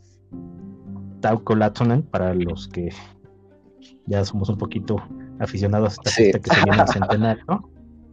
Tauko 1.22 1.56
Latonen, 1.56 2.04
para 2.04 2.34
los 2.34 2.68
que 2.68 2.90
ya 4.08 4.26
somos 4.26 4.50
un 4.50 4.58
poquito 4.58 4.98
aficionados 5.40 5.90
a 5.90 5.94
esta 5.94 6.12
fiesta 6.12 6.40
que 6.40 6.54
se 6.54 6.64
viene 6.66 6.82
a 6.82 6.88
centenario. 6.88 7.70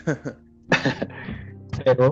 Pero 1.85 2.11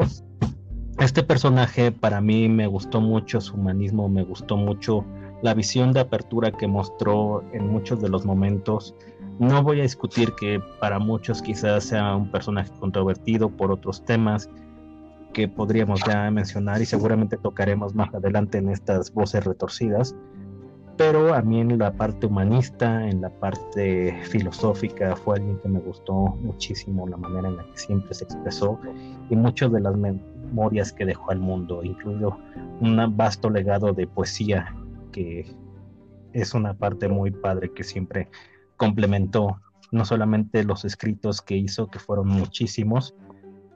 este 0.99 1.22
personaje 1.22 1.92
para 1.92 2.20
mí 2.20 2.49
me 2.49 2.66
gustó 2.66 3.01
mucho 3.01 3.40
su 3.40 3.55
humanismo, 3.55 4.09
me 4.09 4.22
gustó 4.22 4.57
mucho 4.57 5.05
la 5.42 5.53
visión 5.53 5.92
de 5.92 6.01
apertura 6.01 6.51
que 6.51 6.66
mostró 6.66 7.44
en 7.53 7.68
muchos 7.68 8.01
de 8.01 8.09
los 8.09 8.24
momentos. 8.24 8.94
No 9.38 9.62
voy 9.62 9.80
a 9.80 9.82
discutir 9.82 10.32
que 10.32 10.61
para 10.80 10.99
muchos 10.99 11.42
quizás 11.42 11.84
sea 11.84 12.16
un 12.16 12.30
personaje 12.30 12.70
controvertido 12.80 13.51
por 13.51 13.70
otros 13.70 14.03
temas 14.05 14.49
que 15.34 15.49
podríamos 15.49 16.01
ya 16.07 16.30
mencionar 16.30 16.80
y 16.80 16.86
seguramente 16.86 17.36
tocaremos 17.36 17.94
más 17.94 18.14
adelante 18.14 18.57
en 18.57 18.70
estas 18.70 19.12
voces 19.12 19.44
retorcidas. 19.44 20.14
pero 20.97 21.34
a 21.34 21.42
mí 21.42 21.61
en 21.61 21.76
la 21.78 21.92
parte 21.92 22.26
humanista, 22.26 23.07
en 23.07 23.20
la 23.20 23.28
parte 23.28 24.18
filosófica, 24.30 25.14
fue 25.14 25.36
alguien 25.36 25.59
que 25.59 25.68
me 25.68 25.80
gustó 25.80 26.14
muchísimo 26.40 27.07
la 27.07 27.18
manera 27.18 27.49
en 27.49 27.59
la 27.59 27.64
que 27.64 27.76
siempre 27.76 28.14
se 28.14 28.24
expresó 28.24 28.80
y 29.28 29.36
muchas 29.36 29.70
de 29.72 29.80
las 29.80 29.94
memorias 30.47 30.92
que 30.92 31.05
dejó 31.05 31.30
al 31.30 31.38
mundo, 31.38 31.82
incluido 31.82 32.38
un 32.80 33.16
vasto 33.16 33.51
legado 33.51 33.92
de 33.92 34.07
poesía 34.07 34.74
que 35.12 35.47
es 36.32 36.55
una 36.55 36.74
parte 36.74 37.09
muy 37.09 37.30
padre 37.30 37.72
que 37.72 37.82
siempre 37.82 38.28
complementó 38.76 39.61
no 39.92 40.05
solamente 40.05 40.64
los 40.64 40.84
escritos 40.84 41.40
que 41.40 41.57
hizo, 41.57 41.88
que 41.88 41.99
fueron 41.99 42.28
muchísimos, 42.28 43.14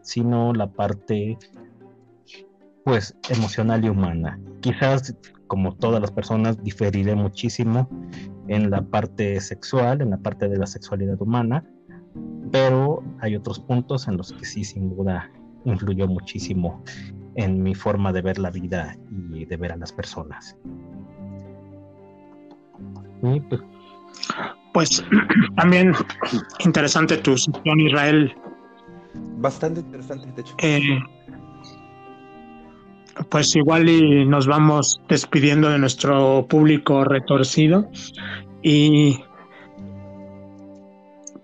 sino 0.02 0.52
la 0.52 0.70
parte 0.70 1.38
pues 2.84 3.16
emocional 3.28 3.84
y 3.84 3.88
humana. 3.88 4.38
Quizás 4.60 5.16
como 5.46 5.74
todas 5.74 6.00
las 6.00 6.10
personas 6.10 6.62
diferiré 6.62 7.14
muchísimo 7.14 7.88
en 8.48 8.70
la 8.70 8.82
parte 8.82 9.40
sexual, 9.40 10.02
en 10.02 10.10
la 10.10 10.18
parte 10.18 10.48
de 10.48 10.58
la 10.58 10.66
sexualidad 10.66 11.20
humana, 11.22 11.64
pero 12.50 13.02
hay 13.20 13.36
otros 13.36 13.60
puntos 13.60 14.08
en 14.08 14.16
los 14.16 14.32
que 14.32 14.44
sí 14.44 14.64
sin 14.64 14.94
duda 14.94 15.30
influyó 15.64 16.06
muchísimo 16.06 16.82
en 17.36 17.62
mi 17.62 17.74
forma 17.74 18.12
de 18.12 18.22
ver 18.22 18.38
la 18.38 18.50
vida 18.50 18.96
y 19.32 19.44
de 19.44 19.56
ver 19.56 19.72
a 19.72 19.76
las 19.76 19.92
personas. 19.92 20.56
pues, 23.20 23.60
pues 24.72 25.04
también 25.56 25.92
interesante 26.64 27.16
tu 27.18 27.36
sección 27.36 27.80
Israel. 27.80 28.34
Bastante 29.38 29.80
interesante, 29.80 30.32
de 30.32 30.40
hecho. 30.42 30.54
Eh, 30.58 31.00
pues 33.28 33.54
igual 33.54 33.88
y 33.88 34.24
nos 34.24 34.46
vamos 34.46 35.00
despidiendo 35.08 35.68
de 35.68 35.78
nuestro 35.78 36.46
público 36.48 37.04
retorcido 37.04 37.90
y 38.62 39.20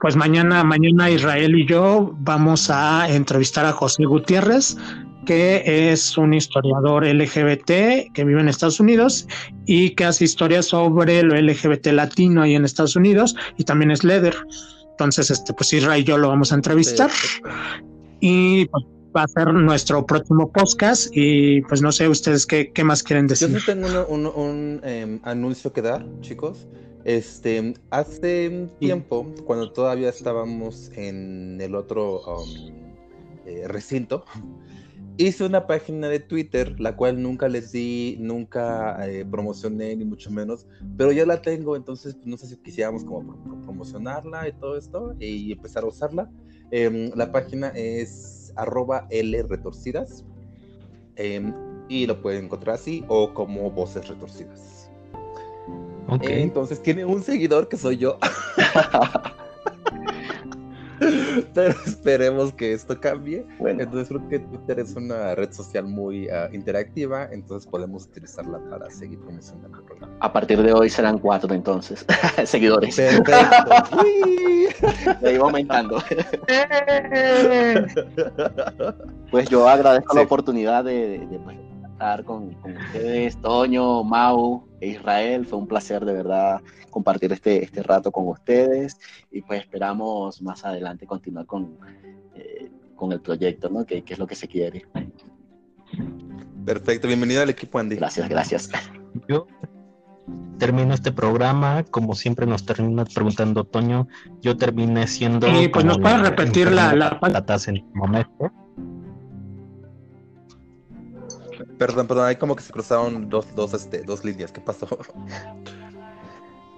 pues 0.00 0.16
mañana, 0.16 0.62
mañana 0.64 1.10
Israel 1.10 1.58
y 1.58 1.66
yo 1.66 2.14
vamos 2.20 2.70
a 2.70 3.08
entrevistar 3.08 3.64
a 3.64 3.72
José 3.72 4.04
Gutiérrez, 4.04 4.76
que 5.24 5.90
es 5.90 6.16
un 6.16 6.34
historiador 6.34 7.04
LGBT 7.04 8.12
que 8.14 8.24
vive 8.24 8.40
en 8.40 8.48
Estados 8.48 8.80
Unidos 8.80 9.26
y 9.66 9.90
que 9.90 10.04
hace 10.04 10.24
historias 10.24 10.66
sobre 10.66 11.22
lo 11.22 11.34
LGBT 11.34 11.88
latino 11.88 12.42
ahí 12.42 12.54
en 12.54 12.64
Estados 12.64 12.96
Unidos 12.96 13.34
y 13.56 13.64
también 13.64 13.90
es 13.90 14.04
leather. 14.04 14.36
Entonces, 14.92 15.30
este, 15.30 15.52
pues 15.52 15.72
Israel 15.72 16.00
y 16.00 16.04
yo 16.04 16.16
lo 16.16 16.28
vamos 16.28 16.52
a 16.52 16.54
entrevistar. 16.54 17.10
Y 18.20 18.66
pues, 18.66 18.84
va 19.16 19.22
a 19.22 19.28
ser 19.28 19.52
nuestro 19.52 20.04
próximo 20.04 20.50
podcast 20.52 21.08
y 21.12 21.62
pues 21.62 21.80
no 21.80 21.90
sé 21.90 22.08
ustedes 22.08 22.46
qué, 22.46 22.70
qué 22.72 22.84
más 22.84 23.02
quieren 23.02 23.26
decir. 23.26 23.48
Yo 23.48 23.64
tengo 23.64 24.06
un, 24.06 24.80
em, 24.84 25.20
anuncio 25.22 25.72
que 25.72 25.82
dar, 25.82 26.04
chicos. 26.20 26.66
Este, 27.06 27.72
hace 27.90 28.48
un 28.48 28.68
tiempo, 28.80 29.32
cuando 29.44 29.72
todavía 29.72 30.08
estábamos 30.08 30.90
en 30.96 31.56
el 31.60 31.76
otro 31.76 32.20
um, 32.22 32.74
eh, 33.46 33.68
recinto, 33.68 34.24
hice 35.16 35.44
una 35.44 35.68
página 35.68 36.08
de 36.08 36.18
Twitter, 36.18 36.80
la 36.80 36.96
cual 36.96 37.22
nunca 37.22 37.46
les 37.46 37.70
di, 37.70 38.16
nunca 38.18 39.08
eh, 39.08 39.24
promocioné, 39.24 39.94
ni 39.94 40.04
mucho 40.04 40.32
menos, 40.32 40.66
pero 40.96 41.12
ya 41.12 41.24
la 41.24 41.40
tengo, 41.40 41.76
entonces 41.76 42.16
pues, 42.16 42.26
no 42.26 42.36
sé 42.36 42.48
si 42.48 42.56
quisiéramos 42.56 43.04
como 43.04 43.36
promocionarla 43.62 44.48
y 44.48 44.52
todo 44.54 44.76
esto 44.76 45.14
y 45.20 45.52
empezar 45.52 45.84
a 45.84 45.86
usarla. 45.86 46.28
Em, 46.72 47.12
la 47.14 47.30
página 47.30 47.68
es 47.68 48.52
arroba 48.56 49.06
L 49.10 49.44
retorcidas 49.44 50.24
em, 51.14 51.54
y 51.88 52.04
lo 52.08 52.20
pueden 52.20 52.46
encontrar 52.46 52.74
así 52.74 53.04
o 53.06 53.32
como 53.32 53.70
voces 53.70 54.08
retorcidas. 54.08 54.75
Entonces 56.08 56.82
tiene 56.82 57.04
un 57.04 57.22
seguidor 57.22 57.68
que 57.68 57.76
soy 57.76 57.98
yo. 57.98 58.18
Pero 61.54 61.74
esperemos 61.86 62.52
que 62.54 62.72
esto 62.72 62.98
cambie. 63.00 63.46
Entonces 63.60 64.08
creo 64.08 64.28
que 64.28 64.38
Twitter 64.38 64.80
es 64.80 64.94
una 64.94 65.34
red 65.34 65.52
social 65.52 65.84
muy 65.84 66.28
ah, 66.28 66.48
interactiva, 66.52 67.28
entonces 67.30 67.68
podemos 67.70 68.04
utilizarla 68.04 68.58
para 68.70 68.90
seguir 68.90 69.18
promocionando 69.20 69.78
el 69.78 69.84
programa. 69.84 70.16
A 70.20 70.32
partir 70.32 70.62
de 70.62 70.72
hoy 70.72 70.88
serán 70.88 71.18
cuatro 71.18 71.52
entonces, 71.54 72.06
seguidores. 72.44 72.96
Perfecto. 72.96 73.32
iba 75.30 75.44
aumentando. 75.44 76.02
pues 79.30 79.48
yo 79.48 79.68
agradezco 79.68 80.14
la 80.14 80.22
oportunidad 80.22 80.84
de, 80.84 81.18
de, 81.18 81.40
estar 81.90 82.24
con, 82.24 82.54
ustedes, 82.64 83.36
Toño, 83.40 84.04
Mau 84.04 84.65
Israel. 84.80 85.46
Fue 85.46 85.58
un 85.58 85.66
placer 85.66 86.04
de 86.04 86.12
verdad 86.12 86.60
compartir 86.90 87.32
este, 87.32 87.62
este 87.62 87.82
rato 87.82 88.10
con 88.10 88.28
ustedes 88.28 88.98
y 89.30 89.42
pues 89.42 89.60
esperamos 89.60 90.40
más 90.42 90.64
adelante 90.64 91.06
continuar 91.06 91.46
con, 91.46 91.78
eh, 92.34 92.70
con 92.94 93.12
el 93.12 93.20
proyecto, 93.20 93.68
¿no? 93.68 93.84
Que, 93.84 94.04
es 94.06 94.18
lo 94.18 94.26
que 94.26 94.34
se 94.34 94.48
quiere. 94.48 94.86
Perfecto, 96.64 97.06
bienvenido 97.06 97.42
al 97.42 97.50
equipo 97.50 97.78
Andy. 97.78 97.96
Gracias, 97.96 98.28
gracias. 98.28 98.70
Yo 99.28 99.46
termino 100.58 100.94
este 100.94 101.12
programa, 101.12 101.84
como 101.84 102.14
siempre 102.14 102.46
nos 102.46 102.64
termina 102.64 103.04
preguntando 103.04 103.64
Toño, 103.64 104.08
yo 104.40 104.56
terminé 104.56 105.06
siendo... 105.06 105.46
Y 105.48 105.68
pues 105.68 105.84
nos 105.84 105.98
puedes 105.98 106.20
repetir 106.20 106.72
la, 106.72 106.94
la... 106.94 107.18
en 107.66 107.86
momento. 107.94 108.50
Perdón, 111.78 112.06
perdón, 112.06 112.26
hay 112.26 112.36
como 112.36 112.56
que 112.56 112.62
se 112.62 112.72
cruzaron 112.72 113.28
dos, 113.28 113.46
dos, 113.54 113.74
este, 113.74 114.02
dos 114.02 114.24
líneas. 114.24 114.52
¿Qué 114.52 114.60
pasó? 114.60 114.88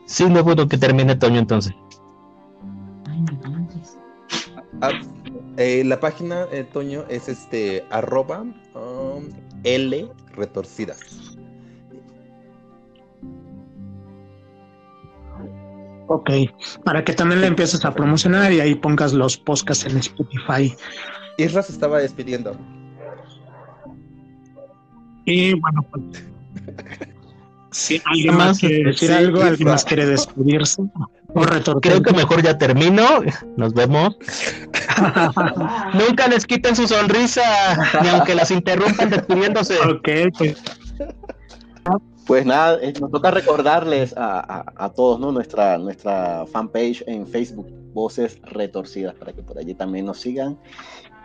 Sí, 0.06 0.28
no 0.28 0.42
puedo 0.42 0.66
que 0.66 0.78
termine 0.78 1.14
Toño 1.16 1.38
entonces. 1.38 1.74
Ah, 4.80 4.90
eh, 5.56 5.82
la 5.84 6.00
página, 6.00 6.46
eh, 6.50 6.64
Toño, 6.64 7.04
es 7.08 7.28
este 7.28 7.84
arroba 7.90 8.40
um, 8.74 9.28
L 9.64 10.08
retorcidas. 10.32 11.36
Ok, 16.06 16.30
para 16.84 17.04
que 17.04 17.12
también 17.12 17.42
le 17.42 17.48
empieces 17.48 17.84
a 17.84 17.92
promocionar 17.92 18.50
y 18.50 18.60
ahí 18.60 18.74
pongas 18.74 19.12
los 19.12 19.36
podcasts 19.36 19.84
en 19.84 19.98
Spotify. 19.98 20.74
Isra 21.36 21.62
se 21.62 21.72
estaba 21.72 21.98
despidiendo. 21.98 22.56
Y 25.28 25.52
bueno, 25.54 25.82
pues. 25.90 26.24
Si 27.70 28.00
alguien 28.06 28.34
más 28.34 28.58
quiere 28.58 28.82
decir 28.84 29.12
algo, 29.12 29.42
alguien 29.42 29.68
más 29.68 29.84
quiere 29.84 30.06
despedirse. 30.06 30.82
Creo 31.82 32.02
que 32.02 32.12
mejor 32.14 32.42
ya 32.42 32.56
termino. 32.56 33.04
Nos 33.58 33.74
vemos. 33.74 34.16
Nunca 35.92 36.28
les 36.28 36.46
quiten 36.46 36.74
su 36.74 36.88
sonrisa, 36.88 37.42
ni 38.02 38.08
aunque 38.08 38.34
las 38.34 38.50
interrumpan 38.50 39.10
despidiéndose. 39.10 39.78
Ok, 39.80 40.08
pues. 40.38 40.56
Pues 42.26 42.44
nada, 42.44 42.78
eh, 42.82 42.92
nos 43.00 43.10
toca 43.10 43.30
recordarles 43.30 44.14
a, 44.16 44.92
todos 44.94 45.20
¿no? 45.20 45.32
nuestra, 45.32 45.78
nuestra 45.78 46.44
fanpage 46.46 47.02
en 47.06 47.26
Facebook, 47.26 47.66
Voces 47.94 48.38
Retorcidas, 48.44 49.14
para 49.14 49.32
que 49.32 49.42
por 49.42 49.58
allí 49.58 49.74
también 49.74 50.06
nos 50.06 50.20
sigan. 50.20 50.58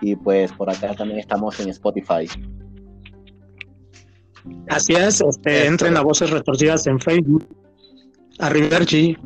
Y 0.02 0.16
pues 0.18 0.52
por 0.52 0.70
acá 0.70 0.94
también 0.94 1.20
estamos 1.20 1.60
en 1.60 1.70
Spotify. 1.70 2.28
Así 4.70 4.94
es, 4.94 5.22
este, 5.22 5.66
entren 5.66 5.98
a 5.98 6.02
Voces 6.02 6.30
Retorcidas 6.30 6.88
en 6.88 7.00
Facebook. 7.00 7.46
Arrivederci. 8.40 9.18